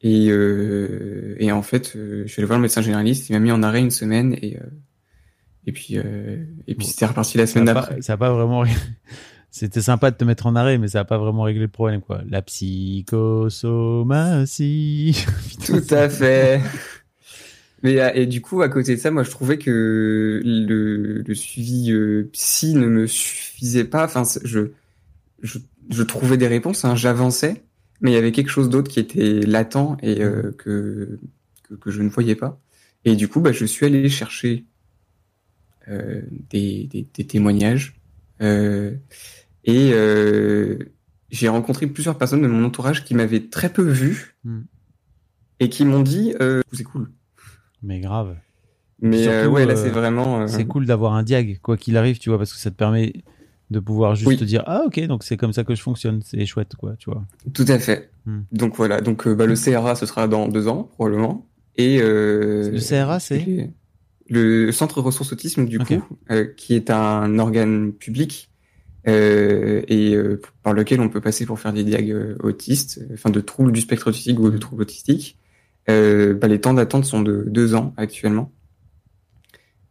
[0.03, 3.39] Et, euh, et en fait, euh, je suis allé voir le médecin généraliste, il m'a
[3.39, 4.67] mis en arrêt une semaine et, euh,
[5.67, 8.03] et puis, euh, et puis c'était reparti la semaine d'après.
[8.03, 8.65] ça a pas vraiment.
[9.51, 12.03] C'était sympa de te mettre en arrêt, mais ça a pas vraiment réglé le problème,
[12.03, 12.21] quoi.
[12.29, 15.25] La psychosomatie.
[15.67, 16.61] Tout à fait.
[17.83, 21.35] Mais euh, et du coup, à côté de ça, moi, je trouvais que le, le
[21.35, 24.05] suivi euh, psy ne me suffisait pas.
[24.05, 24.71] Enfin, je,
[25.43, 25.59] je,
[25.91, 27.63] je trouvais des réponses, hein, j'avançais,
[28.01, 31.19] mais il y avait quelque chose d'autre qui était latent et euh, que,
[31.65, 32.61] que que je ne voyais pas.
[33.05, 34.65] Et du coup, bah, je suis allé chercher
[35.89, 38.01] euh, des, des, des témoignages
[38.43, 38.95] euh,
[39.65, 40.79] et euh,
[41.31, 44.63] j'ai rencontré plusieurs personnes de mon entourage qui m'avaient très peu vu Hmm.
[45.61, 47.11] et qui m'ont dit euh, c'est cool.
[47.83, 48.37] Mais grave.
[49.01, 50.41] Mais Surtout, euh, ouais, là euh, c'est vraiment.
[50.41, 52.77] euh, C'est cool d'avoir un diag, quoi qu'il arrive, tu vois, parce que ça te
[52.77, 53.13] permet
[53.71, 54.37] de pouvoir juste Oui.
[54.37, 56.21] te dire, ah, ok, donc c'est comme ça que je fonctionne.
[56.25, 57.25] C'est chouette, quoi, tu vois.
[57.53, 58.11] Tout à fait.
[58.27, 58.41] Hmm.
[58.51, 61.47] Donc voilà, donc bah, le CRA ce sera dans deux ans probablement.
[61.77, 63.71] Et Le CRA, c'est
[64.31, 66.03] le Centre Ressources Autisme du coup,
[66.57, 68.49] qui est un organe public
[69.09, 73.31] euh, et euh, par lequel on peut passer pour faire des diag euh, autistes, enfin
[73.31, 75.39] de troubles du spectre autistique ou de troubles autistiques.
[75.91, 78.53] Euh, bah, les temps d'attente sont de deux ans actuellement.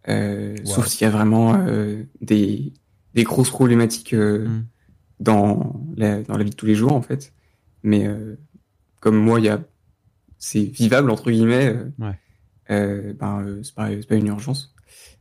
[0.10, 0.66] Euh, Wow.
[0.76, 2.72] Sauf s'il y a vraiment euh, des,
[3.14, 4.64] des grosses problématiques euh, Hmm.
[5.20, 7.34] dans, la, dans la vie de tous les jours en fait.
[7.84, 8.36] Mais euh,
[9.00, 9.62] comme moi, il y a
[10.40, 11.68] c'est vivable entre guillemets.
[11.76, 12.20] euh, Ouais.
[12.70, 13.14] euh,
[13.64, 14.74] c'est pas pas une urgence.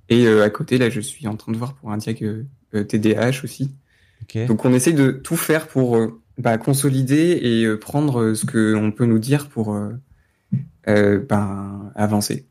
[0.09, 2.85] Et euh, à côté là, je suis en train de voir pour un diag euh,
[2.85, 3.75] TDAH aussi.
[4.47, 5.99] Donc on essaye de tout faire pour
[6.39, 9.75] bah, consolider et prendre ce que on peut nous dire pour
[10.89, 12.47] euh, ben, avancer.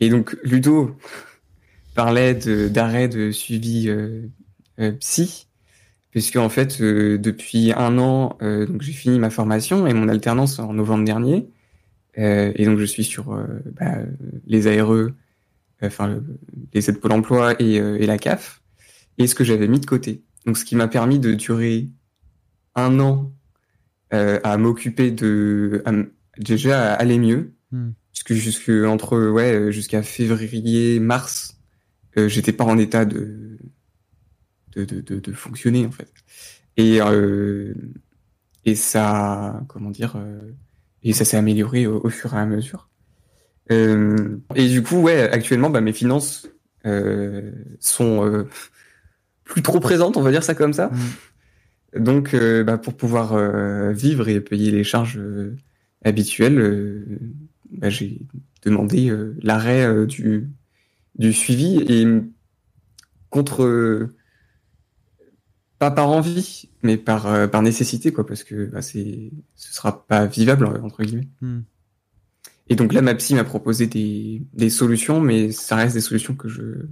[0.00, 0.96] Et donc Ludo
[1.94, 4.22] parlait d'arrêt de, suivi euh,
[4.80, 5.48] euh, psy,
[6.10, 10.58] puisque en fait euh, depuis un an, donc j'ai fini ma formation et mon alternance
[10.58, 11.48] en novembre dernier,
[12.18, 13.38] et donc je suis sur
[13.78, 13.98] bah,
[14.46, 15.10] les ARE,
[15.82, 16.24] enfin le-
[16.72, 18.62] les aides Pôle Emploi et, et la CAF,
[19.18, 20.22] et ce que j'avais mis de côté.
[20.46, 21.88] Donc ce qui m'a permis de durer
[22.74, 23.30] un an
[24.10, 25.82] à m'occuper de
[26.38, 27.52] déjà aller mieux.
[27.72, 27.90] Hmm.
[28.12, 31.58] jusque jusque entre ouais euh, jusqu'à février mars
[32.16, 33.58] euh, j'étais pas en état de
[34.76, 36.12] de, de, de, de fonctionner en fait.
[36.76, 37.74] Et euh,
[38.64, 40.38] et ça comment dire euh,
[41.02, 42.88] et ça s'est amélioré au, au fur et à mesure.
[43.72, 46.48] Euh, et du coup ouais actuellement bah, mes finances
[46.86, 47.50] euh,
[47.80, 48.48] sont euh,
[49.42, 50.90] plus trop présentes on va dire ça comme ça.
[51.98, 55.56] Donc, euh, bah, pour pouvoir euh, vivre et payer les charges euh,
[56.04, 57.04] habituelles, euh,
[57.70, 58.20] bah, j'ai
[58.62, 60.48] demandé euh, l'arrêt euh, du,
[61.16, 62.06] du suivi et
[63.30, 64.08] contre
[65.78, 70.26] pas par envie, mais par par nécessité quoi, parce que bah, c'est ce sera pas
[70.26, 71.28] vivable entre guillemets.
[71.42, 71.60] Hmm.
[72.68, 76.34] Et donc là, ma psy m'a proposé des des solutions, mais ça reste des solutions
[76.34, 76.86] que je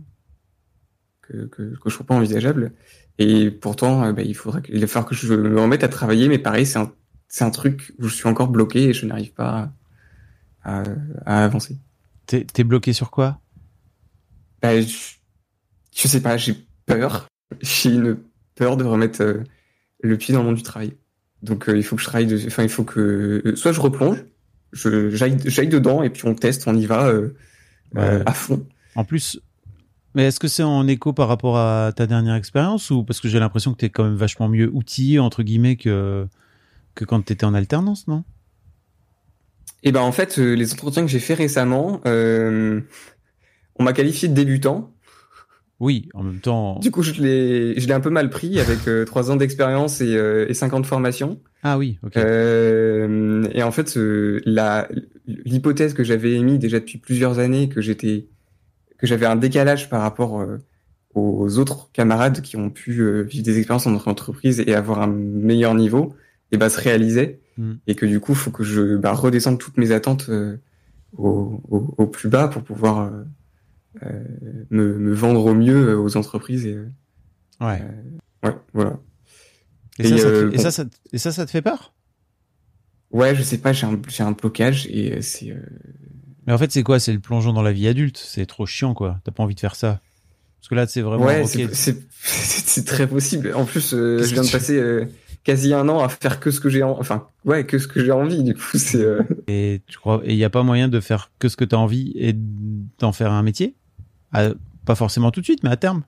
[1.23, 2.73] que que, que je trouve pas envisageables.
[3.19, 6.29] Et pourtant, bah, il faudrait que, il va falloir que je me remette à travailler,
[6.29, 6.93] mais pareil, c'est un,
[7.35, 9.73] c'est un truc où je suis encore bloqué et je n'arrive pas
[10.63, 10.85] à, à,
[11.27, 11.77] à avancer.
[12.27, 13.41] T'es bloqué sur quoi?
[14.63, 14.87] Bah, je,
[15.97, 16.55] je sais pas, j'ai
[16.87, 17.27] peur.
[17.61, 18.19] J'ai une
[18.55, 19.43] peur de remettre euh,
[20.01, 20.95] le pied dans le monde du travail.
[21.43, 23.81] Donc, euh, il faut que je travaille, de, enfin, il faut que, euh, soit je
[23.81, 24.25] replonge,
[24.73, 27.13] j'aille, j'aille dedans et puis on teste, on y va
[27.95, 28.23] Ouais.
[28.27, 28.65] à fond.
[28.95, 29.41] En plus,
[30.15, 33.27] mais est-ce que c'est en écho par rapport à ta dernière expérience ou parce que
[33.29, 36.29] j'ai l'impression que t'es quand même vachement mieux outillé entre guillemets que
[36.95, 38.25] que quand t'étais en alternance, non?
[39.83, 42.81] Et ben en fait, euh, les entretiens que j'ai fait récemment, euh,
[43.77, 44.95] on m'a qualifié de débutant.
[45.81, 46.79] Oui, en même temps.
[46.79, 50.01] Du coup, je l'ai, je l'ai un peu mal pris avec euh, trois ans d'expérience
[50.01, 51.41] et, euh, et cinq ans de formation.
[51.63, 52.17] Ah oui, ok.
[52.17, 54.89] Euh, et en fait, euh, la,
[55.27, 58.29] l'hypothèse que j'avais émise déjà depuis plusieurs années, que j'étais,
[58.99, 60.59] que j'avais un décalage par rapport euh,
[61.15, 62.93] aux autres camarades qui ont pu
[63.25, 66.15] vivre des expériences dans notre entreprise et avoir un meilleur niveau,
[66.55, 67.41] et ben se réalisait.
[67.59, 67.73] Mm.
[67.87, 70.57] Et que du coup, faut que je bah, redescende toutes mes attentes euh,
[71.17, 73.25] au, au, au plus bas pour pouvoir euh,
[74.05, 74.25] euh,
[74.71, 76.67] me, me vendre au mieux aux entreprises.
[76.67, 76.77] Et,
[77.61, 77.83] ouais.
[78.43, 78.99] ouais, voilà.
[79.99, 81.63] Et, et, ça, ça te fait- et ça, ça te- et ça, ça te fait
[81.63, 81.95] peur?
[83.11, 85.55] Ouais, je sais pas, j'ai un, un blocage et c'est.
[86.47, 86.99] Mais en fait, c'est quoi?
[86.99, 88.19] C'est le plongeon dans la vie adulte.
[88.19, 89.21] C'est trop chiant, quoi.
[89.25, 90.01] T'as pas envie de faire ça.
[90.61, 91.25] Parce que là, c'est vraiment.
[91.25, 93.53] Ouais, c'est- très possible.
[93.55, 95.05] En plus, euh, je viens de passer euh,
[95.45, 96.99] quasi un an à faire que ce que j'ai, en...
[96.99, 98.43] enfin, ouais, que ce que j'ai envie.
[98.43, 99.03] Du coup, c'est.
[99.05, 101.65] euh, Et tu crois Et il y a pas moyen de faire que ce que
[101.65, 102.33] t'as envie et
[102.99, 103.77] d'en faire un métier?
[104.33, 104.51] À-
[104.85, 106.03] Pas forcément tout de suite, mais à terme.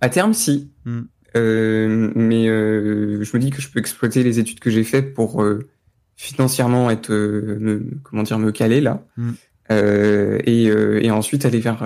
[0.00, 0.70] À terme, si.
[0.86, 1.02] Hmm.
[1.36, 5.14] Euh, mais euh, je me dis que je peux exploiter les études que j'ai faites
[5.14, 5.68] pour euh,
[6.16, 9.32] financièrement être, me, comment dire, me caler là, Hmm.
[9.70, 11.84] Et, et ensuite aller vers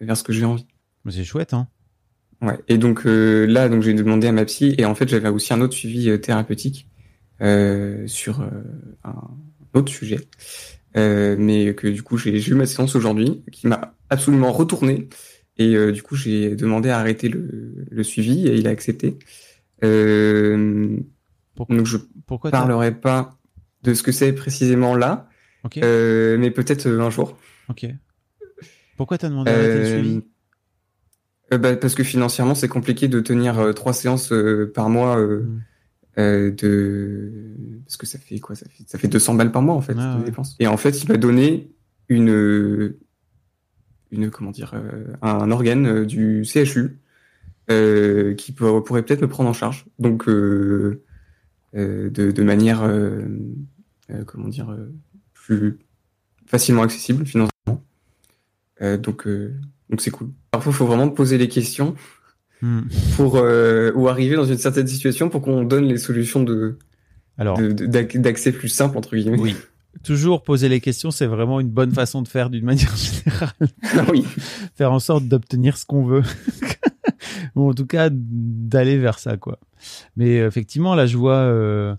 [0.00, 0.66] vers ce que j'ai envie.
[1.10, 1.68] C'est chouette, hein.
[2.40, 2.58] Ouais.
[2.68, 5.52] Et donc euh, là, donc j'ai demandé à ma psy, et en fait j'avais aussi
[5.52, 6.88] un autre suivi euh, thérapeutique
[7.40, 8.48] euh, sur euh,
[9.04, 9.14] un
[9.74, 10.20] autre sujet,
[10.96, 15.08] euh, mais que du coup j'ai eu ma séance aujourd'hui, qui m'a absolument retourné,
[15.56, 19.18] et euh, du coup j'ai demandé à arrêter le, le suivi, et il a accepté.
[19.84, 20.96] Euh,
[21.56, 21.96] Pourquoi, donc je
[22.26, 23.36] pourquoi parlerai pas
[23.82, 25.28] de ce que c'est précisément là,
[25.64, 25.78] Ok.
[25.78, 27.36] euh, mais peut-être un jour.
[27.68, 27.86] Ok.
[28.96, 30.24] Pourquoi t'as demandé d'arrêter le Euh, suivi
[31.52, 35.16] euh, bah, parce que financièrement, c'est compliqué de tenir euh, trois séances euh, par mois
[35.18, 35.60] Mm.
[36.16, 37.54] de
[37.84, 38.56] parce que ça fait quoi?
[38.56, 40.24] Ça fait ça fait 200 balles par mois en fait Ah, de ouais.
[40.24, 40.56] dépenses.
[40.58, 41.70] Et en fait, il m'a donné
[42.08, 42.94] une
[44.10, 44.74] une comment dire
[45.22, 46.98] un organe du CHU
[47.68, 49.86] qui pour- pourrait peut-être me prendre en charge.
[50.00, 51.00] Donc de,
[51.74, 52.82] de manière
[54.26, 54.76] comment dire
[55.34, 55.78] plus
[56.46, 57.84] facilement accessible financièrement.
[59.02, 59.28] Donc
[59.90, 60.30] donc c'est cool.
[60.50, 61.94] Parfois, il faut vraiment poser les questions
[62.60, 62.88] Hmm.
[63.14, 66.76] pour euh, ou arriver dans une certaine situation pour qu'on donne les solutions de
[67.36, 69.38] Alors, d'accès plus simple entre guillemets.
[69.38, 69.54] oui.
[70.02, 73.52] Toujours poser les questions, c'est vraiment une bonne façon de faire d'une manière générale.
[73.96, 74.24] Ah oui.
[74.76, 76.22] faire en sorte d'obtenir ce qu'on veut.
[77.54, 79.58] Ou en tout cas, d'aller vers ça, quoi.
[80.16, 81.94] Mais euh, effectivement, là, je vois, euh,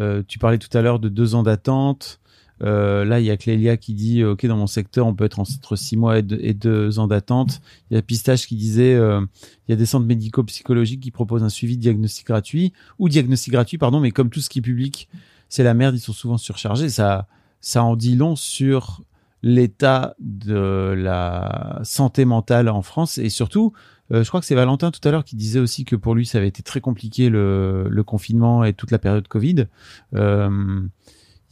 [0.00, 2.20] euh, tu parlais tout à l'heure de deux ans d'attente.
[2.62, 5.24] Euh, là, il y a Clélia qui dit, euh, OK, dans mon secteur, on peut
[5.24, 7.60] être entre six mois et deux, et deux ans d'attente.
[7.90, 9.20] Il y a Pistache qui disait, euh,
[9.66, 13.52] il y a des centres médico-psychologiques qui proposent un suivi de diagnostic gratuit, ou diagnostic
[13.52, 15.08] gratuit, pardon, mais comme tout ce qui est public,
[15.48, 16.88] c'est la merde, ils sont souvent surchargés.
[16.88, 17.26] Ça,
[17.60, 19.02] ça en dit long sur
[19.42, 23.72] l'état de la santé mentale en France et surtout,
[24.12, 26.38] je crois que c'est Valentin tout à l'heure qui disait aussi que pour lui ça
[26.38, 29.66] avait été très compliqué le, confinement et toute la période Covid.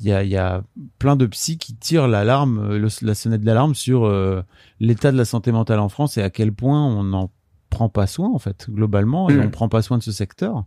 [0.01, 0.63] Il y, a, il y a
[0.99, 4.43] plein de psys qui tirent l'alarme, euh, la sonnette d'alarme sur euh,
[4.81, 7.31] l'état de la santé mentale en France et à quel point on en
[7.69, 9.43] prend pas soin en fait globalement et Mm.
[9.43, 10.65] on prend pas soin de ce secteur.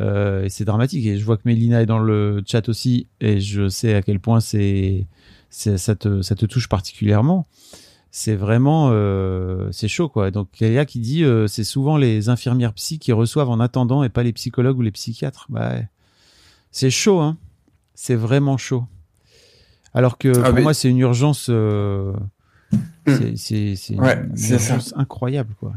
[0.00, 1.06] Euh, et c'est dramatique.
[1.06, 4.18] Et je vois que Mélina est dans le chat aussi et je sais à quel
[4.18, 5.06] point c'est,
[5.50, 7.46] ça te ça te touche particulièrement.
[8.10, 10.30] C'est vraiment euh, c'est chaud quoi.
[10.32, 14.02] Donc il y a qui dit c'est souvent les infirmières psy qui reçoivent en attendant
[14.02, 15.46] et pas les psychologues ou les psychiatres.
[15.48, 15.74] Bah
[16.72, 17.36] c'est chaud hein.
[18.00, 18.84] C'est vraiment chaud.
[19.92, 21.48] Alors que Ah, pour mais- moi c'est une urgence.
[21.50, 22.12] euh,
[23.34, 24.22] c'est c'est Ouais,
[24.94, 25.72] incroyable quoi.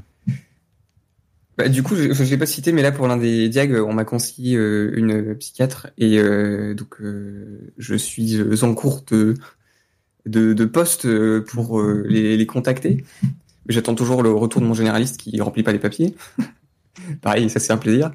[1.57, 3.93] Bah, du coup, je ne l'ai pas cité, mais là, pour l'un des diag, on
[3.93, 9.34] m'a conseillé euh, une psychiatre et euh, donc euh, je suis en cours de,
[10.27, 11.07] de, de poste
[11.48, 13.03] pour euh, les, les contacter.
[13.23, 16.15] Mais J'attends toujours le retour de mon généraliste qui remplit pas les papiers.
[17.22, 18.11] Pareil, ça c'est un plaisir.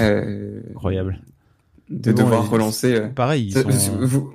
[0.00, 1.20] Euh, Incroyable.
[1.92, 2.94] De bon, devoir relancer.
[2.94, 4.32] euh, Pareil, ils ça- sont, vous-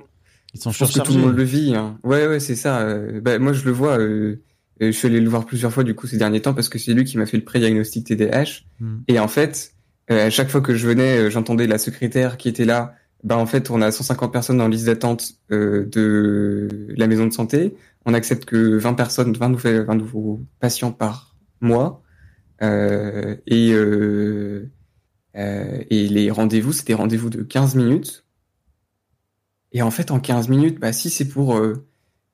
[0.54, 1.74] ils sont je pense que tout le monde le vit.
[1.74, 1.98] Hein.
[2.04, 2.80] Ouais, ouais, c'est ça.
[2.80, 3.98] Euh, bah, moi, je le vois.
[3.98, 4.40] euh,
[4.80, 6.78] euh, je suis allé le voir plusieurs fois du coup ces derniers temps parce que
[6.78, 8.62] c'est lui qui m'a fait le pré-diagnostic TDAH.
[8.80, 8.98] Hmm.
[9.08, 9.72] Et en fait,
[10.10, 12.94] euh, à chaque fois que je venais, j'entendais la secrétaire qui était là.
[13.24, 17.26] Bah en fait, on a 150 personnes dans la liste d'attente euh, de la maison
[17.26, 17.74] de santé.
[18.06, 22.00] On accepte que 20 personnes, 20 nouveaux, 20 nouveaux patients par mois.
[22.62, 24.70] Euh, et euh,
[25.38, 28.26] euh, et les rendez-vous, c'était rendez-vous de 15 minutes.
[29.72, 31.86] Et en fait, en 15 minutes, bah si c'est pour euh,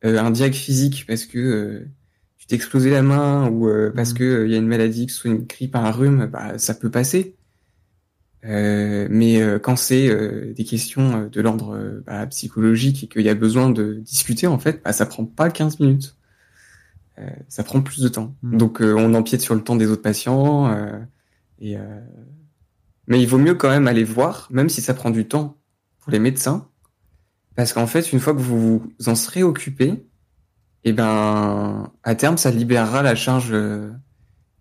[0.04, 1.90] euh, un diag physique parce que euh,
[2.38, 4.18] tu t'es explosé la main ou euh, parce Mhm.
[4.18, 6.58] que euh, il y a une maladie, que ce soit une grippe, un rhume, bah
[6.58, 7.36] ça peut passer.
[8.44, 13.28] Euh, mais euh, quand c'est euh, des questions de l'ordre bah, psychologique et qu'il y
[13.30, 16.16] a besoin de discuter, en fait, bah, ça prend pas 15 minutes.
[17.18, 18.36] Euh, ça prend plus de temps.
[18.42, 18.58] Mhm.
[18.58, 20.68] Donc euh, on empiète sur le temps des autres patients.
[20.72, 20.98] euh,
[21.60, 22.00] et, euh,
[23.06, 25.58] Mais il vaut mieux quand même aller voir, même si ça prend du temps
[26.00, 26.68] pour les médecins.
[27.54, 30.06] Parce qu'en fait, une fois que vous vous en serez occupé,
[30.84, 33.90] et ben, à terme, ça libérera la charge euh,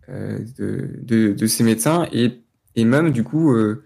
[0.09, 2.43] euh, de, de, de ces médecins et,
[2.75, 3.83] et même du coup, euh,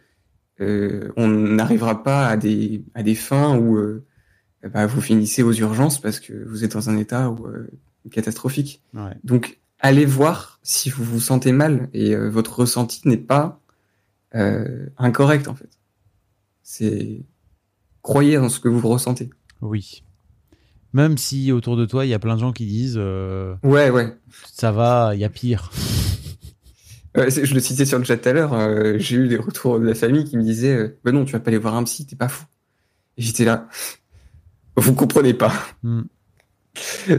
[0.61, 3.79] euh, on n'arrivera pas à des, à des fins où
[4.63, 7.69] bah, vous finissez aux urgences parce que vous êtes dans un état où, euh,
[8.11, 8.81] catastrophique.
[8.93, 9.13] Ouais.
[9.23, 13.61] Donc, allez voir si vous vous sentez mal et votre ressenti n'est pas
[14.35, 15.69] euh, incorrect en fait.
[16.63, 17.25] C'est
[18.01, 19.29] croyez en ce que vous ressentez.
[19.61, 20.03] Oui.
[20.93, 23.89] Même si autour de toi, il y a plein de gens qui disent euh, Ouais,
[23.89, 24.15] ouais.
[24.53, 25.71] ça va, il y a pire.
[27.15, 28.53] Je le citais sur le chat tout à l'heure.
[28.53, 31.39] euh, J'ai eu des retours de la famille qui me disaient Bah non, tu vas
[31.39, 32.45] pas aller voir un psy, t'es pas fou.
[33.17, 33.67] Et j'étais là.
[34.75, 35.51] Vous comprenez pas.
[35.83, 36.03] Hmm.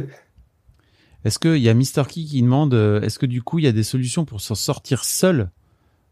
[1.25, 3.73] Est-ce qu'il y a Mister Key qui demande est-ce que du coup il y a
[3.73, 5.51] des solutions pour s'en sortir seul?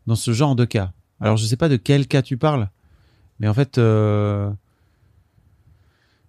[0.06, 2.68] Dans ce genre de cas Alors je sais pas de quel cas tu parles,
[3.40, 4.50] mais en fait, euh,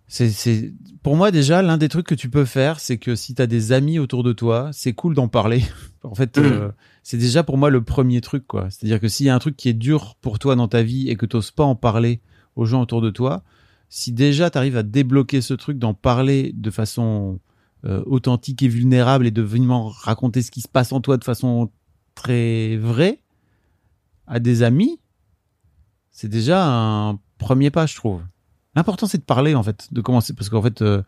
[0.07, 0.73] c'est,
[1.03, 3.47] pour moi déjà l'un des trucs que tu peux faire, c'est que si tu as
[3.47, 5.63] des amis autour de toi, c'est cool d'en parler.
[6.03, 6.71] en fait, euh,
[7.03, 8.69] c'est déjà pour moi le premier truc quoi.
[8.69, 11.09] C'est-à-dire que s'il y a un truc qui est dur pour toi dans ta vie
[11.09, 12.21] et que t'oses pas en parler
[12.55, 13.43] aux gens autour de toi,
[13.89, 17.39] si déjà tu arrives à débloquer ce truc d'en parler de façon
[17.85, 21.23] euh, authentique et vulnérable et de vraiment raconter ce qui se passe en toi de
[21.23, 21.69] façon
[22.15, 23.19] très vraie
[24.27, 24.99] à des amis,
[26.11, 28.21] c'est déjà un premier pas, je trouve.
[28.75, 31.01] L'important, c'est de parler, en fait, de commencer, parce qu'en fait, euh,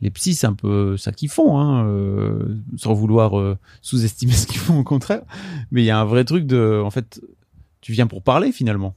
[0.00, 4.46] les psys, c'est un peu ça qu'ils font, hein, euh, sans vouloir euh, sous-estimer ce
[4.46, 5.22] qu'ils font, au contraire.
[5.70, 7.20] Mais il y a un vrai truc de, en fait,
[7.80, 8.94] tu viens pour parler, finalement.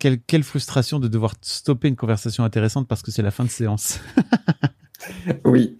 [0.00, 3.50] Quelle, quelle frustration de devoir stopper une conversation intéressante parce que c'est la fin de
[3.50, 4.00] séance.
[5.44, 5.78] Oui.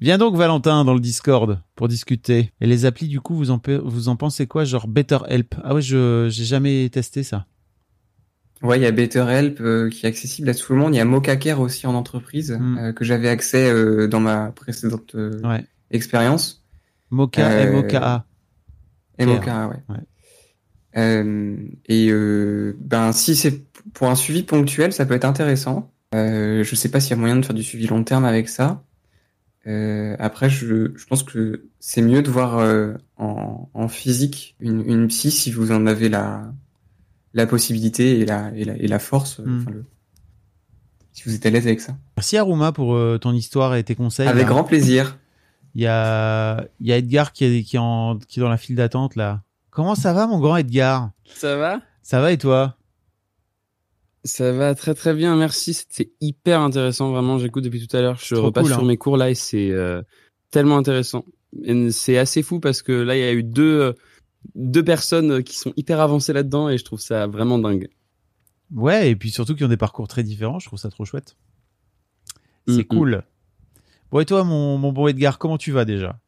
[0.00, 2.52] Viens donc Valentin dans le Discord pour discuter.
[2.60, 5.54] Et les applis du coup, vous en, pe- vous en pensez quoi Genre BetterHelp?
[5.64, 7.46] Ah ouais, je j'ai jamais testé ça.
[8.62, 10.94] Ouais, il y a BetterHelp euh, qui est accessible à tout le monde.
[10.94, 12.78] Il y a Mocacare aussi en entreprise Mm.
[12.78, 15.64] euh, que j'avais accès euh, dans ma précédente euh, Ouais.
[15.90, 16.64] expérience.
[17.10, 18.26] Mocha Euh, M-O-K-A.
[19.20, 19.76] Moca, ouais.
[19.88, 21.74] Ouais.
[21.88, 22.10] Et
[22.78, 25.92] ben si c'est pour un suivi ponctuel, ça peut être intéressant.
[26.12, 28.82] Je sais pas s'il y a moyen de faire du suivi long terme avec ça.
[29.66, 34.82] Euh, après, je, je pense que c'est mieux de voir euh, en, en physique une,
[34.88, 36.52] une psy si vous en avez la,
[37.34, 39.40] la possibilité et la, et la, et la force.
[39.40, 39.60] euh, Mm.
[39.62, 39.84] enfin, le-
[41.12, 41.96] si vous êtes à l'aise avec ça.
[42.16, 44.28] Merci Aruma pour euh, ton histoire et tes conseils.
[44.28, 44.48] Avec là.
[44.50, 45.16] grand plaisir.
[45.74, 48.48] Il y a, il y a Edgar qui est, qui, est en, qui est dans
[48.50, 49.42] la file d'attente là.
[49.70, 51.10] Comment ça va mon grand Edgar?
[51.34, 51.80] Ça va?
[52.02, 52.76] Ça va et toi?
[54.26, 55.72] Ça va très très bien, merci.
[55.72, 57.38] C'était hyper intéressant, vraiment.
[57.38, 58.18] J'écoute depuis tout à l'heure.
[58.22, 58.86] Je repasse cool, sur hein.
[58.86, 60.02] mes cours là et c'est euh,
[60.50, 61.24] tellement intéressant.
[61.90, 63.92] C'est assez fou parce que là, il y a eu deux, euh,
[64.54, 67.88] deux personnes qui sont hyper avancées là-dedans et je trouve ça vraiment dingue.
[68.74, 71.36] Ouais, et puis surtout qui ont des parcours très différents, je trouve ça trop chouette.
[72.66, 72.84] C'est Mm, mm.
[72.84, 73.22] cool.
[74.10, 76.18] Bon et toi mon, mon bon Edgar, comment tu vas déjà?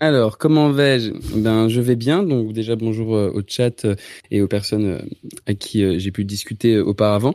[0.00, 1.10] Alors, comment vais-je?
[1.36, 2.22] Ben, je vais bien.
[2.22, 3.96] Donc déjà bonjour euh, au chat euh,
[4.30, 4.98] et aux personnes euh,
[5.46, 7.34] à qui j'ai pu discuter auparavant.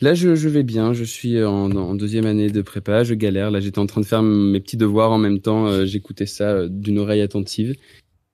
[0.00, 0.92] Là, je, je vais bien.
[0.92, 3.02] Je suis en, deuxième année de prépa.
[3.02, 3.50] Je galère.
[3.50, 5.84] Là, j'étais en train de faire mes petits devoirs en même temps.
[5.86, 7.74] J'écoutais ça d'une oreille attentive.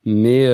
[0.04, 0.44] Mais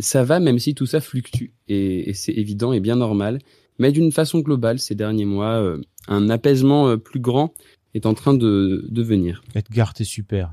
[0.00, 1.52] ça va, même si tout ça fluctue.
[1.68, 3.38] Et, c'est évident et bien normal.
[3.78, 5.76] Mais d'une façon globale, ces derniers mois,
[6.08, 7.54] un apaisement plus grand
[7.94, 9.44] est en train de, de venir.
[9.54, 10.52] Edgar, t'es super.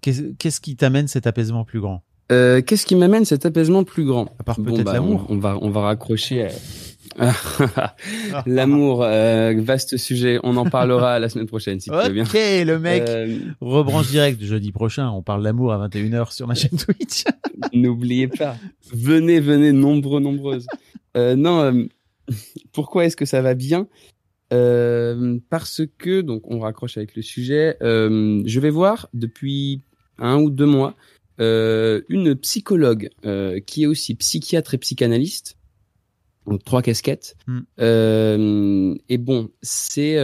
[0.00, 2.02] Qu'est-ce qui t'amène cet apaisement plus grand?
[2.32, 4.28] Euh, Qu'est-ce qui m'amène cet apaisement plus grand?
[4.38, 5.26] À part Bon, peut-être bah, l'amour.
[5.28, 6.46] On, on va, on va raccrocher.
[6.46, 6.50] à-
[8.46, 10.38] L'amour, euh, vaste sujet.
[10.44, 12.22] On en parlera la semaine prochaine, si tu veux bien.
[12.24, 13.02] Ok, le mec.
[13.08, 15.10] Euh, Rebranche direct jeudi prochain.
[15.10, 17.24] On parle d'amour à 21h sur ma chaîne Twitch.
[17.74, 18.56] N'oubliez pas.
[18.92, 20.66] Venez, venez, nombreux, nombreuses.
[21.16, 21.84] Euh, non, euh,
[22.72, 23.88] pourquoi est-ce que ça va bien?
[24.52, 27.76] Euh, Parce que, donc, on raccroche avec le sujet.
[27.82, 29.82] euh, je vais voir depuis
[30.20, 30.96] un ou deux mois
[31.40, 35.56] euh, une psychologue euh, qui est aussi psychiatre et psychanalyste.
[36.46, 37.36] Donc, trois casquettes.
[37.46, 37.60] Hmm.
[37.80, 40.18] Euh, et bon, c'est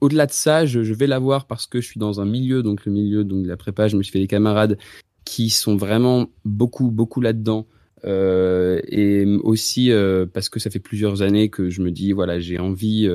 [0.00, 2.62] au-delà de ça, je, je vais la voir parce que je suis dans un milieu,
[2.62, 4.78] donc le milieu donc de la prépa, je me suis fait des camarades
[5.24, 7.66] qui sont vraiment beaucoup, beaucoup là-dedans.
[8.04, 12.38] Euh, et aussi euh, parce que ça fait plusieurs années que je me dis, voilà,
[12.38, 13.08] j'ai envie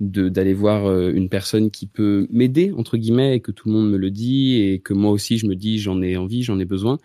[0.00, 3.90] d'aller voir euh, une personne qui peut m'aider, entre guillemets, et que tout le monde
[3.90, 6.64] me le dit, et que moi aussi je me dis, j'en ai envie, j'en ai
[6.64, 6.98] besoin.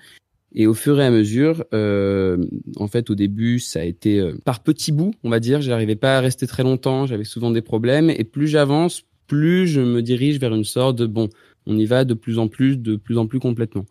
[0.54, 2.46] Et au fur et à mesure, euh,
[2.76, 5.62] en fait, au début, ça a été euh, par petits bouts, on va dire.
[5.62, 8.10] J'arrivais pas à rester très longtemps, j'avais souvent des problèmes.
[8.10, 11.30] Et plus j'avance, plus je me dirige vers une sorte de bon,
[11.66, 13.86] on y va de plus en plus, de plus en plus complètement.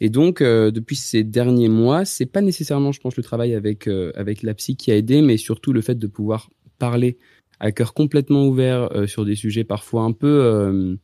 [0.00, 3.86] Et donc, euh, depuis ces derniers mois, c'est pas nécessairement, je pense, le travail avec
[3.86, 6.48] euh, avec la psy qui a aidé, mais surtout le fait de pouvoir
[6.78, 7.18] parler
[7.60, 10.94] à cœur complètement ouvert euh, sur des sujets parfois un peu euh,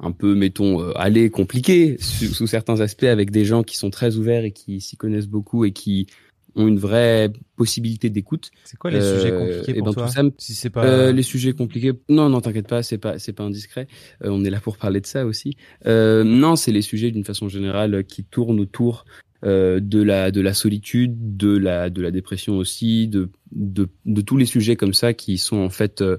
[0.00, 3.90] un peu, mettons, euh, aller compliqués sous, sous certains aspects avec des gens qui sont
[3.90, 6.08] très ouverts et qui s'y connaissent beaucoup et qui
[6.54, 8.50] ont une vraie possibilité d'écoute.
[8.64, 10.84] C'est quoi les Euh, sujets compliqués et pour ben, toi tout ça Si c'est pas.
[10.84, 11.92] Euh, les sujets compliqués.
[12.08, 13.86] Non, non, t'inquiète pas, c'est pas, c'est pas indiscret.
[14.24, 15.56] Euh, on est là pour parler de ça aussi.
[15.86, 19.04] Euh, non, c'est les sujets d'une façon générale euh, qui tournent autour
[19.44, 24.20] euh, de la, de la solitude, de la, de la dépression aussi, de, de, de
[24.20, 26.16] tous les sujets comme ça qui sont en fait, euh,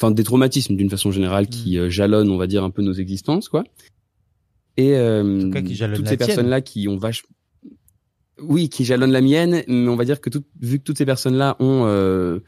[0.00, 1.80] enfin, des traumatismes d'une façon générale qui Mm.
[1.80, 3.64] euh, jalonnent, on va dire, un peu nos existences, quoi.
[4.76, 6.16] Et euh, tout cas, qui toutes la ces tienne.
[6.18, 7.24] personnes-là qui ont vache,
[8.40, 11.04] oui, qui jalonnent la mienne, mais on va dire que tout, vu que toutes ces
[11.06, 12.38] personnes-là ont euh,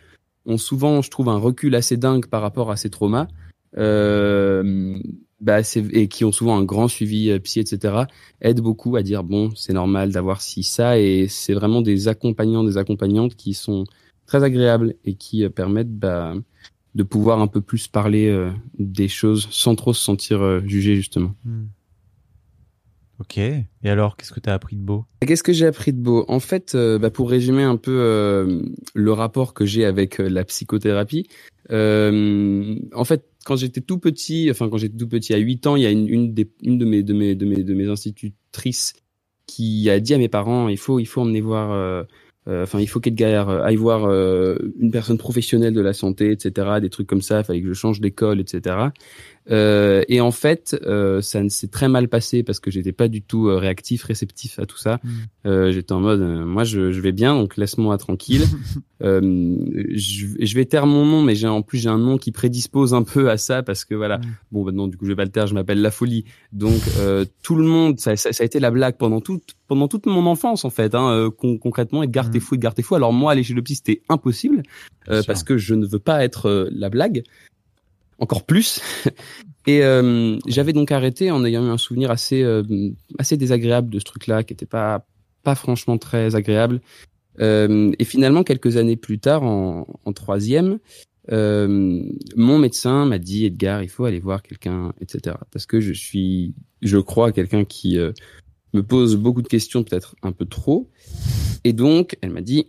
[0.46, 3.28] ont souvent, je trouve, un recul assez dingue par rapport à ces traumas,
[3.76, 4.98] euh,
[5.42, 5.58] bah
[5.92, 8.04] et qui ont souvent un grand suivi euh, psy, etc.
[8.40, 12.64] aident beaucoup à dire bon, c'est normal d'avoir ci ça et c'est vraiment des accompagnants,
[12.64, 13.84] des accompagnantes qui sont
[14.26, 16.34] très agréables et qui euh, permettent bah,
[16.94, 20.94] de pouvoir un peu plus parler euh, des choses sans trop se sentir euh, jugé
[20.94, 21.34] justement.
[21.44, 21.64] Hmm.
[23.22, 23.38] Ok.
[23.38, 25.04] Et alors, qu'est-ce que t'as appris de beau?
[25.24, 26.24] Qu'est-ce que j'ai appris de beau?
[26.26, 28.62] En fait, euh, bah, pour résumer un peu euh,
[28.94, 31.28] le rapport que j'ai avec la psychothérapie,
[31.70, 35.76] euh, en fait, quand j'étais tout petit, enfin quand j'étais tout petit à 8 ans,
[35.76, 37.88] il y a une, une, des, une de mes de mes de mes de mes
[37.88, 38.94] institutrices
[39.46, 42.04] qui a dit à mes parents il faut il faut emmener voir euh,
[42.48, 46.90] euh, il faut qu'Edgar euh, aille voir une personne professionnelle de la santé etc des
[46.90, 48.76] trucs comme ça il fallait que je change d'école etc
[49.50, 53.08] euh, et en fait euh, ça ne s'est très mal passé parce que j'étais pas
[53.08, 55.00] du tout euh, réactif réceptif à tout ça.
[55.46, 58.44] Euh, j'étais en mode euh, moi je, je vais bien donc laisse-moi tranquille.
[59.04, 59.56] Euh,
[59.96, 62.94] je, je vais taire mon nom mais j'ai en plus j'ai un nom qui prédispose
[62.94, 64.18] un peu à ça parce que voilà.
[64.18, 64.22] Mm.
[64.52, 66.24] bon bah non du coup je vais pas le taire je m'appelle la folie.
[66.52, 69.88] Donc euh, tout le monde ça, ça, ça a été la blague pendant toute pendant
[69.88, 72.42] toute mon enfance en fait hein, con- concrètement Edgar t'es Mm.
[72.42, 74.62] fou Edgar t'es fou alors moi aller chez le psy c'était impossible
[75.10, 77.24] euh, parce que je ne veux pas être la blague
[78.18, 78.80] encore plus
[79.66, 82.62] et euh, j'avais donc arrêté en ayant eu un souvenir assez euh,
[83.18, 85.06] assez désagréable de ce truc là qui était pas
[85.42, 86.80] pas franchement très agréable
[87.40, 90.78] euh, et finalement, quelques années plus tard, en, en troisième,
[91.30, 92.02] euh,
[92.36, 95.36] mon médecin m'a dit Edgar, il faut aller voir quelqu'un, etc.
[95.50, 98.12] Parce que je suis, je crois, quelqu'un qui euh,
[98.74, 100.90] me pose beaucoup de questions, peut-être un peu trop.
[101.64, 102.68] Et donc, elle m'a dit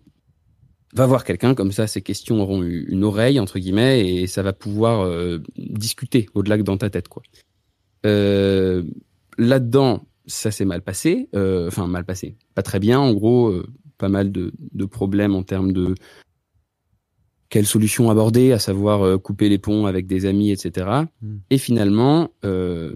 [0.94, 4.44] va voir quelqu'un comme ça, ces questions auront eu une oreille entre guillemets et ça
[4.44, 7.24] va pouvoir euh, discuter au-delà que dans ta tête, quoi.
[8.06, 8.84] Euh,
[9.38, 13.00] Là-dedans, ça s'est mal passé, euh, enfin mal passé, pas très bien.
[13.00, 13.66] En gros, euh,
[13.98, 15.96] pas mal de, de problèmes en termes de
[17.50, 20.88] quelle solution aborder, à savoir euh, couper les ponts avec des amis, etc.
[21.22, 21.36] Mm.
[21.50, 22.96] Et finalement, euh,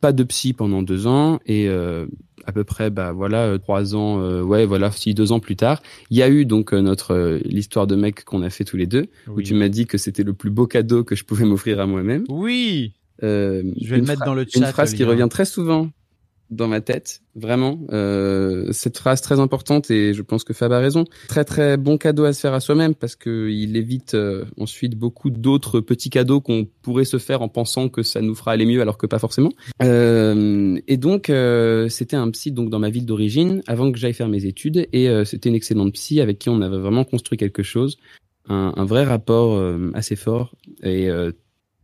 [0.00, 2.06] pas de psy pendant deux ans et euh,
[2.44, 5.54] à peu près, bah voilà, euh, trois ans, euh, ouais, voilà, si deux ans plus
[5.56, 5.80] tard,
[6.10, 8.76] il y a eu donc euh, notre euh, l'histoire de mec qu'on a fait tous
[8.76, 11.44] les deux, où tu m'as dit que c'était le plus beau cadeau que je pouvais
[11.46, 12.24] m'offrir à moi-même.
[12.28, 15.28] Oui Euh, Je vais le une mettre dans le Une chat, phrase le qui revient
[15.30, 15.90] très souvent.
[16.52, 17.80] Dans ma tête, vraiment.
[17.92, 21.04] Euh, cette phrase très importante et je pense que Fab a raison.
[21.28, 24.94] Très très bon cadeau à se faire à soi-même parce que il évite euh, ensuite
[24.96, 28.66] beaucoup d'autres petits cadeaux qu'on pourrait se faire en pensant que ça nous fera aller
[28.66, 29.52] mieux alors que pas forcément.
[29.82, 34.14] Euh, et donc euh, c'était un psy donc dans ma ville d'origine avant que j'aille
[34.14, 37.38] faire mes études et euh, c'était une excellente psy avec qui on avait vraiment construit
[37.38, 37.96] quelque chose,
[38.48, 39.62] un, un vrai rapport
[39.94, 41.08] assez fort et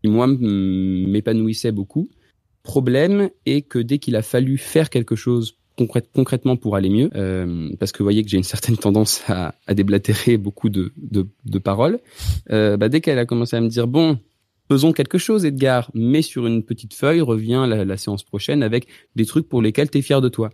[0.02, 2.08] qui moi m'épanouissait beaucoup
[2.68, 5.56] problème est que dès qu'il a fallu faire quelque chose
[6.12, 9.54] concrètement pour aller mieux, euh, parce que vous voyez que j'ai une certaine tendance à,
[9.72, 10.92] déblatérer beaucoup de,
[11.64, 11.98] paroles,
[12.50, 14.18] euh, bah dès qu'elle a commencé à me dire bon,
[14.68, 18.86] faisons quelque chose Edgar, mets sur une petite feuille, reviens la, la séance prochaine avec
[19.16, 20.50] des trucs pour lesquels tu es fier de toi.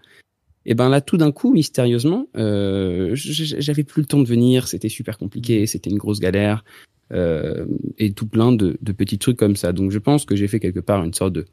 [0.67, 4.89] Et ben là, tout d'un coup, mystérieusement, euh, j'avais plus le temps de venir, c'était
[4.89, 6.65] super compliqué, c'était une grosse galère,
[7.13, 7.67] euh,
[7.99, 9.73] et tout plein de petits trucs comme ça.
[9.73, 11.47] Donc je pense que j'ai fait quelque part une sorte de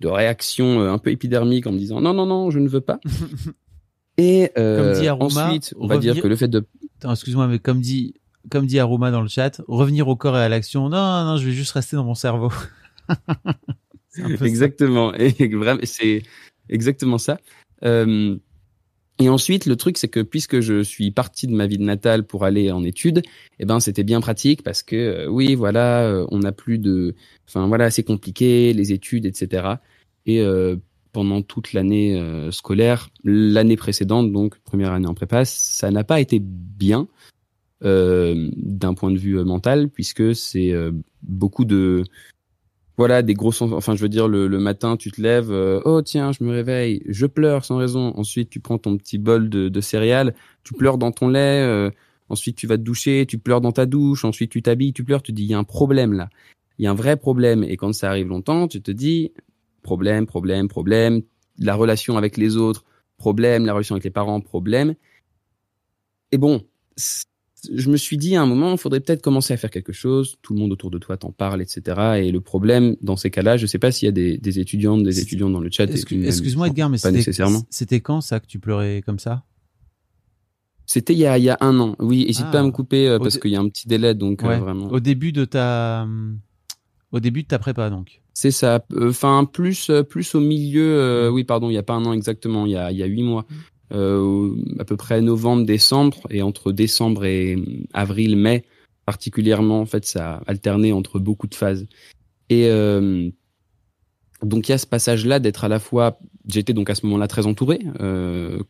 [0.00, 2.80] de réaction euh, un peu épidermique en me disant non non non je ne veux
[2.80, 3.00] pas.
[4.18, 6.66] Et euh, comme dit Aroma, ensuite on va dire que le fait de
[7.08, 8.14] excuse-moi mais comme dit
[8.50, 11.46] comme dit Aroma dans le chat revenir au corps et à l'action non non je
[11.46, 12.52] vais juste rester dans mon cerveau.
[14.42, 15.14] Exactement.
[15.14, 16.22] Et vraiment c'est
[16.68, 17.38] exactement ça.
[17.84, 18.36] Euh,
[19.20, 22.44] et ensuite, le truc, c'est que puisque je suis parti de ma ville natale pour
[22.44, 23.22] aller en études,
[23.58, 27.14] eh ben, c'était bien pratique parce que, euh, oui, voilà, euh, on n'a plus de,
[27.46, 29.74] enfin, voilà, c'est compliqué, les études, etc.
[30.24, 30.76] Et euh,
[31.12, 32.22] pendant toute l'année
[32.52, 37.08] scolaire, l'année précédente, donc première année en prépa, ça n'a pas été bien
[37.82, 40.72] d'un point de vue mental puisque c'est
[41.22, 42.04] beaucoup de
[43.00, 46.32] voilà des gros enfin je veux dire le, matin tu te lèves euh, oh tiens
[46.32, 48.12] je me réveille je pleure sans raison.
[48.14, 51.90] Ensuite tu prends ton petit bol de, céréales tu pleures dans ton lait euh,
[52.28, 55.22] ensuite tu vas te doucher tu pleures dans ta douche ensuite tu t'habilles tu pleures
[55.22, 56.28] tu dis il y a un problème là.
[56.78, 57.64] Il y a un vrai problème.
[57.64, 59.32] Et quand ça arrive longtemps tu te dis
[59.80, 61.22] problème problème problème
[61.56, 62.84] la relation avec les autres
[63.16, 64.94] problème la relation avec les parents problème.
[66.32, 66.60] Et bon
[67.72, 70.36] je me suis dit à un moment, il faudrait peut-être commencer à faire quelque chose.
[70.42, 72.22] Tout le monde autour de toi t'en parle, etc.
[72.22, 75.02] Et le problème dans ces cas-là, je sais pas s'il y a des, des étudiantes,
[75.02, 75.84] des étudiants dans le chat.
[75.84, 76.98] Excuse-moi Edgar, mais
[77.70, 79.44] c'était quand ça que tu pleurais comme ça?
[80.86, 81.94] C'était il y a il y a un an.
[82.00, 82.72] Oui, n'hésite pas à me ah.
[82.72, 84.88] couper euh, parce qu'il y a un petit délai, donc euh, vraiment.
[84.88, 86.06] Au début de ta
[87.12, 88.20] au début de ta prépa, donc.
[88.34, 88.84] C'est ça.
[89.00, 91.30] Enfin, plus plus au milieu.
[91.32, 92.66] oui, pardon, il y a pas un an exactement.
[92.66, 93.46] Il y a il y a huit mois
[93.92, 97.56] euh, à peu près novembre, décembre, et entre décembre et
[97.92, 98.64] avril, mai,
[99.06, 101.86] particulièrement, en fait, ça a alterné entre beaucoup de phases.
[102.48, 103.30] Et euh,
[104.42, 106.18] donc il y a ce passage-là d'être à la fois,
[106.48, 107.80] j'étais donc à ce moment-là très entouré.
[108.00, 108.62] Euh,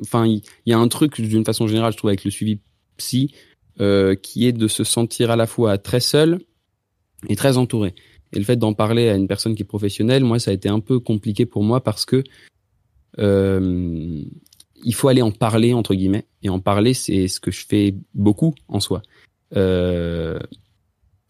[0.00, 2.60] enfin, il y, a un truc d'une façon générale, je trouve, avec le suivi
[2.96, 3.34] psy,
[3.80, 6.40] euh, qui est de se sentir à la fois très seul
[7.28, 7.94] et très entouré.
[8.32, 10.68] Et le fait d'en parler à une personne qui est professionnelle, moi, ça a été
[10.68, 12.24] un peu compliqué pour moi parce que
[13.18, 14.22] euh,
[14.84, 17.94] il faut aller en parler entre guillemets et en parler c'est ce que je fais
[18.14, 19.02] beaucoup en soi.
[19.56, 20.38] Euh,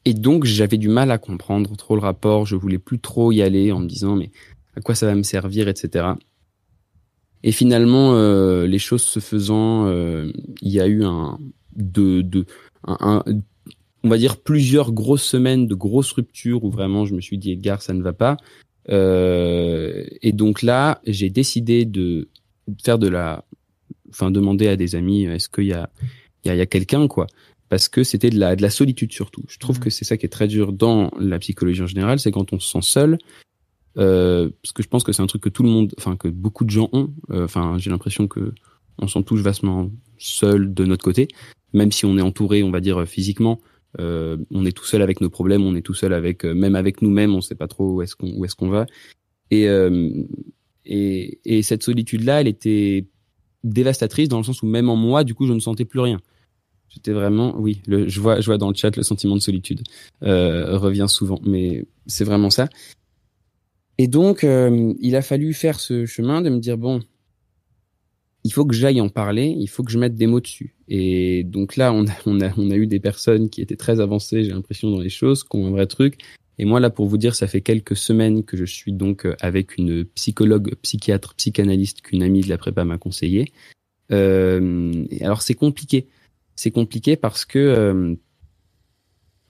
[0.04, 3.42] et donc j'avais du mal à comprendre trop le rapport je voulais plus trop y
[3.42, 4.30] aller en me disant mais
[4.76, 6.12] à quoi ça va me servir etc
[7.42, 10.32] et finalement euh, les choses se faisant euh,
[10.62, 11.38] il y a eu un
[11.76, 12.46] de de
[12.86, 13.22] un,
[14.04, 17.52] on va dire plusieurs grosses semaines de grosses ruptures où vraiment je me suis dit
[17.52, 18.36] Edgar ça ne va pas.
[18.90, 22.28] Euh, et donc là, j'ai décidé de
[22.82, 23.44] faire de la,
[24.10, 25.90] enfin demander à des amis, est-ce qu'il y a,
[26.44, 27.26] il y a, y a quelqu'un quoi
[27.68, 29.42] Parce que c'était de la, de la solitude surtout.
[29.48, 29.82] Je trouve mmh.
[29.82, 32.58] que c'est ça qui est très dur dans la psychologie en général, c'est quand on
[32.58, 33.18] se sent seul.
[33.96, 36.28] Euh, parce que je pense que c'est un truc que tout le monde, enfin que
[36.28, 37.10] beaucoup de gens ont.
[37.30, 38.52] Euh, enfin, j'ai l'impression que
[38.98, 41.28] on s'en touche vastement seul de notre côté,
[41.72, 43.60] même si on est entouré, on va dire physiquement.
[44.00, 46.74] Euh, on est tout seul avec nos problèmes, on est tout seul avec euh, même
[46.74, 48.86] avec nous-mêmes, on sait pas trop où est-ce qu'on où est-ce qu'on va.
[49.50, 50.10] Et, euh,
[50.86, 53.06] et et cette solitude là, elle était
[53.62, 56.20] dévastatrice dans le sens où même en moi, du coup, je ne sentais plus rien.
[56.88, 59.82] J'étais vraiment, oui, le, je vois, je vois dans le chat le sentiment de solitude
[60.22, 62.68] euh, revient souvent, mais c'est vraiment ça.
[63.98, 67.00] Et donc, il a fallu faire ce chemin de me dire bon,
[68.44, 70.74] il faut que j'aille en parler, il faut que je mette des mots dessus.
[70.88, 74.00] Et donc là, on a, on a, on a eu des personnes qui étaient très
[74.00, 76.18] avancées, j'ai l'impression, dans les choses, qui ont un vrai truc.
[76.58, 79.34] Et moi, là, pour vous dire, ça fait quelques semaines que je suis donc euh,
[79.40, 83.52] avec une psychologue, psychiatre, psychanalyste qu'une amie de la prépa m'a conseillé.
[84.12, 86.08] Euh, alors, c'est compliqué.
[86.56, 88.14] C'est compliqué parce que euh,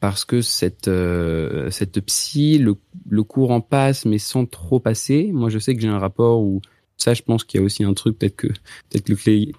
[0.01, 2.77] parce que cette euh, cette psy, le,
[3.09, 5.31] le cours en passe, mais sans trop passer.
[5.33, 6.61] Moi, je sais que j'ai un rapport où
[6.97, 9.53] ça, je pense qu'il y a aussi un truc, peut-être que peut-être que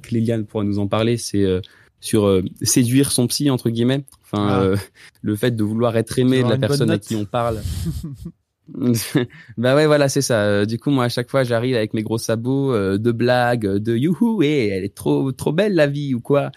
[0.00, 1.60] Cléliane, pourra nous en parler, c'est euh,
[2.02, 4.04] sur euh, séduire son psy entre guillemets.
[4.24, 4.60] Enfin, ah.
[4.60, 4.76] euh,
[5.22, 7.62] le fait de vouloir être aimé de la personne à qui on parle.
[9.58, 10.44] bah ouais, voilà, c'est ça.
[10.44, 13.66] Euh, Du coup, moi, à chaque fois, j'arrive avec mes gros sabots euh, de blagues,
[13.66, 16.50] de youhou, et elle est trop, trop belle la vie ou quoi.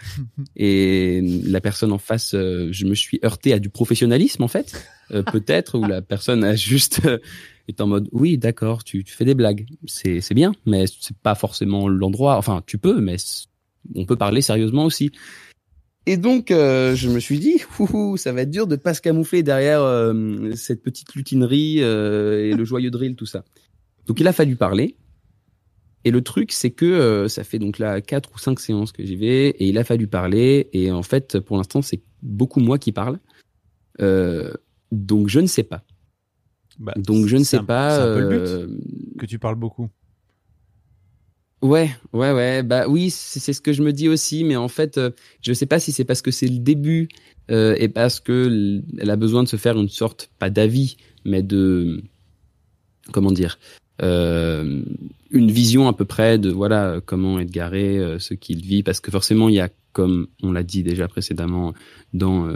[0.55, 4.87] et la personne en face, euh, je me suis heurté à du professionnalisme en fait,
[5.11, 7.17] euh, peut-être, où la personne a juste euh,
[7.67, 11.17] est en mode oui, d'accord, tu, tu fais des blagues, c'est c'est bien, mais c'est
[11.17, 12.37] pas forcément l'endroit.
[12.37, 13.17] Enfin, tu peux, mais
[13.93, 15.11] on peut parler sérieusement aussi.
[16.07, 19.01] Et donc, euh, je me suis dit, ouhou, ça va être dur de pas se
[19.01, 23.43] camoufler derrière euh, cette petite lutinerie euh, et le joyeux drill, tout ça.
[24.05, 24.95] Donc, il a fallu parler.
[26.03, 29.03] Et le truc, c'est que euh, ça fait donc là quatre ou cinq séances que
[29.03, 30.69] j'y vais, et il a fallu parler.
[30.73, 33.17] Et en fait, pour l'instant, c'est beaucoup moi qui parle.
[34.01, 34.53] Euh,
[34.91, 35.83] donc, je ne sais pas.
[36.77, 37.95] Bah, Donc, je ne sais un- pas.
[37.95, 39.89] C'est un peu le euh, but que tu parles beaucoup.
[41.65, 42.61] Ouais, ouais, ouais.
[42.61, 45.09] Bah oui, c'est ce que je me dis aussi, mais en fait, euh,
[45.41, 47.09] je sais pas si c'est parce que c'est le début
[47.49, 51.41] euh, et parce que elle a besoin de se faire une sorte, pas d'avis, mais
[51.41, 52.03] de
[53.11, 53.57] comment dire,
[54.03, 54.83] euh,
[55.31, 59.09] une vision à peu près de voilà comment Edgaré, euh, ce qu'il vit, parce que
[59.09, 61.73] forcément il y a, comme on l'a dit déjà précédemment
[62.13, 62.55] dans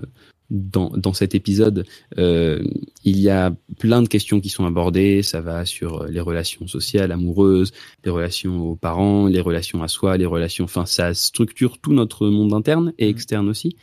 [0.49, 1.85] dans, dans cet épisode,
[2.17, 2.63] euh,
[3.03, 5.21] il y a plein de questions qui sont abordées.
[5.21, 7.71] Ça va sur les relations sociales, amoureuses,
[8.03, 10.65] les relations aux parents, les relations à soi, les relations.
[10.65, 13.75] Enfin, ça structure tout notre monde interne et externe aussi.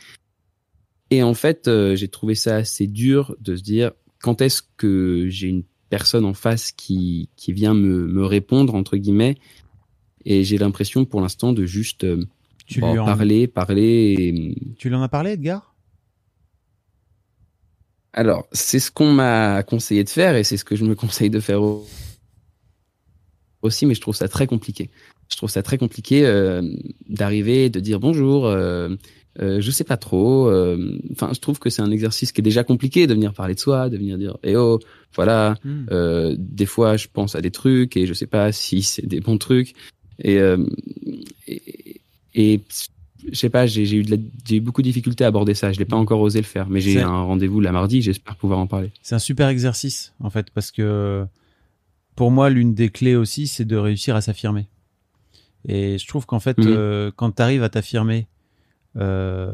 [1.09, 3.91] Et en fait, euh, j'ai trouvé ça assez dur de se dire
[4.21, 8.97] quand est-ce que j'ai une personne en face qui qui vient me me répondre entre
[8.97, 9.35] guillemets.
[10.25, 12.25] Et j'ai l'impression pour l'instant de juste euh,
[12.65, 14.15] Tu bon, lui en- parler, parler.
[14.19, 14.55] Et...
[14.77, 15.73] Tu lui en as parlé, Edgar?
[18.17, 21.29] Alors, c'est ce qu'on m'a conseillé de faire et c'est ce que je me conseille
[21.29, 21.85] de faire au-
[23.61, 24.89] aussi, mais je trouve ça très compliqué.
[25.29, 26.63] Je trouve ça très compliqué euh,
[27.07, 28.47] d'arriver, de dire bonjour.
[28.47, 28.89] Euh,
[29.39, 30.47] euh, je sais pas trop.
[30.47, 33.53] euh, Enfin, je trouve que c'est un exercice qui est déjà compliqué de venir parler
[33.53, 34.79] de soi, de venir dire eh oh,
[35.15, 35.55] voilà.
[35.63, 35.85] Hmm.
[35.91, 39.19] Euh, des fois, je pense à des trucs et je sais pas si c'est des
[39.19, 39.75] bons trucs.
[40.23, 40.65] Et, euh,
[41.47, 42.01] et,
[42.33, 42.61] et
[43.31, 45.71] je sais pas, j'ai eu, beaucoup de difficultés à aborder ça.
[45.71, 48.01] Je l'ai pas encore osé le faire, mais j'ai un rendez-vous la mardi.
[48.01, 48.91] J'espère pouvoir en parler.
[49.01, 51.25] C'est un super exercice, en fait, parce que
[52.15, 54.67] pour moi, l'une des clés aussi, c'est de réussir à s'affirmer.
[55.67, 56.65] Et je trouve qu'en fait, Mhm.
[56.67, 58.27] euh, quand tu arrives à t'affirmer,
[58.95, 59.51] euh,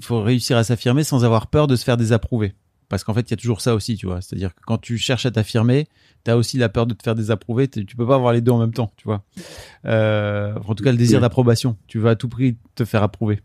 [0.00, 2.54] faut réussir à s'affirmer sans avoir peur de se faire désapprouver.
[2.90, 4.20] Parce qu'en fait, il y a toujours ça aussi, tu vois.
[4.20, 5.86] C'est-à-dire que quand tu cherches à t'affirmer,
[6.24, 7.68] tu as aussi la peur de te faire désapprouver.
[7.68, 9.24] Tu peux pas avoir les deux en même temps, tu vois.
[9.86, 11.76] Euh, en tout cas, le désir d'approbation.
[11.86, 13.40] Tu veux à tout prix te faire approuver.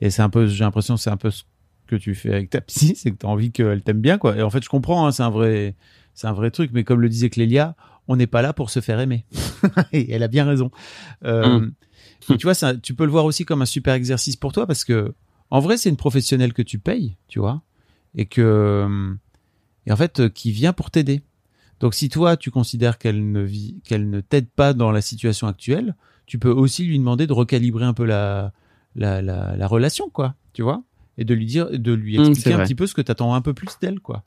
[0.00, 1.44] Et c'est un peu, j'ai l'impression, c'est un peu ce
[1.86, 4.36] que tu fais avec ta psy, c'est que tu as envie qu'elle t'aime bien, quoi.
[4.36, 5.76] Et en fait, je comprends, hein, c'est un vrai,
[6.14, 6.72] c'est un vrai truc.
[6.74, 7.76] Mais comme le disait Clélia,
[8.08, 9.24] on n'est pas là pour se faire aimer.
[9.92, 10.70] Et elle a bien raison.
[11.24, 12.34] Euh, Mm.
[12.34, 14.66] et tu vois, ça, tu peux le voir aussi comme un super exercice pour toi
[14.66, 15.14] parce que,
[15.50, 17.62] en vrai, c'est une professionnelle que tu payes, tu vois,
[18.14, 19.14] et que,
[19.86, 21.22] et en fait, euh, qui vient pour t'aider.
[21.80, 25.46] Donc, si toi, tu considères qu'elle ne vit, qu'elle ne t'aide pas dans la situation
[25.46, 25.94] actuelle,
[26.26, 28.52] tu peux aussi lui demander de recalibrer un peu la,
[28.94, 30.82] la, la, la relation, quoi, tu vois,
[31.18, 33.34] et de lui dire, de lui Mm, expliquer un petit peu ce que tu attends
[33.34, 34.24] un peu plus d'elle, quoi.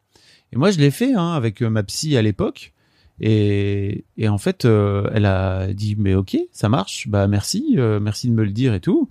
[0.52, 2.74] Et moi, je l'ai fait hein, avec euh, ma psy à l'époque.
[3.20, 8.00] Et, et en fait, euh, elle a dit mais ok, ça marche, bah merci, euh,
[8.00, 9.08] merci de me le dire et tout.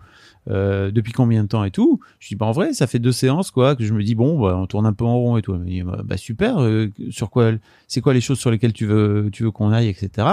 [0.50, 3.12] Euh, depuis combien de temps et tout Je dis bah en vrai, ça fait deux
[3.12, 5.42] séances quoi que je me dis bon, bah, on tourne un peu en rond et
[5.42, 5.54] tout.
[5.54, 6.58] Elle me dit bah, bah, super.
[6.60, 7.52] euh, sur quoi
[7.86, 10.26] C'est quoi les choses sur lesquelles tu veux tu veux qu'on aille, etc.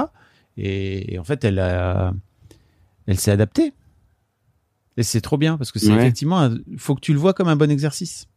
[0.58, 2.14] Et, et en fait, elle a,
[3.06, 3.72] elle s'est adaptée.
[4.98, 6.00] Et c'est trop bien parce que c'est Ouais.
[6.00, 8.28] effectivement, un- faut que tu le vois comme un bon exercice.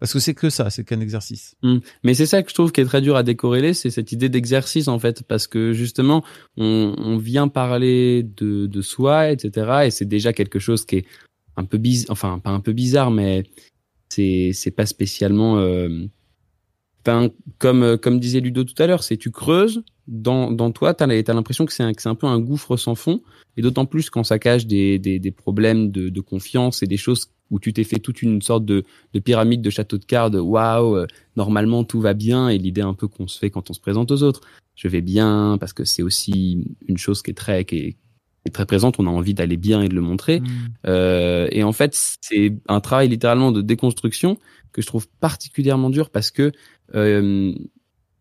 [0.00, 1.56] Parce que c'est que ça, c'est qu'un exercice.
[1.62, 1.78] Mm.
[2.02, 4.28] Mais c'est ça que je trouve qui est très dur à décorréler, c'est cette idée
[4.28, 6.24] d'exercice en fait, parce que justement,
[6.56, 9.86] on, vient parler de, soi, etc.
[9.86, 11.06] Et c'est déjà quelque chose qui est
[11.56, 13.44] un peu bizarre, enfin pas un peu bizarre, mais
[14.08, 15.58] c'est c'est pas spécialement.
[15.58, 16.06] Euh...
[17.58, 21.06] Comme euh, comme disait Ludo tout à l'heure, c'est tu creuses dans dans toi, t'as
[21.06, 23.20] as, l'impression que c'est un c'est un peu un gouffre sans fond,
[23.58, 27.58] et d'autant plus quand ça cache des des, problèmes de confiance et des choses où
[27.60, 31.06] tu t'es fait toute une sorte de de pyramide de château de cartes, waouh, euh,
[31.36, 34.10] normalement tout va bien et l'idée un peu qu'on se fait quand on se présente
[34.10, 34.40] aux autres,
[34.74, 37.96] je vais bien parce que c'est aussi une chose qui est très qui est,
[38.52, 40.42] très présente, on a envie d'aller bien et de le montrer.
[40.86, 44.36] Euh, et en fait, c'est un travail littéralement de déconstruction
[44.72, 46.52] que je trouve particulièrement dur parce que
[46.94, 47.54] euh,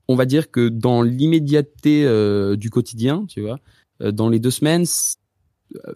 [0.08, 3.60] on va dire que dans l'immédiateté euh, du quotidien, tu vois,
[4.02, 5.16] euh, dans les deux semaines, c-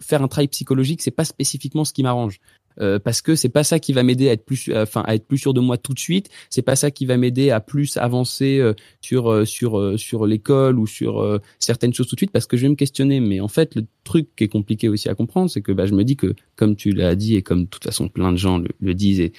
[0.00, 2.40] faire un travail psychologique, c'est pas spécifiquement ce qui m'arrange.
[2.80, 5.26] Euh, parce que c'est pas ça qui va m'aider à être plus, enfin à être
[5.26, 6.28] plus sûr de moi tout de suite.
[6.50, 10.26] C'est pas ça qui va m'aider à plus avancer euh, sur euh, sur euh, sur
[10.26, 13.20] l'école ou sur euh, certaines choses tout de suite parce que je vais me questionner.
[13.20, 15.94] Mais en fait, le truc qui est compliqué aussi à comprendre, c'est que bah, je
[15.94, 18.58] me dis que comme tu l'as dit et comme de toute façon plein de gens
[18.58, 19.32] le, le disent et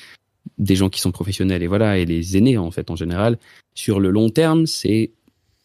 [0.58, 3.38] des gens qui sont professionnels et voilà, et les aînés en fait en général,
[3.74, 5.12] sur le long terme, c'est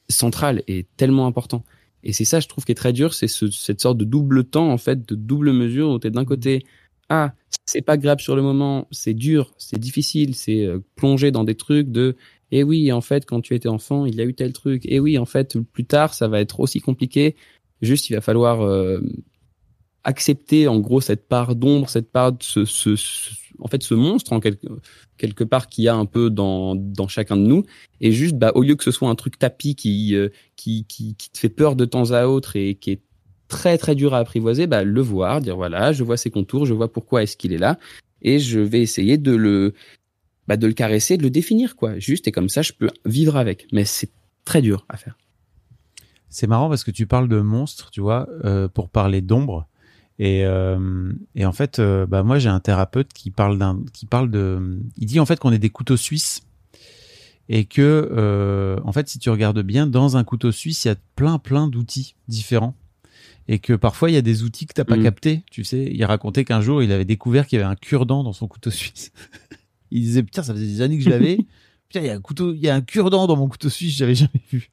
[0.09, 1.65] central et tellement important.
[2.05, 4.45] Et c'est ça, je trouve, qui est très dur, c'est ce, cette sorte de double
[4.45, 6.65] temps, en fait, de double mesure où tu es d'un côté,
[7.15, 7.35] ah,
[7.65, 11.55] c'est pas grave sur le moment, c'est dur, c'est difficile, c'est euh, plonger dans des
[11.55, 12.17] trucs de,
[12.51, 15.01] eh oui, en fait, quand tu étais enfant, il y a eu tel truc, eh
[15.01, 17.37] oui, en fait, plus tard, ça va être aussi compliqué.
[17.83, 19.01] Juste, il va falloir euh,
[20.05, 22.65] accepter, en gros, cette part d'ombre, cette part de ce,
[23.61, 27.37] en fait ce monstre en quelque part qu'il y a un peu dans dans chacun
[27.37, 27.65] de nous
[28.01, 31.15] et juste bah au lieu que ce soit un truc tapis qui euh, qui, qui
[31.15, 33.01] qui te fait peur de temps à autre et qui est
[33.55, 36.75] très très dur à apprivoiser bah le voir dire voilà je vois ses contours je
[36.75, 37.79] vois pourquoi est-ce qu'il est là
[38.25, 39.75] et je vais essayer de le
[40.49, 41.99] bah de le caresser de le définir quoi.
[41.99, 43.67] Juste et comme ça je peux vivre avec.
[43.73, 44.11] Mais c'est
[44.45, 45.17] très dur à faire.
[46.29, 49.69] C'est marrant parce que tu parles de monstre tu vois euh, pour parler d'ombre.
[50.21, 54.07] Et, euh, et en fait, euh, bah moi j'ai un thérapeute qui parle d'un, qui
[54.07, 56.43] parle de, il dit en fait qu'on est des couteaux suisses.
[57.51, 60.97] Et que en fait si tu regardes bien dans un couteau suisse il y a
[61.15, 62.75] plein plein d'outils différents
[63.49, 65.03] et que parfois il y a des outils que t'as pas Mm.
[65.03, 65.45] capté.
[65.51, 68.33] Tu sais, il racontait qu'un jour il avait découvert qu'il y avait un cure-dent dans
[68.33, 69.13] son couteau suisse.
[69.91, 71.37] il disait putain ça faisait des années que je l'avais.
[71.89, 73.97] putain il y a un couteau, il y a un cure-dent dans mon couteau suisse,
[73.97, 74.71] j'avais jamais vu.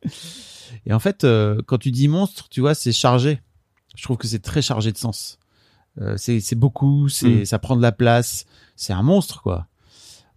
[0.85, 3.39] Et en fait euh, quand tu dis monstre, tu vois c'est chargé
[3.95, 5.37] je trouve que c'est très chargé de sens.
[5.99, 7.45] Euh, c'est beaucoup, c'est Mm.
[7.45, 8.45] ça prend de la place,
[8.77, 9.67] c'est un monstre quoi.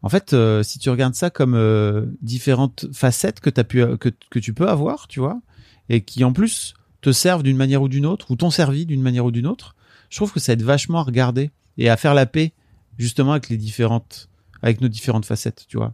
[0.03, 4.39] En fait, euh, si tu regardes ça comme euh, différentes facettes que pu que que
[4.41, 5.41] tu peux avoir, tu vois,
[5.89, 6.75] et qui en plus
[7.05, 9.77] te servent d'une manière ou d'une autre ou t'ont servi d'une manière ou d'une autre,
[10.09, 12.53] je trouve que ça aide vachement à regarder et à faire la paix
[12.99, 14.29] justement avec les différentes
[14.63, 15.93] avec nos différentes facettes, tu vois.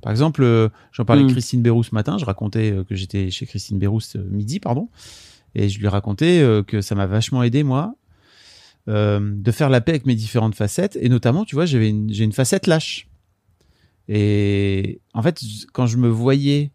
[0.00, 3.30] Par exemple, euh, j'en parlais avec Christine Bérou ce matin, je racontais euh, que j'étais
[3.30, 4.88] chez Christine Bérou ce midi, pardon,
[5.56, 7.94] et je lui racontais euh, que ça m'a vachement aidé moi
[8.88, 12.22] de faire la paix avec mes différentes facettes et notamment tu vois j'avais une, j'ai
[12.22, 13.08] une facette lâche
[14.06, 15.42] et en fait
[15.72, 16.70] quand je me voyais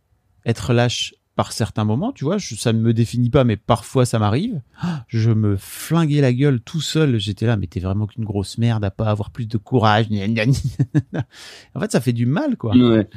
[0.46, 4.06] être lâche par certains moments tu vois je, ça ne me définit pas mais parfois
[4.06, 4.62] ça m'arrive.
[4.80, 7.18] Ah, je me flinguais la gueule tout seul.
[7.18, 11.80] J'étais là mais t'es vraiment qu'une grosse merde à pas avoir plus de courage en
[11.80, 12.78] fait ça fait du mal quoi.
[12.78, 13.10] Ouais.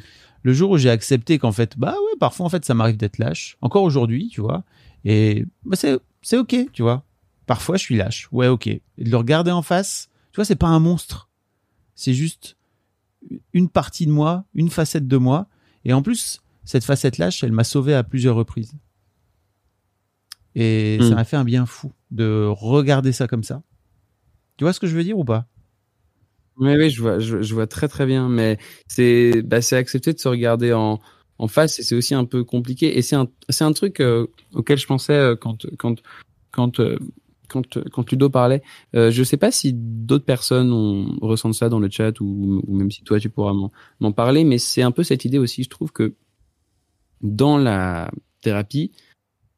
[0.42, 3.18] le jour où j'ai accepté qu'en fait, bah ouais, parfois en fait ça m'arrive d'être
[3.18, 4.62] lâche, encore aujourd'hui, tu vois,
[5.05, 7.05] et bah c'est c'est ok, tu vois.
[7.46, 8.68] Parfois je suis lâche, ouais ok.
[8.68, 11.28] Et de le regarder en face, tu vois, c'est pas un monstre,
[11.94, 12.56] c'est juste
[13.52, 15.46] une partie de moi, une facette de moi,
[15.84, 18.72] et en plus cette facette lâche, elle m'a sauvé à plusieurs reprises.
[20.54, 21.08] Et Mm.
[21.08, 23.62] ça m'a fait un bien fou de regarder ça comme ça.
[24.56, 25.46] Tu vois ce que je veux dire ou pas?
[26.58, 30.18] Oui, oui, je vois, je, je vois très très bien, mais c'est, bah, accepter de
[30.20, 31.00] se regarder en,
[31.38, 32.96] en face et c'est aussi un peu compliqué.
[32.96, 35.96] Et c'est un, truc euh, auquel je pensais euh, quand, quand,
[36.52, 36.96] quand, euh,
[37.48, 38.62] quand, quand Ludo parlait.
[38.94, 42.76] Euh, je sais pas si d'autres personnes ont, ressentent ça dans le chat ou, ou
[42.76, 45.64] même si toi tu pourras m'en, m'en parler, mais c'est un peu cette idée aussi.
[45.64, 46.14] Je trouve que
[47.24, 48.92] dans la thérapie,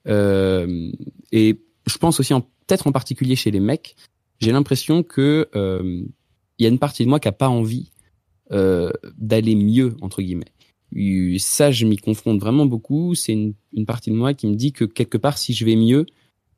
[0.09, 0.91] euh,
[1.33, 2.33] et je pense aussi
[2.67, 3.97] peut-être en particulier chez les mecs,
[4.41, 6.03] j'ai l'impression que euh,
[6.59, 7.91] il y a une partie de moi qui a pas envie
[8.53, 10.53] euh, d'aller mieux entre guillemets.
[11.39, 13.15] Ça, je m'y confronte vraiment beaucoup.
[13.15, 15.77] C'est une, une partie de moi qui me dit que quelque part, si je vais
[15.77, 16.07] mieux,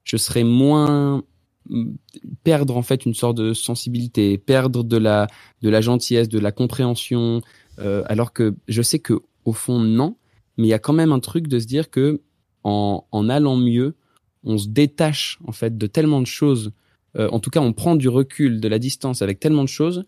[0.05, 1.25] je serai moins
[1.69, 1.93] mm,
[2.45, 5.27] perdre en fait une sorte de sensibilité, perdre de la
[5.63, 7.41] de la gentillesse, de la compréhension,
[7.79, 9.15] euh, alors que je sais que
[9.45, 10.17] au fond non,
[10.59, 12.21] mais il y a quand même un truc de se dire que
[12.65, 13.95] en, en allant mieux,
[14.45, 16.73] on se détache en fait de tellement de choses
[17.17, 20.05] euh, en tout cas, on prend du recul, de la distance avec tellement de choses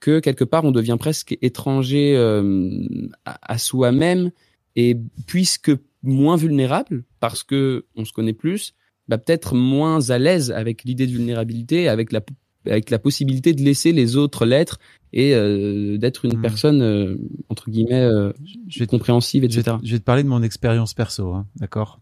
[0.00, 2.80] que quelque part, on devient presque étranger euh,
[3.24, 4.30] à, à soi-même
[4.76, 4.96] et
[5.26, 8.74] puisque moins vulnérable parce que on se connaît plus,
[9.08, 12.20] bah, peut-être moins à l'aise avec l'idée de vulnérabilité, avec la
[12.66, 14.80] avec la possibilité de laisser les autres l'être
[15.18, 16.42] et euh, d'être une Hmm.
[16.42, 17.16] personne euh,
[17.48, 18.32] entre guillemets euh,
[18.68, 19.78] Je vais te- compréhensive, je vais, etc.
[19.80, 22.00] te, je vais te parler de mon expérience perso, hein, d'accord?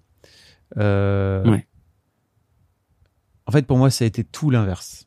[0.77, 1.67] Ouais.
[3.47, 5.07] En fait, pour moi, ça a été tout l'inverse.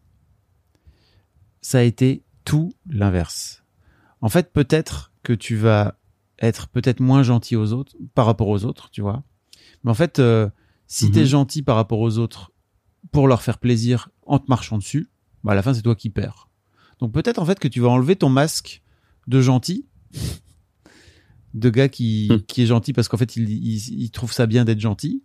[1.62, 3.64] Ça a été tout l'inverse.
[4.22, 5.96] En fait, peut-être que tu vas
[6.40, 9.24] être peut-être moins gentil aux autres par rapport aux autres, tu vois.
[9.84, 10.22] Mais en fait,
[10.86, 11.12] si Mhm.
[11.12, 12.52] t'es gentil par rapport aux autres
[13.12, 15.10] pour leur faire plaisir en te marchant dessus,
[15.44, 16.47] bah à la fin c'est toi qui perds.
[17.00, 18.82] Donc peut-être en fait que tu vas enlever ton masque
[19.28, 19.86] de gentil,
[21.54, 22.40] de gars qui, Hmm.
[22.48, 25.24] qui est gentil parce qu'en fait il, il, il trouve ça bien d'être gentil,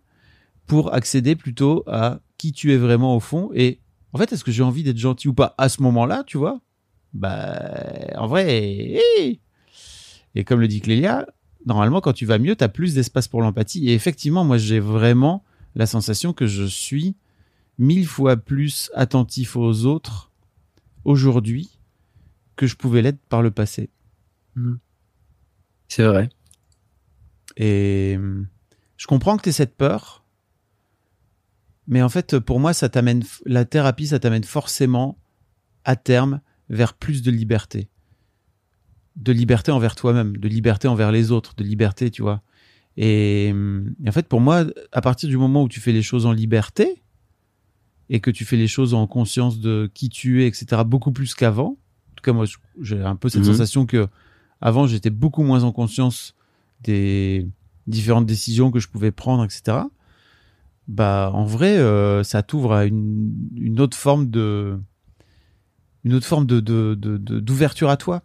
[0.65, 3.51] pour accéder plutôt à qui tu es vraiment au fond.
[3.53, 3.79] Et
[4.13, 6.61] en fait, est-ce que j'ai envie d'être gentil ou pas à ce moment-là, tu vois?
[7.13, 7.59] Bah,
[8.15, 8.99] en vrai,
[10.35, 11.27] et comme le dit Clélia,
[11.65, 13.89] normalement quand tu vas mieux, tu as plus d'espace pour l'empathie.
[13.89, 15.43] Et effectivement, moi j'ai vraiment
[15.75, 17.15] la sensation que je suis
[17.77, 20.31] mille fois plus attentif aux autres
[21.05, 21.79] aujourd'hui
[22.55, 23.89] que je pouvais l'être par le passé.
[25.87, 26.29] C'est vrai.
[27.57, 28.47] Et hum,
[28.97, 30.23] je comprends que tu aies cette peur,
[31.87, 35.17] mais en fait, pour moi, ça t'amène, la thérapie, ça t'amène forcément
[35.83, 37.89] à terme vers plus de liberté.
[39.15, 42.41] De liberté envers toi-même, de liberté envers les autres, de liberté, tu vois.
[42.95, 46.25] Et, et en fait, pour moi, à partir du moment où tu fais les choses
[46.25, 47.02] en liberté
[48.09, 51.33] et que tu fais les choses en conscience de qui tu es, etc., beaucoup plus
[51.35, 51.77] qu'avant.
[52.11, 52.45] En tout cas, moi,
[52.81, 53.51] j'ai un peu cette Mhm.
[53.53, 54.07] sensation que
[54.61, 56.35] avant, j'étais beaucoup moins en conscience
[56.81, 57.47] des
[57.87, 59.87] différentes décisions que je pouvais prendre, etc.
[60.87, 64.77] Bah, en vrai, euh, ça t'ouvre à une, une autre forme de,
[66.03, 68.23] une autre forme de, de, de- de- d'ouverture à toi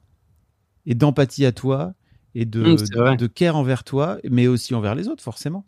[0.87, 1.95] et d'empathie à toi
[2.35, 3.17] et de, Mm, c'est vrai.
[3.17, 5.65] de care envers toi, mais aussi envers les autres, forcément.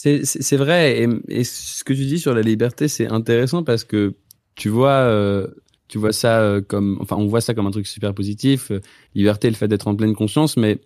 [0.00, 1.02] C'est, vrai.
[1.02, 1.08] Et,
[1.40, 4.14] et ce que tu dis sur la liberté, c'est intéressant parce que
[4.54, 5.48] tu vois, euh,
[5.88, 8.70] tu vois ça euh, comme, enfin, on voit ça comme un truc super positif.
[8.70, 8.80] euh,
[9.16, 10.56] liberté, le fait d'être en pleine conscience.
[10.56, 10.78] Mais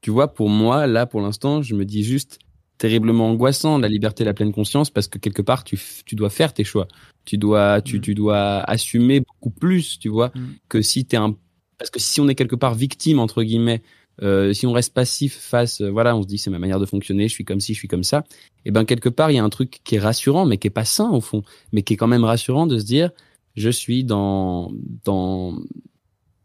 [0.00, 2.40] tu vois, pour moi, là, pour l'instant, je me dis juste
[2.76, 6.52] terriblement angoissant la liberté, la pleine conscience, parce que quelque part, tu, tu dois faire
[6.52, 6.88] tes choix.
[7.24, 8.00] Tu dois, tu, Mm.
[8.00, 10.54] tu dois assumer beaucoup plus, tu vois, Mm.
[10.68, 11.36] que si t'es un,
[11.78, 13.80] parce que si on est quelque part victime entre guillemets.
[14.22, 16.86] Euh, si on reste passif face, euh, voilà, on se dit c'est ma manière de
[16.86, 18.24] fonctionner, je suis comme ci, je suis comme ça.
[18.64, 20.70] Et ben quelque part il y a un truc qui est rassurant, mais qui est
[20.70, 21.42] pas sain au fond,
[21.72, 23.10] mais qui est quand même rassurant de se dire
[23.56, 24.72] je suis dans
[25.04, 25.58] dans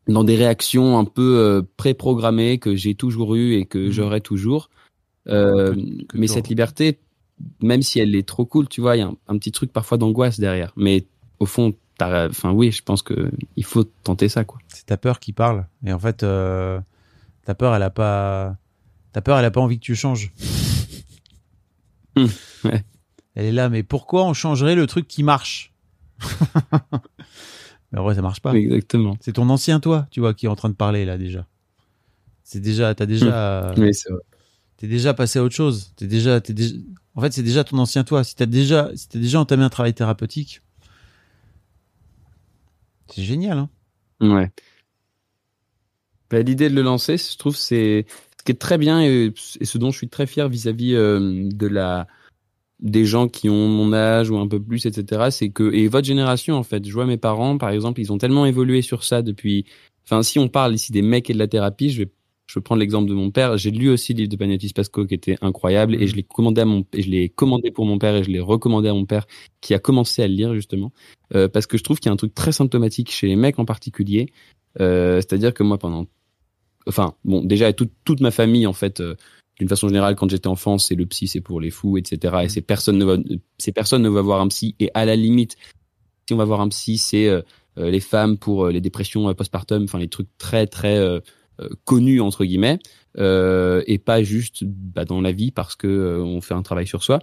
[0.07, 3.91] dans des réactions un peu euh, préprogrammées que j'ai toujours eues et que Mhm.
[3.91, 4.69] j'aurai toujours.
[5.27, 6.97] Euh, Que- que mais cette liberté,
[7.61, 9.71] même si elle est trop cool, tu vois, il y a un, un petit truc
[9.71, 10.73] parfois d'angoisse derrière.
[10.75, 11.05] Mais
[11.39, 14.57] au fond, enfin oui, je pense que il faut tenter ça quoi.
[14.69, 15.67] c'est ta peur qui parle.
[15.85, 16.79] Et en fait, euh,
[17.49, 18.57] ta peur, elle a pas,
[19.11, 20.31] ta peur, elle a pas envie que tu changes.
[22.15, 22.27] Hmm,
[22.63, 22.85] ouais.
[23.33, 25.73] Elle est là, mais pourquoi on changerait le truc qui marche?
[27.91, 28.53] Mais en vrai, ça marche pas.
[28.53, 29.17] Exactement.
[29.19, 31.47] C'est ton ancien toi, tu vois, qui est en train de parler là déjà.
[32.43, 34.21] C'est déjà, t'as déjà, Oui, c'est vrai.
[34.77, 35.91] t'es déjà passé à autre chose.
[35.95, 36.75] T'es déjà, t'es déjà.
[37.15, 38.23] En fait, c'est déjà ton ancien toi.
[38.23, 40.61] Si t'as déjà, si t'as déjà entamé un travail thérapeutique,
[43.07, 43.57] c'est génial.
[43.57, 43.69] Hein
[44.21, 44.51] Ouais.
[46.29, 48.05] Bah, L'idée de le lancer, je trouve, c'est
[48.37, 51.49] ce qui est très bien et, et ce dont je suis très fier vis-à-vis euh,
[51.49, 52.07] de la
[52.79, 55.29] des gens qui ont mon âge ou un peu plus, etc.
[55.31, 58.17] C'est que et votre génération en fait, je vois mes parents par exemple, ils ont
[58.17, 59.65] tellement évolué sur ça depuis.
[60.05, 62.11] Enfin, si on parle ici des mecs et de la thérapie, je vais
[62.47, 63.57] je vais prendre l'exemple de mon père.
[63.57, 66.61] J'ai lu aussi le livre de Panayotis Pasco qui était incroyable et je l'ai commandé
[66.61, 69.05] à mon et je l'ai commandé pour mon père et je l'ai recommandé à mon
[69.05, 69.27] père
[69.61, 70.91] qui a commencé à le lire justement
[71.35, 73.59] euh, parce que je trouve qu'il y a un truc très symptomatique chez les mecs
[73.59, 74.31] en particulier.
[74.79, 76.07] Euh, C'est-à-dire que moi, pendant,
[76.87, 79.15] enfin, bon, déjà toute toute ma famille, en fait, euh,
[79.59, 82.37] d'une façon générale, quand j'étais enfant, c'est le psy, c'est pour les fous, etc.
[82.43, 83.17] Et c'est personne ne va,
[83.57, 84.75] ces personnes ne va voir un psy.
[84.79, 85.57] Et à la limite,
[86.27, 87.41] si on va voir un psy, c'est euh,
[87.77, 91.21] euh, les femmes pour euh, les dépressions euh, postpartum, enfin les trucs très très
[91.83, 92.79] connus entre guillemets,
[93.17, 97.03] euh, et pas juste bah, dans la vie parce que on fait un travail sur
[97.03, 97.19] soi.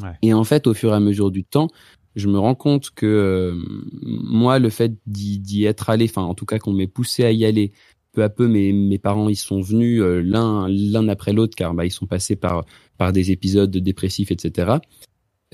[0.00, 0.10] Ouais.
[0.22, 1.68] Et en fait, au fur et à mesure du temps,
[2.14, 3.54] je me rends compte que euh,
[4.02, 7.32] moi, le fait d'y d'y être allé, enfin en tout cas qu'on m'ait poussé à
[7.32, 7.72] y aller,
[8.14, 11.74] peu à peu, mes, mes parents ils sont venus euh, l'un l'un après l'autre car
[11.74, 12.64] bah, ils sont passés par
[12.96, 14.78] par des épisodes dépressifs, etc.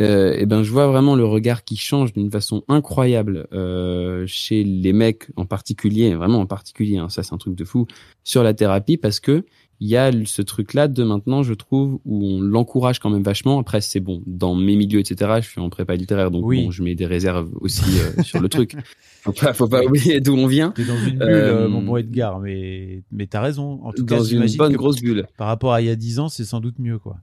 [0.00, 4.64] Euh, et ben je vois vraiment le regard qui change d'une façon incroyable euh, chez
[4.64, 7.86] les mecs en particulier, vraiment en particulier, hein, ça c'est un truc de fou
[8.24, 9.44] sur la thérapie parce que
[9.82, 13.58] il y a ce truc-là de maintenant, je trouve, où on l'encourage quand même vachement.
[13.58, 15.38] Après, c'est bon, dans mes milieux, etc.
[15.42, 16.64] Je suis en prépa littéraire, donc Oui.
[16.64, 18.76] bon, je mets des réserves aussi euh, sur le truc.
[19.22, 20.70] Faut pas, faut pas oublier d'où on vient.
[20.72, 23.80] T'es dans une bulle, Euh, euh, mon bon Edgar, mais mais t'as raison.
[23.82, 25.26] En tout Dans cas, une bonne que grosse bulle.
[25.38, 27.16] par rapport à il y a 10 ans, c'est sans doute mieux, quoi.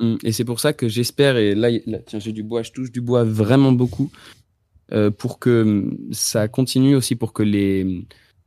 [0.00, 0.16] Mm.
[0.24, 2.90] Et c'est pour ça que j'espère, et là, là, tiens, j'ai du bois, je touche
[2.90, 4.10] du bois vraiment beaucoup,
[4.92, 8.04] euh, pour que mm, ça continue aussi, pour que les,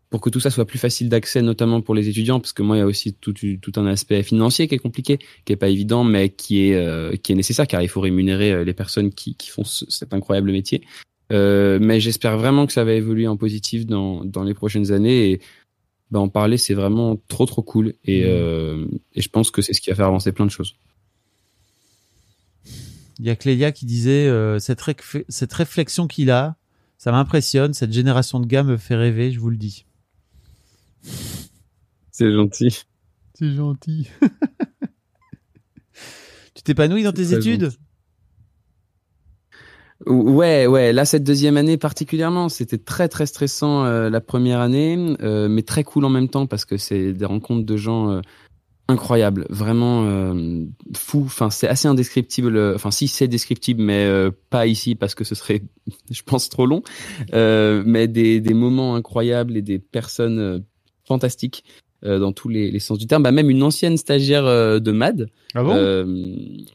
[0.09, 2.77] pour que tout ça soit plus facile d'accès, notamment pour les étudiants, parce que moi,
[2.77, 5.67] il y a aussi tout, tout un aspect financier qui est compliqué, qui est pas
[5.67, 9.11] évident, mais qui est, euh, qui est nécessaire, car il faut rémunérer euh, les personnes
[9.11, 10.83] qui, qui font ce- cet incroyable métier.
[11.33, 15.31] Euh, mais j'espère vraiment que ça va évoluer en positif dans, dans les prochaines années
[15.31, 15.41] et
[16.11, 19.73] bah, en parler, c'est vraiment trop trop cool et, euh, et je pense que c'est
[19.73, 20.75] ce qui va faire avancer plein de choses.
[23.17, 24.29] Il y a Clélia qui disait
[24.59, 24.83] cette,
[25.29, 26.57] cette réflexion qu'il a,
[26.99, 27.73] ça m'impressionne.
[27.73, 29.85] Cette génération de gars me fait rêver, je vous le dis.
[32.11, 32.83] C'est gentil.
[33.33, 34.07] C'est gentil.
[36.55, 37.65] tu t'épanouis dans tes études?
[37.65, 37.77] gentil.
[40.05, 40.93] Ouais, ouais.
[40.93, 45.63] Là, cette deuxième année particulièrement, c'était très très stressant euh, la première année, euh, mais
[45.63, 48.21] très cool en même temps parce que c'est des rencontres de gens euh,
[48.87, 50.65] incroyables, vraiment euh,
[50.95, 51.23] fous.
[51.25, 52.57] Enfin, c'est assez indescriptible.
[52.75, 55.63] Enfin, si c'est descriptible, mais euh, pas ici parce que ce serait,
[56.11, 56.83] je pense, trop long.
[57.33, 60.59] Euh, mais des, des moments incroyables et des personnes euh,
[61.07, 61.63] fantastique
[62.03, 63.23] euh, dans tous les, les, sens du terme.
[63.23, 65.29] Bah, même une ancienne stagiaire euh, de MAD.
[65.53, 65.73] Ah bon?
[65.75, 66.25] Euh,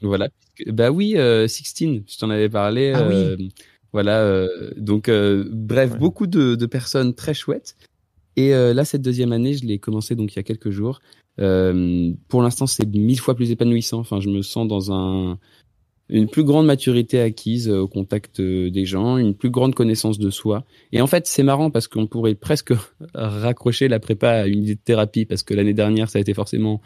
[0.02, 0.28] Voilà.
[0.66, 2.92] Bah oui, euh, Sixtine, je t'en avais parlé.
[2.94, 3.52] Ah oui.
[3.92, 4.46] Voilà.
[4.76, 5.98] donc, bref, Ouais.
[5.98, 7.76] beaucoup de, de personnes très chouettes.
[8.36, 11.00] Et là, cette deuxième année, je l'ai commencé donc il y a quelques jours.
[11.40, 13.98] Euh, pour l'instant, c'est mille fois plus épanouissant.
[13.98, 15.38] Enfin, je me sens dans un
[16.10, 20.18] une plus grande maturité acquise euh, au contact euh, des gens, une plus grande connaissance
[20.18, 20.64] de soi.
[20.92, 22.72] Et en fait, c'est marrant parce qu'on pourrait presque
[23.14, 26.34] raccrocher la prépa à une idée de thérapie parce que l'année dernière, ça a été
[26.34, 26.80] forcément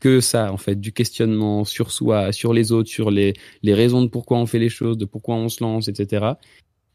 [0.00, 4.02] que ça, en fait, du questionnement sur soi, sur les autres, sur les, les raisons
[4.02, 6.34] de pourquoi on fait les choses, de pourquoi on se lance, etc.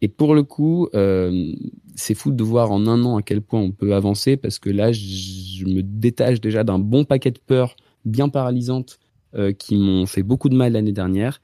[0.02, 1.54] Et pour le coup, euh,
[1.96, 4.70] c'est fou de voir en un an à quel point on peut avancer parce que
[4.70, 9.00] là, je me détache déjà d'un bon paquet de peurs bien paralysantes
[9.36, 11.42] euh, qui m'ont fait beaucoup de mal l'année dernière.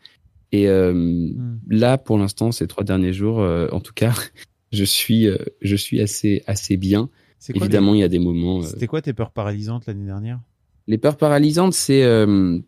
[0.52, 1.60] Et euh, Hmm.
[1.70, 4.14] là, pour l'instant, ces trois derniers jours, euh, en tout cas,
[4.72, 7.10] je suis, euh, je suis assez, assez bien.
[7.54, 8.62] Quoi Évidemment, il y a des moments.
[8.64, 10.40] C'était quoi tes peurs paralysantes l'année dernière?
[10.88, 12.60] Les peurs paralysantes, c'est euh,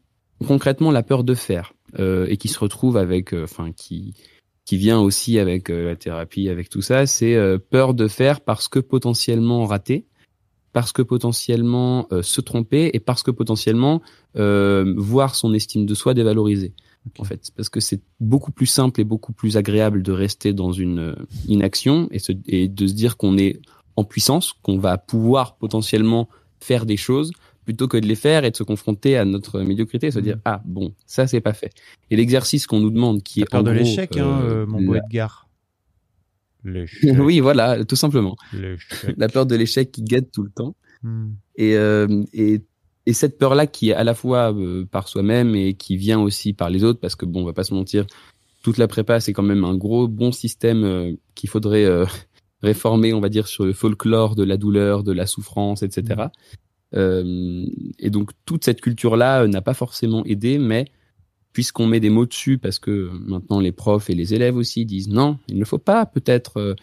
[0.48, 4.14] concrètement la peur de faire euh, et qui se retrouve avec, euh, enfin, qui
[4.66, 7.06] qui vient aussi avec euh, la thérapie, avec tout ça.
[7.06, 10.06] C'est euh, peur de faire parce que potentiellement rater,
[10.72, 14.02] parce que potentiellement euh, se tromper et parce que potentiellement
[14.38, 16.74] euh, voir son estime de soi dévalorisée.
[17.18, 20.72] En fait, parce que c'est beaucoup plus simple et beaucoup plus agréable de rester dans
[20.72, 21.16] une euh,
[21.48, 23.60] inaction et, se, et de se dire qu'on est
[23.96, 26.30] en puissance, qu'on va pouvoir potentiellement
[26.60, 27.32] faire des choses
[27.66, 30.38] plutôt que de les faire et de se confronter à notre médiocrité et se dire
[30.46, 31.72] ah bon ça c'est pas fait.
[32.10, 34.82] Et l'exercice qu'on nous demande qui est peur en de l'échec, hein, euh, euh, mon
[34.82, 35.48] beau la- Edgar.
[37.20, 38.36] Oui voilà tout simplement.
[39.18, 40.76] La peur de l'échec qui guette tout le temps.
[41.04, 41.32] Hmm.
[41.56, 42.62] et, euh, et,
[43.06, 46.54] et cette peur-là qui est à la fois euh, par soi-même et qui vient aussi
[46.54, 48.06] par les autres, parce que bon, on va pas se mentir,
[48.62, 52.06] toute la prépa, c'est quand même un gros bon système euh, qu'il faudrait euh,
[52.62, 56.26] réformer, on va dire, sur le folklore de la douleur, de la souffrance, etc.
[56.94, 57.66] Euh,
[58.00, 60.86] et donc toute cette culture-là n'a pas forcément aidé, mais
[61.54, 65.10] puisqu'on met des mots dessus, parce que maintenant les profs et les élèves aussi disent
[65.10, 66.76] non, il ne faut pas peut-être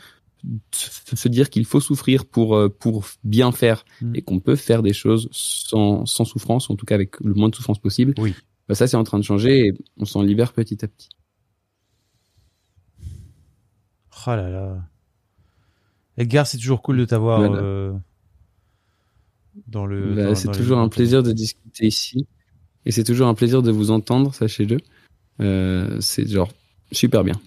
[0.73, 4.15] se dire qu'il faut souffrir pour euh, pour bien faire Mm.
[4.17, 7.49] et qu'on peut faire des choses sans, sans souffrance, en tout cas avec le moins
[7.49, 8.15] de souffrance possible.
[8.19, 8.35] Oui.
[8.69, 11.09] Bah, ça, c'est en train de changer et on s'en libère petit à petit.
[14.27, 14.83] Oh là là.
[16.17, 17.63] Edgar, c'est toujours cool de t'avoir Voilà.
[17.63, 17.93] euh,
[19.67, 20.15] dans le.
[20.15, 22.27] Bah, dans- c'est dans les- toujours un plaisir de discuter ici
[22.85, 24.79] et c'est toujours un plaisir de vous entendre, sachez-le.
[25.41, 26.51] Euh, c'est genre
[26.93, 27.41] super bien.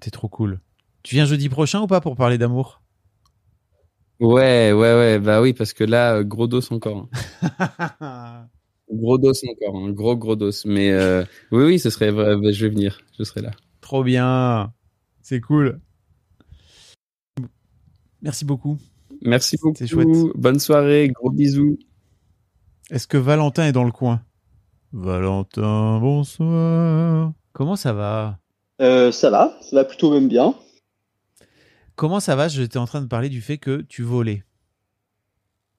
[0.00, 0.60] T'es trop cool.
[1.02, 2.82] Tu viens jeudi prochain ou pas pour parler d'amour?
[4.20, 7.08] Ouais, ouais, ouais, bah oui, parce que là, euh, gros dos encore.
[7.42, 8.48] hein.
[8.92, 10.50] Gros dos encore, hein, gros, gros dos.
[10.66, 13.50] Mais euh, oui, oui, ce serait vrai, bah, je vais venir, je serai là.
[13.80, 14.72] Trop bien.
[15.22, 15.80] C'est cool.
[18.20, 18.76] Merci beaucoup.
[19.22, 19.76] Merci beaucoup.
[19.78, 20.08] C'est chouette.
[20.34, 21.78] Bonne soirée, gros bisous.
[22.90, 24.22] Est-ce que Valentin est dans le coin?
[24.92, 27.32] Valentin, bonsoir.
[27.54, 28.38] Comment ça va?
[28.82, 30.54] Euh, ça va, ça va plutôt même bien.
[31.96, 32.48] Comment ça va?
[32.48, 34.44] J'étais en train de parler du fait que tu volais.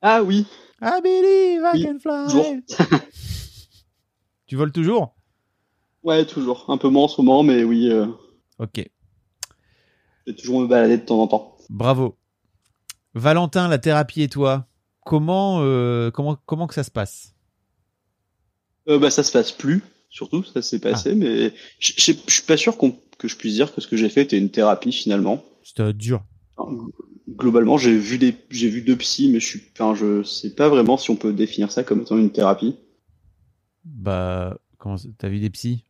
[0.01, 0.45] Ah oui,
[0.81, 2.61] I believe I can fly.
[4.45, 5.15] Tu voles toujours?
[6.03, 6.65] Ouais, toujours.
[6.67, 8.05] Un peu moins en ce moment, mais oui, euh,
[8.59, 8.85] Ok,
[10.25, 11.57] je vais toujours me balader de temps en temps.
[11.69, 12.17] bravo.
[13.15, 14.67] Valentin, la thérapie et toi,
[15.05, 17.33] comment, euh, comment, comment que ça se passe?
[18.89, 22.57] Euh, bah, ça se passe plus, surtout, ça s'est passé, mais je je suis pas
[22.57, 25.43] sûr que je puisse dire que ce que j'ai fait était une thérapie finalement.
[25.63, 26.23] C'était dur.
[27.29, 30.69] Globalement, j'ai vu des, j'ai vu deux psys, mais je suis, enfin, je sais pas
[30.69, 32.75] vraiment si on peut définir ça comme étant une thérapie.
[33.85, 35.85] Bah, comment t'as vu des psys?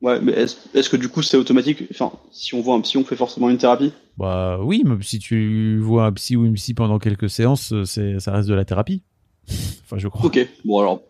[0.00, 1.84] Ouais, mais est-ce est-ce que du coup c'est automatique?
[1.90, 3.92] Enfin, si on voit un psy, on fait forcément une thérapie?
[4.16, 7.84] Bah oui, mais si tu vois un psy ou une psy pendant quelques séances, euh,
[7.84, 9.02] c'est, ça reste de la thérapie.
[9.84, 10.26] Enfin, je crois.
[10.26, 11.02] Ok, bon alors,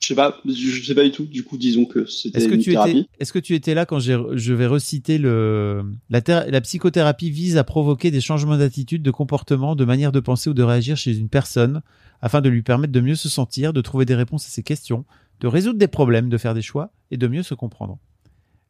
[0.00, 1.24] je sais pas, je sais pas du tout.
[1.24, 2.98] Du coup, disons que c'était Est-ce que une tu thérapie.
[2.98, 6.60] étais, est-ce que tu étais là quand j'ai, je vais reciter le, la, thé- la
[6.60, 10.62] psychothérapie vise à provoquer des changements d'attitude, de comportement, de manière de penser ou de
[10.62, 11.82] réagir chez une personne
[12.20, 15.04] afin de lui permettre de mieux se sentir, de trouver des réponses à ses questions,
[15.40, 17.98] de résoudre des problèmes, de faire des choix et de mieux se comprendre.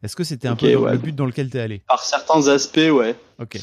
[0.02, 0.92] Est-ce que c'était un peu le- ouais.
[0.92, 1.82] le but dans lequel t'es allé?
[1.88, 3.14] Par certains aspects, ouais.
[3.40, 3.58] Ok.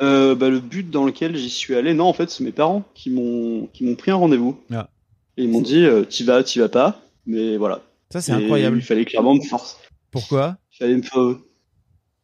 [0.00, 2.84] Euh, bah, le but dans lequel j'y suis allé, non, en fait, c'est mes parents
[2.94, 4.58] qui m'ont qui m'ont pris un rendez-vous.
[4.72, 4.88] Ah.
[5.36, 7.00] Et ils m'ont dit, euh, t'y vas, t'y vas pas.
[7.26, 7.82] Mais voilà.
[8.10, 8.78] Ça c'est Et incroyable.
[8.78, 9.76] Il fallait clairement me forcer.
[10.10, 10.58] Pourquoi?
[10.72, 11.02] Il fallait me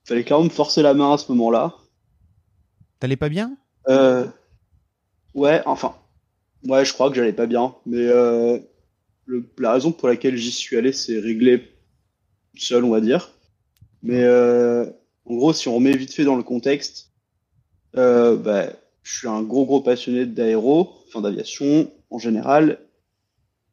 [0.05, 1.75] fallait clairement me forcer la main à ce moment-là.
[3.01, 3.57] T'allais pas bien?
[3.89, 4.27] Euh,
[5.35, 5.95] ouais, enfin,
[6.67, 8.59] ouais, je crois que j'allais pas bien, mais euh,
[9.27, 11.73] le- la raison pour laquelle j'y suis allé, c'est réglé
[12.57, 13.31] seul, on va dire.
[14.03, 14.85] Mais euh,
[15.25, 17.13] en gros, si on remet vite fait dans le contexte,
[17.97, 18.67] euh, bah,
[19.03, 22.81] je suis un gros gros passionné d'aéro, enfin d'aviation en général,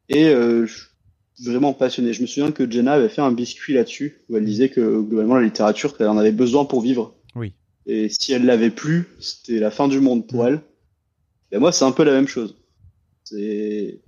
[0.08, 2.12] et euh, je suis vraiment passionné.
[2.12, 5.36] Je me souviens que Jenna avait fait un biscuit là-dessus, où elle disait que globalement
[5.36, 7.14] la littérature, elle en avait besoin pour vivre.
[7.34, 7.52] Oui.
[7.86, 10.60] Et si elle l'avait plus, c'était la fin du monde pour elle.
[11.52, 12.56] Et moi, c'est un peu la même chose.
[13.24, 14.00] C'est,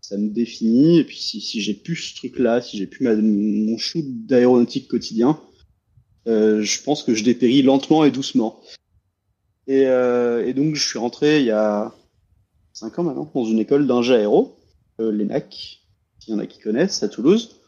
[0.00, 0.98] ça me définit.
[0.98, 4.88] Et puis, si, si j'ai plus ce truc-là, si j'ai plus ma, mon shoot d'aéronautique
[4.88, 5.40] quotidien,
[6.26, 8.60] euh, je pense que je dépéris lentement et doucement.
[9.66, 11.94] Et, euh, et donc, je suis rentré il y a
[12.72, 14.58] 5 ans maintenant dans une école d'ingé aéro,
[14.98, 15.80] l'ENAC.
[16.26, 17.60] Il y en a qui connaissent à Toulouse,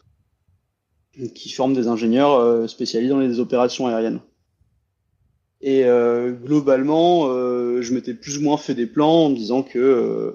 [1.33, 4.21] qui forment des ingénieurs euh, spécialisés dans les opérations aériennes.
[5.61, 9.63] Et euh, globalement, euh, je m'étais plus ou moins fait des plans en me disant
[9.63, 10.31] que euh,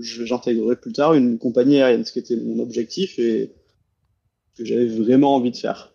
[0.00, 3.52] j'intégrerais plus tard une compagnie aérienne, ce qui était mon objectif et
[4.56, 5.92] que j'avais vraiment envie de faire.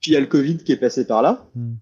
[0.00, 1.48] Puis il y a le Covid qui est passé par là.
[1.54, 1.74] Hmm.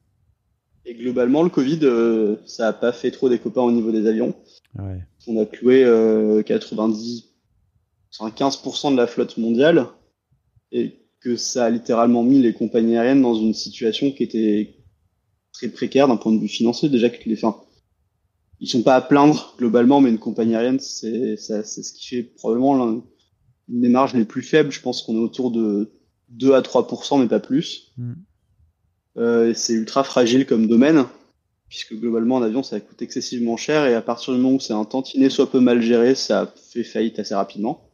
[0.89, 4.07] Et globalement, le Covid, euh, ça a pas fait trop des copains au niveau des
[4.07, 4.35] avions.
[4.79, 5.01] Ouais.
[5.27, 7.25] On a cloué euh, 90,
[8.19, 9.87] enfin 15% de la flotte mondiale
[10.71, 14.77] et que ça a littéralement mis les compagnies aériennes dans une situation qui était
[15.53, 16.89] très précaire d'un point de vue financier.
[16.89, 17.57] Déjà que les fins,
[18.61, 22.07] ils sont pas à plaindre globalement, mais une compagnie aérienne, c'est ça- c'est ce qui
[22.07, 23.03] fait probablement
[23.69, 24.71] une des marges les plus faibles.
[24.71, 25.91] Je pense qu'on est autour de
[26.29, 27.93] 2 à 3%, mais pas plus.
[27.97, 28.13] Mm.
[29.19, 31.07] Euh, c'est ultra fragile comme domaine,
[31.69, 34.73] puisque globalement, un avion, ça coûte excessivement cher, et à partir du moment où c'est
[34.73, 37.89] un tantinet soit peu mal géré, ça fait faillite assez rapidement.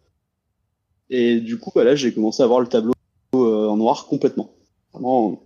[1.11, 2.95] Et du coup, bah là, j'ai commencé à voir le tableau
[3.35, 4.55] euh, en noir complètement.
[4.93, 5.43] Vraiment.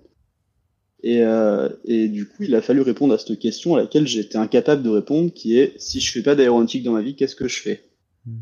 [1.03, 4.39] Et, euh, et du coup, il a fallu répondre à cette question à laquelle j'étais
[4.39, 7.48] incapable de répondre, qui est si je fais pas d'aéronautique dans ma vie, qu'est-ce que
[7.48, 7.85] je fais?
[8.24, 8.39] Hmm.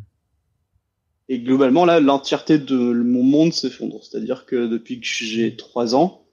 [1.28, 4.04] Et globalement, là, l'entièreté de mon monde s'effondre.
[4.04, 6.23] C'est-à-dire que depuis que j'ai trois ans,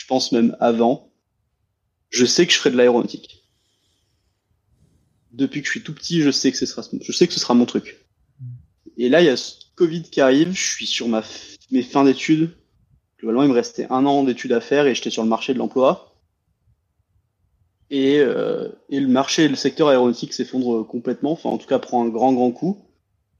[0.00, 1.12] je pense même avant,
[2.08, 3.44] je sais que je ferai de l'aéronautique.
[5.32, 7.38] Depuis que je suis tout petit, je sais que ce sera, je sais que ce
[7.38, 8.06] sera mon truc.
[8.96, 11.22] Et là, il y a ce Covid qui arrive, je suis sur ma,
[11.70, 12.56] mes fins d'études.
[13.18, 15.58] Globalement, il me restait un an d'études à faire et j'étais sur le marché de
[15.58, 16.16] l'emploi.
[17.90, 22.02] Et, euh, et le marché, le secteur aéronautique s'effondre complètement, enfin en tout cas prend
[22.02, 22.86] un grand grand coup.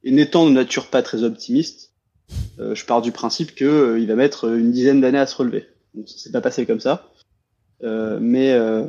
[0.05, 1.95] Et n'étant de nature pas très optimiste,
[2.59, 5.70] euh, je pars du principe que euh, va mettre une dizaine d'années à se relever.
[5.95, 7.11] Donc ça s'est pas passé comme ça.
[7.83, 8.87] Euh, mais euh,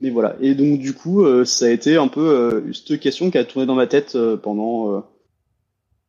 [0.00, 0.36] mais voilà.
[0.40, 3.44] Et donc du coup, euh, ça a été un peu euh, cette question qui a
[3.44, 5.00] tourné dans ma tête euh, pendant euh,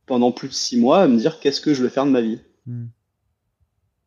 [0.05, 2.21] pendant plus de six mois à me dire qu'est-ce que je vais faire de ma
[2.21, 2.39] vie?
[2.65, 2.87] Hmm.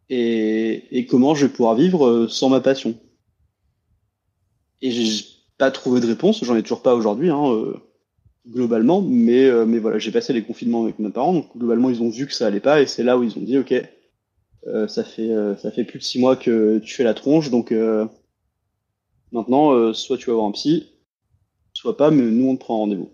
[0.09, 2.94] et, et comment je vais pouvoir vivre euh, sans ma passion?
[4.82, 5.24] Et j'ai
[5.59, 7.76] pas trouvé de réponse, j'en ai toujours pas aujourd'hui, hein, euh,
[8.48, 12.02] globalement, mais, euh, mais voilà, j'ai passé les confinements avec mes parents, donc globalement ils
[12.02, 13.72] ont vu que ça allait pas, et c'est là où ils ont dit, ok,
[14.89, 17.72] ça fait euh, ça fait plus de six mois que tu fais la tronche, donc
[17.72, 18.06] euh,
[19.32, 20.89] maintenant, euh, soit tu vas voir un psy,
[21.72, 23.10] soit pas, mais nous on te prend rendez-vous.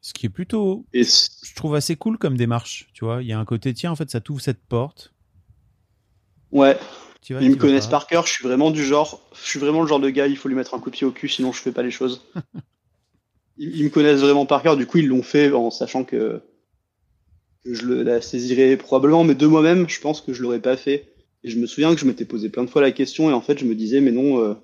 [0.00, 2.90] Ce qui est plutôt, Et je trouve assez cool comme démarche.
[2.92, 5.14] Tu vois, il y a un côté, tiens, en fait, ça t'ouvre cette porte.
[6.50, 6.78] ouais,
[7.20, 7.98] Tu vas, Ils tu me connaissent pas.
[8.00, 10.36] par cœur, je suis vraiment du genre, je suis vraiment le genre de gars, il
[10.36, 12.28] faut lui mettre un coup de pied au cul, sinon je fais pas les choses.
[13.58, 16.42] ils, ils me connaissent vraiment par cœur, du coup ils l'ont fait en sachant que
[17.64, 21.08] je le, la saisirais probablement, mais de moi-même, je pense que je l'aurais pas fait.
[21.44, 23.40] Et je me souviens que je m'étais posé plein de fois la question, et en
[23.40, 24.54] fait je me disais, mais non, euh,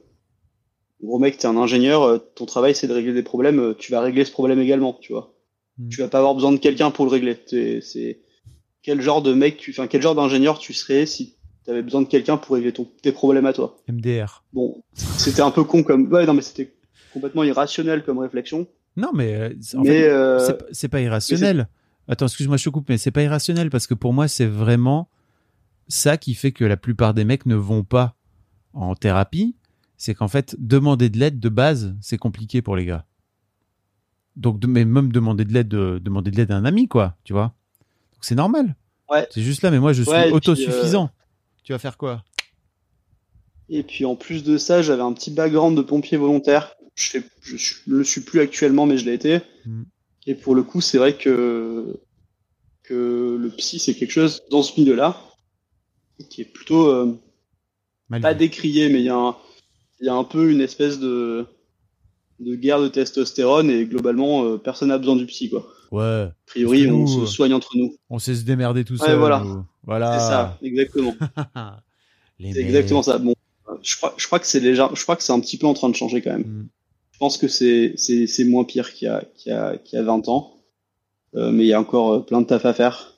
[1.03, 3.91] gros mec, t'es un ingénieur, euh, ton travail c'est de régler des problèmes, euh, tu
[3.93, 5.35] vas régler ce problème également, tu vois.
[5.79, 5.89] Hmm.
[5.89, 7.37] Tu vas pas avoir besoin de quelqu'un pour le régler.
[7.83, 8.20] C'est
[8.83, 11.35] quel genre de mec, tu, enfin quel genre d'ingénieur tu serais si
[11.65, 13.77] t'avais besoin de quelqu'un pour régler ton, tes problèmes à toi?
[13.89, 14.45] MDR.
[14.53, 16.73] Bon, c'était un peu con comme, ouais non mais c'était
[17.12, 18.69] complètement irrationnel comme réflexion.
[18.97, 19.51] Non, mais euh,
[19.85, 20.39] mais euh,
[20.73, 21.69] c'est pas irrationnel.
[22.09, 25.10] Attends, excuse-moi, je te coupe, mais c'est pas irrationnel parce que pour moi, c'est vraiment
[25.89, 28.16] ça qui fait que la plupart des mecs ne vont pas
[28.72, 29.56] en thérapie.
[29.98, 33.05] C'est qu'en fait, demander de l'aide de base, c'est compliqué pour les gars.
[34.36, 37.32] Donc, mais même demander de l'aide, de, demander de l'aide à un ami, quoi, tu
[37.32, 37.55] vois.
[38.12, 38.76] Donc, c'est normal.
[39.10, 39.26] Ouais.
[39.30, 41.10] C'est juste là, mais moi, je suis Ouais, puis, euh, autosuffisant.
[41.64, 42.24] Tu vas faire quoi?
[43.68, 46.74] Et puis en plus de ça, j'avais un petit background de pompier volontaire.
[46.94, 49.40] Je, fais, je, je le suis plus actuellement, mais je l'ai été.
[49.66, 49.82] Mm.
[50.28, 51.98] Et pour le coup, c'est vrai que
[52.84, 55.20] que le psy, c'est quelque chose dans ce milieu-là
[56.30, 57.18] qui est plutôt euh,
[58.22, 59.36] pas décrié, mais il y, a un-
[60.00, 61.46] il y a un peu une espèce de
[62.40, 65.66] de guerre de testostérone et globalement, euh, personne n'a besoin du psy, quoi.
[65.90, 67.96] Ouais, A priori, on nous, euh, se soigne entre nous.
[68.10, 69.18] on sait se démerder tout Ouais, seul.
[69.18, 69.42] voilà.
[69.82, 70.12] Voilà.
[70.20, 71.14] C'est ça, exactement.
[72.40, 73.18] C'est exactement ça.
[73.18, 73.34] Bon,
[73.82, 75.74] je crois, je crois que c'est déjà, je crois que c'est un petit peu en
[75.74, 76.42] train de changer quand même.
[76.46, 76.68] Mm.
[77.19, 77.95] Je pense que c'est,
[78.47, 80.55] moins pire qu'il y a, qu'il y a, qu'il y a 20 ans.
[81.35, 83.15] Euh, mais il y a encore euh, plein de taf à faire.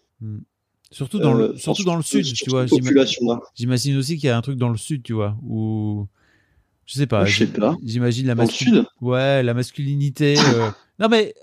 [0.91, 2.65] Surtout dans, Euh, le, surtout dans le sud, sur tu vois.
[3.55, 6.07] J'imagine aussi qu'il y a un truc dans le sud, tu vois, où
[6.87, 7.27] Je sais pas.
[7.27, 7.77] Je sais j- pas.
[7.85, 8.81] J'imagine la masculinité.
[8.81, 8.87] sud?
[9.03, 10.37] Ouais, la masculinité.
[10.47, 11.35] euh, Non mais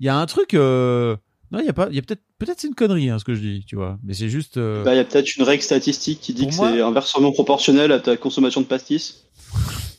[0.00, 0.54] il y a un truc.
[0.54, 1.14] euh,
[1.50, 1.88] Non, il y a pas.
[1.90, 2.22] Il y a peut-être.
[2.38, 3.98] Peut-être c'est une connerie hein, ce que je dis, tu vois.
[4.02, 4.56] Mais c'est juste.
[4.56, 6.80] euh, Bah, il y a peut-être une règle statistique qui dit Pour que moi- c'est
[6.80, 9.24] inversement proportionnel à ta consommation de pastis.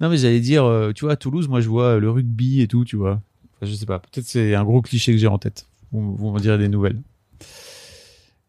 [0.00, 2.68] Non mais j'allais dire, euh, tu vois, à Toulouse, moi je vois le rugby et
[2.68, 3.20] tout, tu vois.
[3.56, 3.98] Enfin, je sais pas.
[3.98, 5.66] Peut-être c'est un gros cliché que j'ai en tête.
[5.92, 7.00] Vous, vous m'en direz des nouvelles.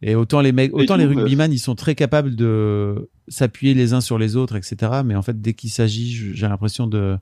[0.01, 3.73] Et autant les mecs, autant les tout, euh, rugbyman, ils sont très capables de s'appuyer
[3.73, 5.01] les uns sur les autres, etc.
[5.05, 7.17] Mais en fait, dès qu'il s'agit, j'ai l'impression de,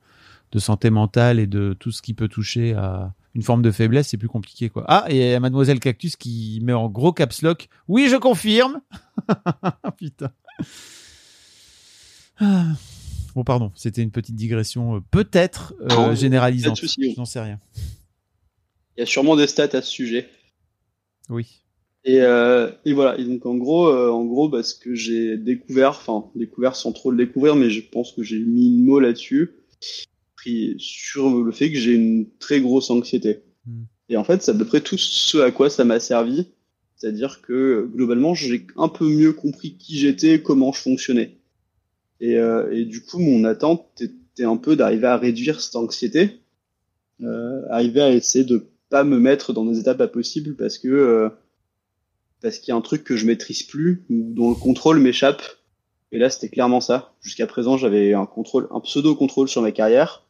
[0.52, 4.10] de santé mentale et de tout ce qui peut toucher à une forme de faiblesse,
[4.10, 4.84] c'est plus compliqué, quoi.
[4.88, 7.70] Ah, et il y a Mademoiselle Cactus qui met en gros caps lock.
[7.88, 8.82] Oui, je confirme.
[9.98, 10.32] Putain.
[12.40, 12.66] Ah.
[13.36, 16.80] Bon, pardon, c'était une petite digression, euh, peut-être euh, Non, généralisante.
[16.84, 17.60] Je n'en sais rien.
[18.98, 20.28] Il y a sûrement des stats à ce sujet.
[21.30, 21.62] Oui.
[22.04, 23.18] Et, euh, et voilà.
[23.18, 26.92] Et donc en gros, euh, en gros, bah, ce que j'ai découvert, enfin découvert sans
[26.92, 29.52] trop le découvrir, mais je pense que j'ai mis une mot là-dessus,
[30.36, 33.44] pris sur le fait que j'ai une très grosse anxiété.
[33.66, 33.84] Hmm.
[34.10, 36.48] Et en fait, c'est à peu près tout ce à quoi ça m'a servi.
[36.96, 41.41] C'est-à-dire que globalement, j'ai un peu mieux compris qui j'étais, comment je fonctionnais.
[42.22, 46.40] Et, euh, et du coup, mon attente était un peu d'arriver à réduire cette anxiété,
[47.22, 50.88] euh, arriver à essayer de pas me mettre dans des étapes pas possibles parce que
[50.90, 51.30] euh,
[52.42, 55.42] parce qu'il y a un truc que je maîtrise plus dont le contrôle m'échappe.
[56.12, 57.14] Et là, c'était clairement ça.
[57.22, 60.26] Jusqu'à présent, j'avais un contrôle, un pseudo contrôle sur ma carrière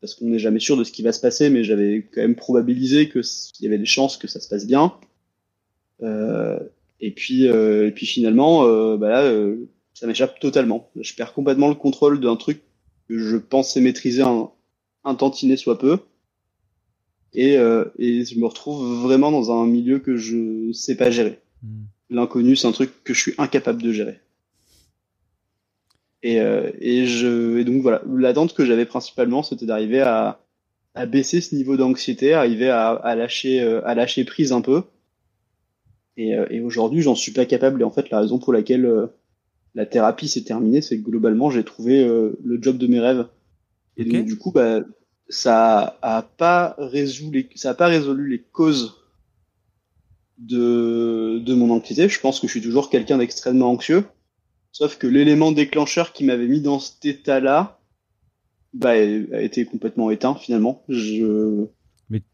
[0.00, 2.36] parce qu'on n'est jamais sûr de ce qui va se passer, mais j'avais quand même
[2.36, 4.94] probabilisé que s- il y avait des chances que ça se passe bien.
[6.02, 6.58] Euh,
[7.00, 9.32] et puis, euh, et puis finalement, euh, bah là,
[9.94, 10.90] ça m'échappe totalement.
[11.00, 12.62] Je perds complètement le contrôle d'un truc
[13.08, 14.50] que je pensais maîtriser un,
[15.04, 15.98] un tantinet soit peu.
[17.32, 21.40] Et, euh, et je me retrouve vraiment dans un milieu que je sais pas gérer.
[21.62, 21.84] Hmm.
[22.10, 24.20] L'inconnu, c'est un truc que je suis incapable de gérer.
[26.22, 30.40] Et, euh, et, je, et donc voilà, l'attente que j'avais principalement, c'était d'arriver à,
[30.94, 34.84] à baisser ce niveau d'anxiété, arriver à, à, lâcher, euh, à lâcher prise un peu.
[36.16, 37.82] Et, euh, et aujourd'hui, j'en suis pas capable.
[37.82, 39.06] Et en fait, la raison pour laquelle euh,
[39.74, 43.26] la thérapie s'est terminée, c'est que globalement, j'ai trouvé euh, le job de mes rêves.
[43.96, 44.80] Et donc, du coup, bah,
[45.28, 48.94] ça a pas résolu les, ça a pas résolu les causes
[50.38, 52.08] de, de mon anxiété.
[52.08, 54.04] Je pense que je suis toujours quelqu'un d'extrêmement anxieux.
[54.72, 57.80] Sauf que l'élément déclencheur qui m'avait mis dans cet état-là,
[58.72, 60.84] bah, a été complètement éteint finalement.
[60.88, 61.66] Je,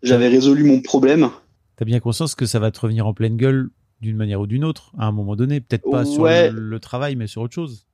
[0.03, 1.29] j'avais résolu mon problème.
[1.77, 4.65] T'as bien conscience que ça va te revenir en pleine gueule d'une manière ou d'une
[4.65, 5.61] autre, à un moment donné.
[5.61, 7.87] Peut-être pas sur le, le travail, mais sur autre chose.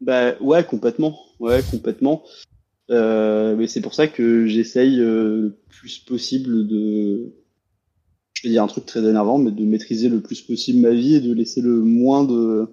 [0.00, 1.18] Bah ouais, complètement.
[1.40, 2.22] Ouais, complètement.
[2.90, 7.32] Euh, mais c'est pour ça que j'essaye euh, le plus possible de.
[8.34, 11.14] Je vais dire un truc très énervant, mais de maîtriser le plus possible ma vie
[11.14, 12.68] et de laisser le moins de.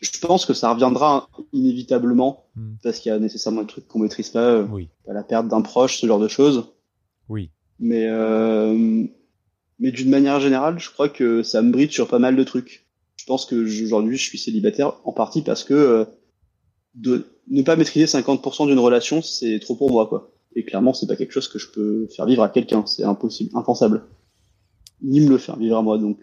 [0.00, 2.74] Je pense que ça reviendra inévitablement Hmm.
[2.84, 4.88] parce qu'il y a nécessairement des trucs qu'on maîtrise pas, euh, Oui.
[5.08, 6.68] la perte d'un proche, ce genre de choses.
[7.28, 7.50] Oui.
[7.80, 8.06] Mais
[9.84, 12.86] mais d'une manière générale, je crois que ça me bride sur pas mal de trucs.
[13.16, 13.54] Je pense que
[13.84, 16.04] aujourd'hui, je suis célibataire en partie parce que euh,
[16.94, 20.32] de ne pas maîtriser 50% d'une relation, c'est trop pour moi, quoi.
[20.56, 22.86] Et clairement, c'est pas quelque chose que je peux faire vivre à quelqu'un.
[22.86, 24.06] C'est impossible, impensable.
[25.02, 25.98] Ni me le faire vivre à moi.
[25.98, 26.18] Donc,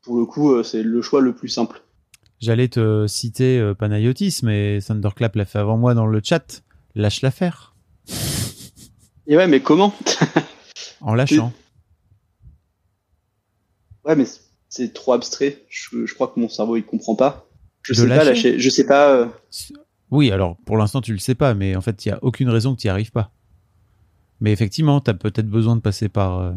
[0.00, 1.82] pour le coup, euh, c'est le choix le plus simple.
[2.40, 6.62] J'allais te citer euh, Panayotis, mais Thunderclap l'a fait avant moi dans le chat.
[6.94, 7.74] Lâche l'affaire.
[9.26, 9.92] Et ouais, mais comment?
[11.02, 11.52] En lâchant.
[14.08, 14.24] Ouais, mais
[14.68, 15.62] c'est- trop abstrait.
[15.68, 17.46] Je, je crois que mon cerveau il comprend pas.
[17.82, 18.58] Je De sais pas lâcher.
[18.58, 19.10] Je sais pas.
[19.14, 19.26] euh,
[20.10, 22.48] Oui, alors pour l'instant tu le sais pas, mais en fait il y a aucune
[22.48, 23.30] raison que tu n'y arrives pas.
[24.40, 26.52] Mais effectivement, tu as peut-être besoin de passer par euh,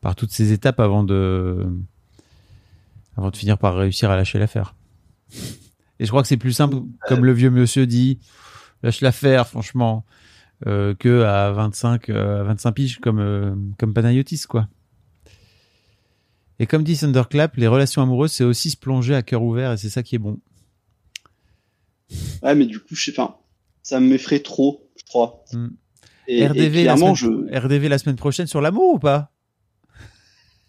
[0.00, 1.66] par toutes ces étapes avant de
[3.16, 4.74] avant de finir par réussir à lâcher l'affaire.
[5.98, 6.76] Et je crois que c'est plus simple,
[7.08, 8.18] comme le vieux monsieur dit,
[8.82, 10.04] lâche l'affaire, franchement,
[10.66, 14.68] euh, que à 25 euh, à 25 piges comme euh, comme Panayotis quoi.
[16.60, 19.76] Et comme dit Thunderclap, les relations amoureuses c'est aussi se plonger à cœur ouvert et
[19.78, 20.38] c'est ça qui est bon.
[22.42, 23.42] Ouais, mais du coup, je sais pas.
[23.82, 25.42] Ça m'effraie trop, je crois.
[25.52, 25.68] Hmm.
[26.28, 27.58] Et, et RDV, la semaine, je.
[27.58, 29.32] RDV la semaine prochaine sur l'amour ou pas?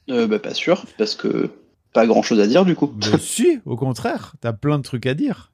[0.09, 1.51] Euh, bah, pas sûr, parce que
[1.91, 2.93] pas grand chose à dire du coup.
[2.95, 5.51] Mais si, au contraire, t'as plein de trucs à dire.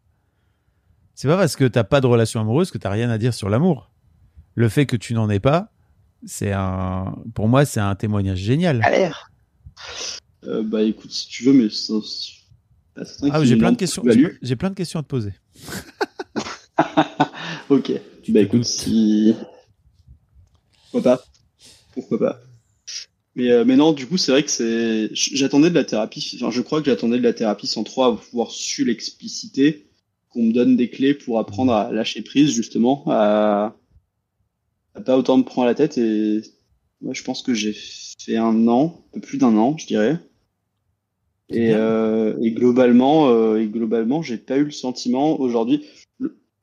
[1.15, 3.49] C'est pas parce que t'as pas de relation amoureuse que t'as rien à dire sur
[3.49, 3.91] l'amour.
[4.53, 5.72] Le fait que tu n'en aies pas,
[6.26, 8.81] c'est un, pour moi, c'est un témoignage génial.
[8.81, 9.31] l'air.
[10.48, 14.03] Euh, bah écoute, si tu veux, mais un- c'est un Ah, j'ai plein de questions.
[14.41, 15.34] J'ai plein de questions à te poser.
[17.69, 17.91] ok.
[18.24, 18.65] Tu bah te écoute, doutes.
[18.65, 19.34] si.
[20.91, 21.24] Pourquoi pas
[21.94, 22.41] Pourquoi pas
[23.36, 25.10] mais, euh, mais non, du coup, c'est vrai que c'est.
[25.14, 26.32] J'attendais de la thérapie.
[26.41, 29.86] Enfin, je crois que j'attendais de la thérapie sans trop avoir su l'expliciter
[30.30, 33.76] qu'on me donne des clés pour apprendre à lâcher prise, justement, à,
[34.95, 35.99] à pas autant me prendre la tête.
[35.99, 36.41] Et
[37.02, 37.76] ouais, je pense que j'ai
[38.19, 40.18] fait un an, un peu plus d'un an, je dirais.
[41.49, 45.86] Et, euh, et globalement, euh, et globalement, j'ai pas eu le sentiment aujourd'hui.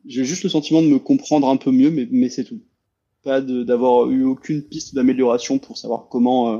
[0.07, 2.61] J'ai juste le sentiment de me comprendre un peu mieux, mais, mais c'est tout.
[3.23, 6.59] Pas de- d'avoir eu aucune piste d'amélioration pour savoir comment euh,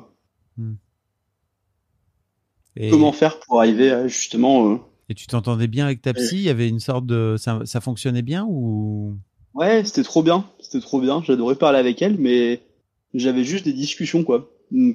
[2.77, 4.73] Et, comment faire pour arriver à justement.
[4.73, 4.77] euh,
[5.09, 6.37] et tu t'entendais bien avec ta psy?
[6.37, 7.37] Il y avait une sorte de.
[7.39, 9.17] Ça, ça fonctionnait bien ou?
[9.55, 11.23] Ouais, c'était trop bien, c'était trop bien.
[11.23, 12.63] J'adorais parler avec elle, mais
[13.13, 14.51] j'avais juste des discussions quoi,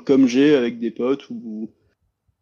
[0.06, 1.70] comme j'ai avec des potes ou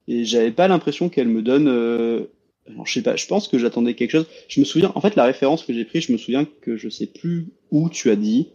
[0.07, 1.67] et j'avais pas l'impression qu'elle me donne.
[1.67, 2.27] Euh...
[2.69, 4.27] alors, je sais pas, je pense que j'attendais quelque chose.
[4.47, 6.89] Je me souviens, en fait, la référence que j'ai prise, je me souviens que je
[6.89, 8.49] sais plus où tu as dit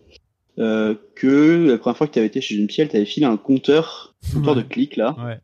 [0.58, 3.26] euh, que la première fois que tu avais été chez une psy, elle t'avait filé
[3.26, 5.16] un compteur, compteur de clics là.
[5.18, 5.38] Ouais.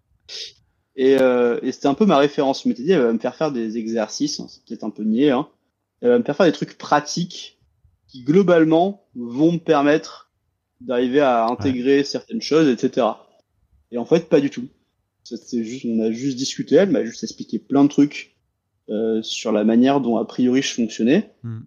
[0.97, 2.65] Et, euh, et c'était un peu ma référence.
[2.65, 5.31] Je m'étais dit, elle va me faire faire des exercices, c'est peut-être un peu niais,
[5.31, 5.49] hein.
[6.01, 7.59] Elle va me faire faire des trucs pratiques
[8.07, 10.31] qui globalement vont me permettre
[10.81, 13.07] d'arriver à intégrer certaines choses, etc.
[13.91, 14.69] Et en fait, pas du tout.
[15.37, 18.37] C'était juste, on a juste discuté, elle m'a juste expliqué plein de trucs
[18.89, 21.33] euh, sur la manière dont a priori je fonctionnais.
[21.43, 21.61] Hmm.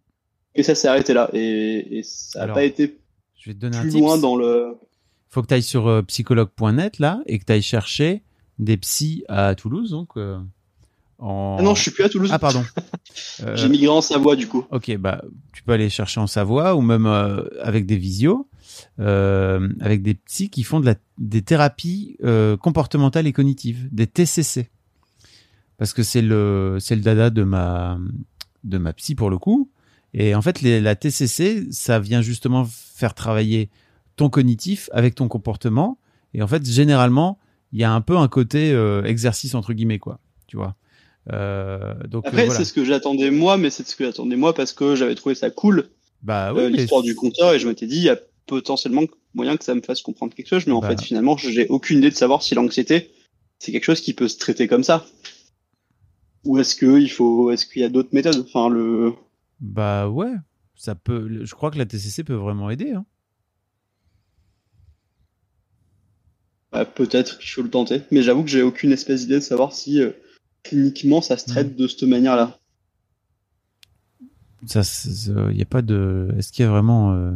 [0.55, 1.29] Et ça s'est arrêté là.
[1.33, 2.99] Et, et ça n'a pas été
[3.38, 4.01] Je vais te donner un plus tips.
[4.01, 4.75] loin dans le.
[5.29, 8.23] faut que tu ailles sur euh, psychologue.net là et que tu ailles chercher
[8.57, 10.39] des psys à Toulouse donc euh,
[11.19, 12.31] en Ah non, je suis plus à Toulouse.
[12.33, 12.63] Ah pardon.
[13.53, 14.65] J'ai migré en Savoie du coup.
[14.71, 15.21] OK, bah
[15.53, 17.05] tu peux aller chercher en Savoie ou même
[17.61, 18.47] avec des visios
[18.99, 24.07] euh, avec des psys qui font de la des thérapies euh, comportementales et cognitives, des
[24.07, 24.69] TCC.
[25.77, 27.99] Parce que c'est le c'est le dada de ma
[28.64, 29.69] de ma psy pour le coup
[30.14, 33.69] et en fait les, la TCC ça vient justement faire travailler
[34.15, 35.98] ton cognitif avec ton comportement
[36.35, 37.39] et en fait généralement
[37.72, 40.76] il y a un peu un côté euh, exercice entre guillemets quoi tu vois?
[41.31, 42.60] Euh, donc Après, euh, voilà.
[42.60, 45.35] c'est ce que j'attendais moi, mais c'est ce que j'attendais moi parce que j'avais trouvé
[45.35, 45.89] ça cool,
[46.23, 49.03] bah oui l'histoire du compteur, et je m'étais dit, il y a potentiellement
[49.34, 50.89] moyen que ça me fasse comprendre quelque chose, mais en Bah.
[50.89, 53.11] fait, finalement, j'ai aucune idée de savoir si l'anxiété,
[53.59, 55.05] c'est quelque chose qui peut se traiter comme ça.
[56.43, 58.43] Ou est-ce que il faut, est-ce qu'il y a d'autres méthodes?
[58.47, 59.13] Enfin, le,
[59.59, 60.34] Bah ouais,
[60.76, 61.45] ça peut.
[61.45, 62.91] Je crois que la TCC peut vraiment aider.
[62.91, 63.05] Hein.
[66.72, 69.73] bah, peut-être qu'il faut le tenter, mais j'avoue que j'ai aucune espèce d'idée de savoir
[69.73, 70.11] si euh,
[70.63, 72.57] cliniquement ça se traite de cette manière-là.
[74.68, 74.81] Ça,
[75.51, 76.34] il y a pas de.
[76.38, 77.31] Est-ce qu'il y a vraiment euh,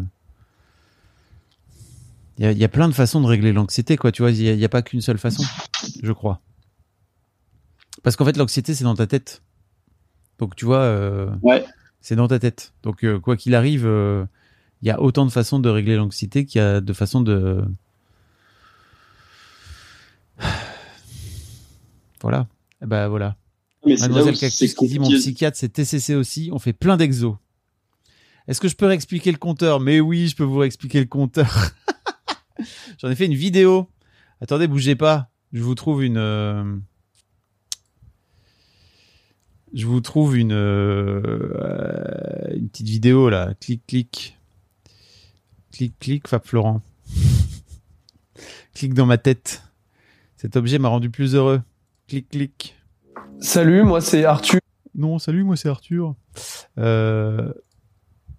[2.37, 4.11] Il y, a, il y a plein de façons de régler l'anxiété, quoi.
[4.11, 5.43] Tu vois, il y a, pas qu'une seule façon,
[6.03, 6.41] je crois.
[8.03, 9.41] Parce qu'en fait, l'anxiété, c'est dans ta tête.
[10.39, 11.65] Donc, tu vois, euh, Ouais.
[12.01, 12.73] c'est dans ta tête.
[12.83, 14.25] Donc, euh, quoi qu'il arrive, euh,
[14.81, 17.63] il y a autant de façons de régler l'anxiété qu'il y a de façons de.
[22.21, 22.47] Voilà.
[22.81, 23.35] Eh ben voilà.
[23.85, 26.49] Mais Mademoiselle Cactus qui dit mon psychiatre, c'est TCC aussi.
[26.51, 27.35] On fait plein d'exos.
[28.47, 29.79] Est-ce que je peux réexpliquer le compteur?
[29.79, 31.71] Mais oui, je peux vous réexpliquer le compteur.
[32.99, 33.89] J'en ai fait une vidéo.
[34.41, 35.29] Attendez, bougez pas.
[35.53, 36.17] Je vous trouve une.
[36.17, 36.75] euh,
[39.73, 43.53] Je vous trouve une euh, une petite vidéo là.
[43.59, 44.37] Clic, clic,
[45.71, 46.27] clic, clic.
[46.27, 46.81] Fab Florent.
[48.73, 49.63] clic dans ma tête.
[50.37, 51.61] Cet objet m'a rendu plus heureux.
[52.07, 52.75] Clic, clic.
[53.39, 54.59] Salut, moi c'est Arthur.
[54.93, 56.15] Non, salut, moi c'est Arthur.
[56.77, 57.51] Euh,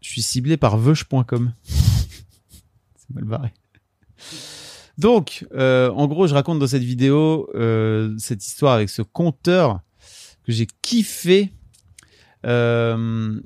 [0.00, 1.52] je suis ciblé par veuche.com.
[1.64, 3.52] c'est mal barré.
[4.98, 9.80] Donc, euh, en gros, je raconte dans cette vidéo euh, cette histoire avec ce compteur
[10.44, 11.52] que j'ai kiffé.
[12.46, 13.38] Euh,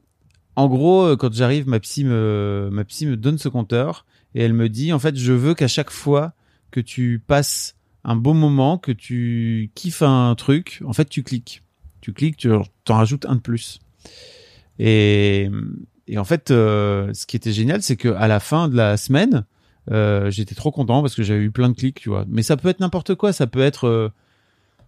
[0.55, 4.53] en gros, quand j'arrive, ma psy me, ma psy me donne ce compteur et elle
[4.53, 6.35] me dit, en fait, je veux qu'à chaque fois
[6.71, 11.63] que tu passes un beau moment, que tu kiffes un truc, en fait, tu cliques.
[12.01, 12.49] Tu cliques, tu
[12.85, 13.81] t'en rajoutes un de plus.
[14.79, 15.51] Et,
[16.07, 19.45] et en fait, ce qui était génial, c'est que à la fin de la semaine,
[19.91, 22.25] euh, j'étais trop content parce que j'avais eu plein de clics, tu vois.
[22.29, 23.33] Mais ça peut être n'importe quoi.
[23.33, 24.09] Ça peut être, euh,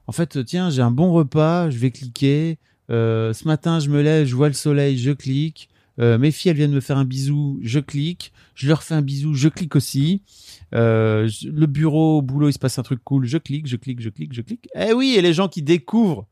[0.07, 2.59] en fait, tiens, j'ai un bon repas, je vais cliquer.
[2.91, 5.69] Euh, ce matin, je me lève, je vois le soleil, je clique.
[5.99, 8.33] Mes filles, elles viennent me faire un bisou, je clique.
[8.57, 10.23] Je leur fais un bisou, je clique aussi.
[10.73, 14.09] Le bureau, au boulot, il se passe un truc cool, je clique, je clique, je
[14.09, 14.69] clique, je clique.
[14.75, 16.27] Eh oui, et les gens qui découvrent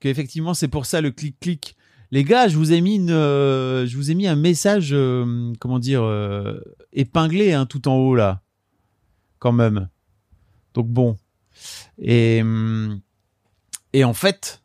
[0.00, 1.76] qu'effectivement c'est pour ça le clic-clic.
[2.10, 5.52] Les gars, je vous ai mis une, euh, je vous ai mis un message, euh,
[5.60, 6.60] comment dire, euh,
[6.92, 8.42] épinglé hein, tout en haut là,
[9.38, 9.88] quand même.
[10.74, 11.16] Donc bon.
[11.98, 13.00] Et hum,
[13.92, 14.62] et en fait,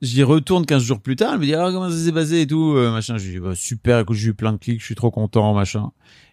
[0.00, 1.34] j'y retourne 15 jours plus tard.
[1.34, 3.18] Elle me dit alors comment ça s'est passé et tout, euh, machin.
[3.18, 5.54] Je lui dis bah, super, écoute, j'ai eu plein de clics, je suis trop content,
[5.54, 5.90] machin.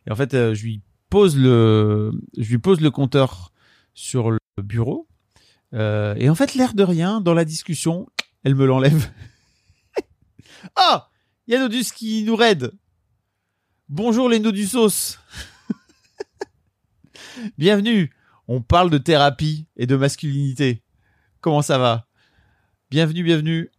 [0.08, 3.52] Et en fait, euh, je lui pose le, je lui pose le compteur
[3.94, 5.08] sur le bureau.
[5.74, 8.08] Euh, et en fait, l'air de rien, dans la discussion,
[8.44, 9.10] elle me l'enlève.
[10.76, 11.10] Ah
[11.48, 12.72] Il y a Nodus qui nous raide.
[13.90, 15.18] Bonjour les Nodusos.
[17.58, 18.14] Bienvenue.
[18.48, 20.84] On parle de thérapie et de masculinité.
[21.40, 22.08] Comment ça va?
[22.90, 23.72] Bienvenue, bienvenue.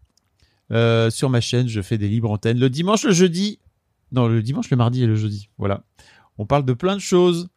[0.70, 3.58] Euh, sur ma chaîne, je fais des libres antennes le dimanche, le jeudi.
[4.10, 5.48] Non, le dimanche, le mardi et le jeudi.
[5.58, 5.84] Voilà.
[6.38, 7.48] On parle de plein de choses.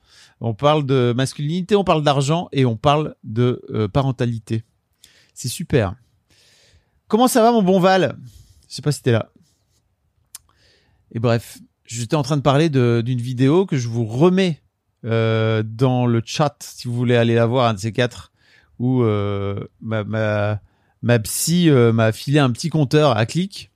[0.41, 4.63] On parle de masculinité, on parle d'argent et on parle de euh, parentalité.
[5.33, 5.95] C'est super.
[7.07, 8.17] Comment ça va, mon bon Val?
[8.75, 9.29] Je sais pas si t'es là.
[11.13, 14.61] Et bref, j'étais en train de parler d'une vidéo que je vous remets
[15.05, 18.33] euh, dans le chat si vous voulez aller la voir, un de ces quatre,
[18.77, 20.59] où euh, ma,
[21.19, 23.71] psy euh, m'a filé un petit compteur à clic.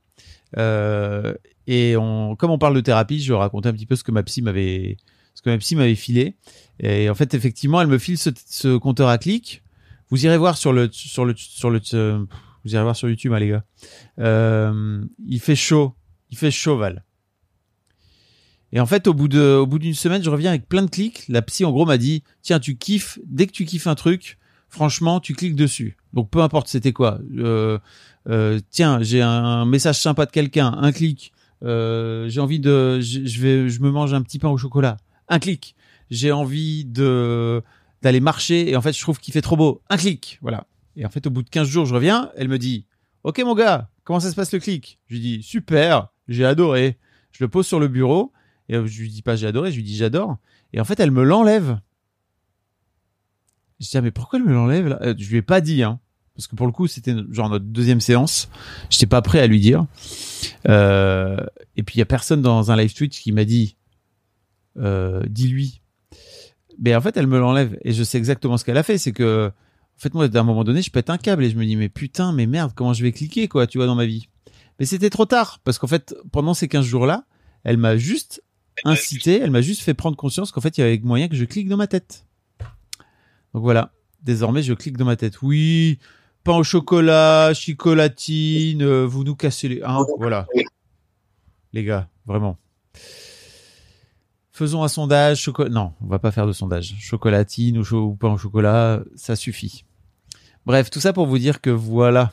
[0.57, 4.23] Et on, comme on parle de thérapie, je racontais un petit peu ce que ma
[4.23, 4.97] psy m'avait,
[5.33, 6.35] ce que ma psy m'avait filé.
[6.81, 9.63] Et en fait, effectivement, elle me file ce, ce compteur à clic.
[10.09, 12.25] Vous irez voir sur le, sur le, sur le, euh,
[12.63, 13.63] vous irez voir sur YouTube, hein, les gars.
[14.19, 15.95] Euh, il fait chaud,
[16.29, 17.03] il fait chaud, Val.
[18.71, 20.89] Et en fait, au bout de, au bout d'une semaine, je reviens avec plein de
[20.89, 21.25] clics.
[21.27, 24.37] La psy, en gros, m'a dit, tiens, tu kiffes, dès que tu kiffes un truc,
[24.69, 25.97] franchement, tu cliques dessus.
[26.13, 27.19] Donc, peu importe c'était quoi.
[27.37, 27.79] Euh,
[28.29, 31.33] euh, tiens, j'ai un message sympa de quelqu'un, un clic.
[31.63, 34.97] Euh, j'ai envie de, je je vais, je me mange un petit pain au chocolat,
[35.27, 35.75] un clic.
[36.09, 37.61] J'ai envie de
[38.01, 40.39] d'aller marcher et en fait, je trouve qu'il fait trop beau, un clic.
[40.41, 40.65] Voilà.
[40.99, 42.85] Et en fait, au bout de 15 jours, je reviens, elle me dit,
[43.23, 44.99] ok mon gars, comment ça se passe le clic?
[45.07, 46.97] Je lui dis, super, j'ai adoré.
[47.31, 48.33] Je le pose sur le bureau
[48.67, 50.37] et euh, je lui dis pas j'ai adoré, je lui dis j'adore.
[50.73, 51.79] Et en fait, elle me l'enlève.
[53.79, 56.01] Je dis, ah, mais pourquoi elle me l'enlève Euh, Je lui ai pas dit, hein.
[56.35, 58.49] Parce que pour le coup, c'était genre notre deuxième séance.
[58.89, 59.85] J'étais pas prêt à lui dire.
[60.67, 61.37] Euh,
[61.77, 63.77] et puis, il y a personne dans un live Twitch qui m'a dit,
[64.75, 65.81] dis-lui.
[66.77, 67.77] Mais en fait, elle me l'enlève.
[67.83, 68.97] Et je sais exactement ce qu'elle a fait.
[68.97, 69.51] C'est que,
[69.99, 71.75] en fait, moi, à un moment donné, je pète un câble et je me dis,
[71.75, 74.29] mais putain, mais merde, comment je vais cliquer, quoi, tu vois, dans ma vie.
[74.79, 75.59] Mais c'était trop tard.
[75.65, 77.25] Parce qu'en fait, pendant ces 15 jours-là,
[77.65, 78.41] elle m'a juste
[78.85, 81.43] incité, elle m'a juste fait prendre conscience qu'en fait, il y avait moyen que je
[81.43, 82.25] clique dans ma tête.
[83.53, 83.91] Donc voilà.
[84.23, 85.41] Désormais, je clique dans ma tête.
[85.41, 85.99] Oui,
[86.45, 89.81] pain au chocolat, chocolatine, euh, vous nous cassez les...
[89.83, 90.47] Hein, voilà.
[91.73, 92.57] Les gars, vraiment.
[94.53, 95.41] Faisons un sondage.
[95.41, 95.67] Choco...
[95.67, 96.95] Non, on va pas faire de sondage.
[96.99, 99.83] Chocolatine ou, cho- ou pain au chocolat, ça suffit.
[100.69, 102.31] Bref, tout ça pour vous dire que voilà,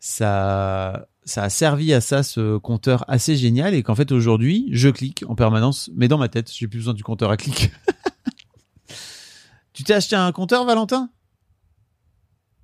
[0.00, 4.88] ça, ça a servi à ça, ce compteur assez génial, et qu'en fait aujourd'hui, je
[4.88, 7.70] clique en permanence, mais dans ma tête, j'ai plus besoin du compteur à clic.
[9.74, 11.10] tu t'es acheté un compteur, Valentin?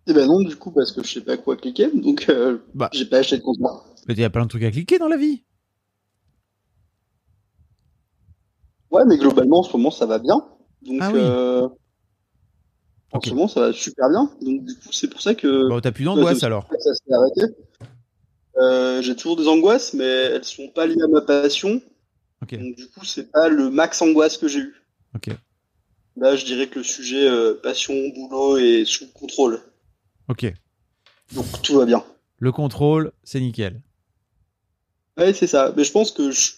[0.07, 2.89] Eh ben non, du coup, parce que je sais pas quoi cliquer, donc euh, Bah.
[2.95, 3.85] j'ai pas acheté de compteur.
[4.09, 5.45] Mais il y a plein de trucs à cliquer dans la vie.
[8.91, 10.37] Ouais, mais globalement, en ce moment, ça va bien.
[10.81, 11.21] Donc, Ah oui.
[11.21, 11.69] euh,
[13.15, 13.27] en Ok.
[13.27, 14.31] ce moment, ça va super bien.
[14.43, 16.69] Donc, du coup, c'est pour ça que Bon, t'as plus d'angoisse Ouais, alors.
[16.79, 17.55] ça s'est arrêté.
[18.57, 21.81] Euh, j'ai toujours des angoisses, mais elles sont pas liées à ma passion.
[22.43, 24.75] Ok, Donc, du coup, c'est pas le max angoisse que j'ai eu.
[25.15, 25.31] ok,
[26.17, 29.61] Là, je dirais que le sujet euh, passion, boulot est sous contrôle.
[30.29, 30.53] ok.
[31.33, 32.05] Donc, tout va bien.
[32.39, 33.81] Le contrôle, c'est nickel.
[35.17, 35.73] Ouais, c'est ça.
[35.77, 36.41] Mais je pense que je...
[36.41, 36.53] c'est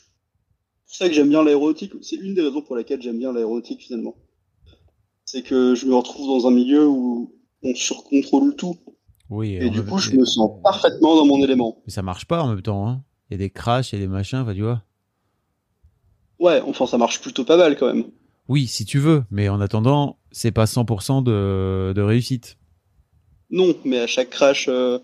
[0.86, 1.92] pour ça que j'aime bien l'aéronautique.
[2.02, 4.16] C'est une des raisons pour laquelle j'aime bien l'aéronautique finalement.
[5.26, 7.32] C'est que je me retrouve dans un milieu où
[7.62, 8.76] on surcontrôle tout.
[9.28, 9.56] Oui.
[9.56, 11.82] Et du coup, je me sens parfaitement dans mon élément.
[11.84, 12.88] Mais ça marche pas en même temps.
[12.88, 13.02] Hein.
[13.28, 14.82] Il y a des crashs, il y a des machins, enfin, tu vois.
[16.38, 18.04] Ouais, enfin, ça marche plutôt pas mal quand même.
[18.48, 22.56] Oui, si tu veux, mais en attendant, c'est pas 100% de, de réussite.
[23.50, 24.98] Non, mais à chaque crash, euh,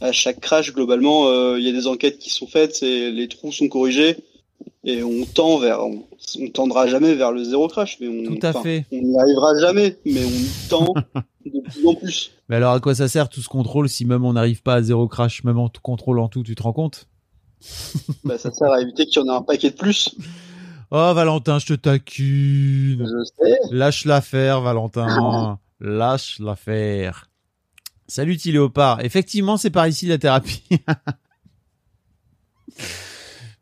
[0.00, 3.28] à chaque crash, globalement, euh, il y a des enquêtes qui sont faites et les
[3.28, 4.16] trous sont corrigés.
[4.84, 6.04] Et on tend vers, on,
[6.40, 8.86] on tendra jamais vers le zéro crash, mais on, Tout à fait.
[8.92, 10.94] on n'y arrivera jamais, mais on tend
[11.44, 12.30] de plus en plus.
[12.48, 14.82] Mais alors, à quoi ça sert tout ce contrôle si même on n'arrive pas à
[14.82, 17.08] zéro crash, même en tout contrôlant tout, tu te rends compte?
[18.24, 20.14] Bah, ça sert à éviter qu'il y en ait un paquet de plus.
[20.90, 23.04] Oh, Valentin, je te taquine.
[23.04, 23.58] Je sais.
[23.70, 25.58] Lâche l'affaire, Valentin.
[25.80, 27.28] Lâche l'affaire.
[28.06, 29.04] Salut, petit léopard.
[29.04, 30.62] Effectivement, c'est par ici la thérapie.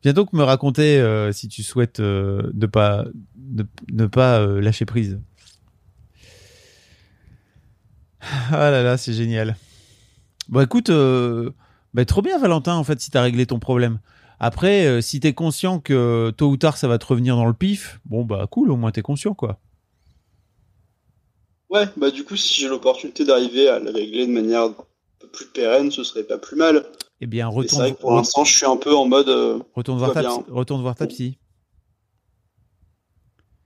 [0.03, 5.21] Viens donc me raconter euh, si tu souhaites euh, ne pas euh, lâcher prise.
[8.21, 9.57] Ah là là, c'est génial.
[10.49, 10.91] Bon, écoute,
[11.95, 14.01] bah, trop bien, Valentin, en fait, si t'as réglé ton problème.
[14.39, 18.01] Après, si t'es conscient que tôt ou tard ça va te revenir dans le pif,
[18.05, 19.59] bon bah cool, au moins t'es conscient quoi.
[21.71, 24.75] Ouais, bah du coup, si j'ai l'opportunité d'arriver à le régler de manière un
[25.19, 26.85] peu plus pérenne, ce serait pas plus mal.
[27.21, 29.59] Eh bien, c'est retourne, vrai que pour l'instant, je suis un peu en mode euh,
[29.75, 31.39] retourne, voir ta, retourne voir ta psy.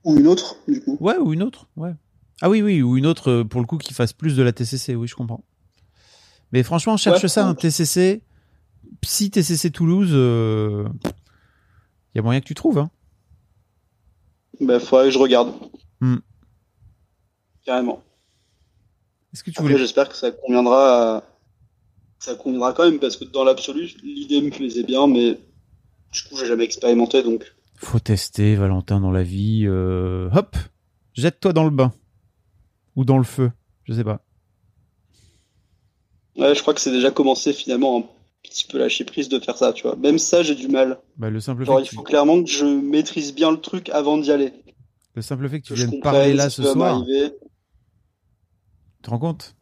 [0.03, 0.97] ou une autre, du coup.
[0.99, 1.93] Ouais, ou une autre, ouais.
[2.41, 4.51] Ah oui, oui, ou une autre euh, pour le coup qui fasse plus de la
[4.53, 5.43] TCC, oui, je comprends.
[6.51, 7.53] Mais franchement, cherche Ouais, ça, un.
[7.55, 8.21] TCC,
[9.01, 10.87] psy TCC Toulouse, il
[12.15, 12.77] y a moyen que tu trouves.
[12.79, 12.89] Hein.
[14.59, 15.53] Bah, faudrait que je regarde.
[16.01, 16.17] Hmm.
[17.63, 18.01] Carrément.
[19.33, 21.23] Est-ce que tu Après, voulais j'espère que ça conviendra à-
[22.21, 25.39] Ça conviendra quand même, parce que dans l'absolu, l'idée me plaisait bien, mais
[26.11, 27.51] du coup, j'ai jamais expérimenté, donc...
[27.77, 29.63] Faut tester, Valentin, dans la vie.
[29.65, 30.55] euh, Hop,
[31.15, 31.91] jette-toi dans le bain
[32.95, 33.51] ou dans le feu,
[33.85, 34.21] je sais pas.
[36.37, 38.03] Ouais, je crois que c'est déjà commencé, finalement, un
[38.43, 39.95] petit peu lâcher prise de faire ça, tu vois.
[39.95, 40.99] Même ça, j'ai du mal.
[41.17, 43.89] Bah, le simple Genre, fait il tu, faut clairement que je maîtrise bien le truc
[43.89, 44.53] avant d'y aller.
[45.15, 47.31] le simple fait que tu Que viennes parler là ce soir, tu
[49.01, 49.55] te rends compte?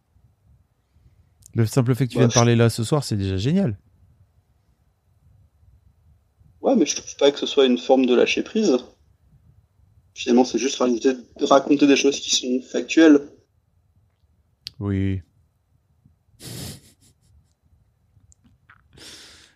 [1.56, 3.78] Le simple fait que tu Bah, viennes je- parler là ce soir, c'est déjà génial.
[6.62, 8.78] Ouais, mais je trouve pas que ce soit une forme de lâcher prise.
[10.14, 13.22] Finalement, c'est juste raconter, raconter des choses qui sont factuelles.
[14.80, 15.22] Oui.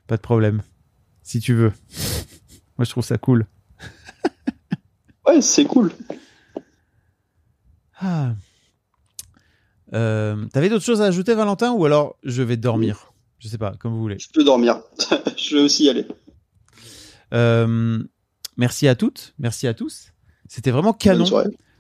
[0.08, 0.64] Pas de problème.
[1.22, 1.72] Si tu veux.
[2.78, 3.46] Moi, je trouve ça cool.
[5.28, 5.92] Ouais, c'est cool.
[8.00, 8.36] Ah.
[9.94, 13.14] Euh, T'avais d'autres choses à ajouter, Valentin, ou alors je vais dormir?
[13.40, 14.18] Je sais pas, comme vous voulez.
[14.20, 14.82] Je peux dormir.
[15.38, 16.08] je vais aussi y aller.
[17.34, 18.02] Euh,
[18.58, 20.14] merci à toutes, merci à tous.
[20.48, 21.26] C'était vraiment canon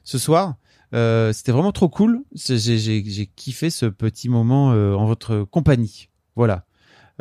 [0.03, 0.55] ce soir.
[0.93, 2.21] Euh, C'était vraiment trop cool.
[2.35, 6.09] J'ai kiffé ce petit moment euh, en votre compagnie.
[6.35, 6.65] Voilà.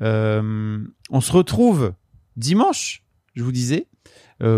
[0.00, 1.92] On se retrouve
[2.36, 3.04] dimanche,
[3.34, 3.86] je vous disais,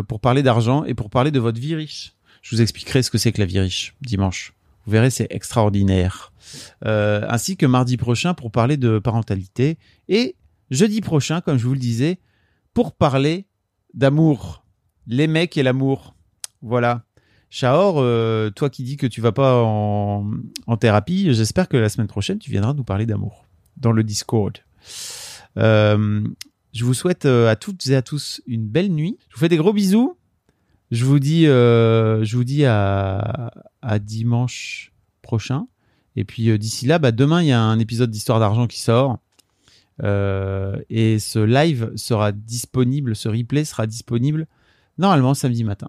[0.08, 2.14] pour parler d'argent et pour parler de votre vie riche.
[2.40, 4.54] Je vous expliquerai ce que c'est que la vie riche dimanche.
[4.86, 6.32] Vous verrez, c'est extraordinaire.
[6.84, 9.78] Euh, ainsi que mardi prochain pour parler de parentalité
[10.08, 10.36] et
[10.70, 12.18] jeudi prochain, comme je vous le disais,
[12.74, 13.46] pour parler
[13.94, 14.64] d'amour,
[15.06, 16.14] les mecs et l'amour.
[16.60, 17.04] Voilà.
[17.50, 20.26] Shahor, euh, toi qui dis que tu vas pas en,
[20.78, 23.46] thérapie, j'espère que la semaine prochaine tu viendras nous parler d'amour
[23.76, 24.58] dans le Discord.
[25.56, 26.26] Euh,
[26.72, 29.16] je vous souhaite à toutes et à tous une belle nuit.
[29.28, 30.18] Je vous fais des gros bisous.
[30.90, 32.24] Je vous dis, euh,
[33.82, 34.92] à dimanche
[35.22, 35.66] prochain.
[36.16, 38.80] Et puis euh, d'ici là, bah, demain il y a un épisode d'Histoire d'argent qui
[38.80, 39.18] sort.
[40.02, 44.46] Euh, et ce live sera disponible, ce replay sera disponible
[44.98, 45.88] normalement samedi matin.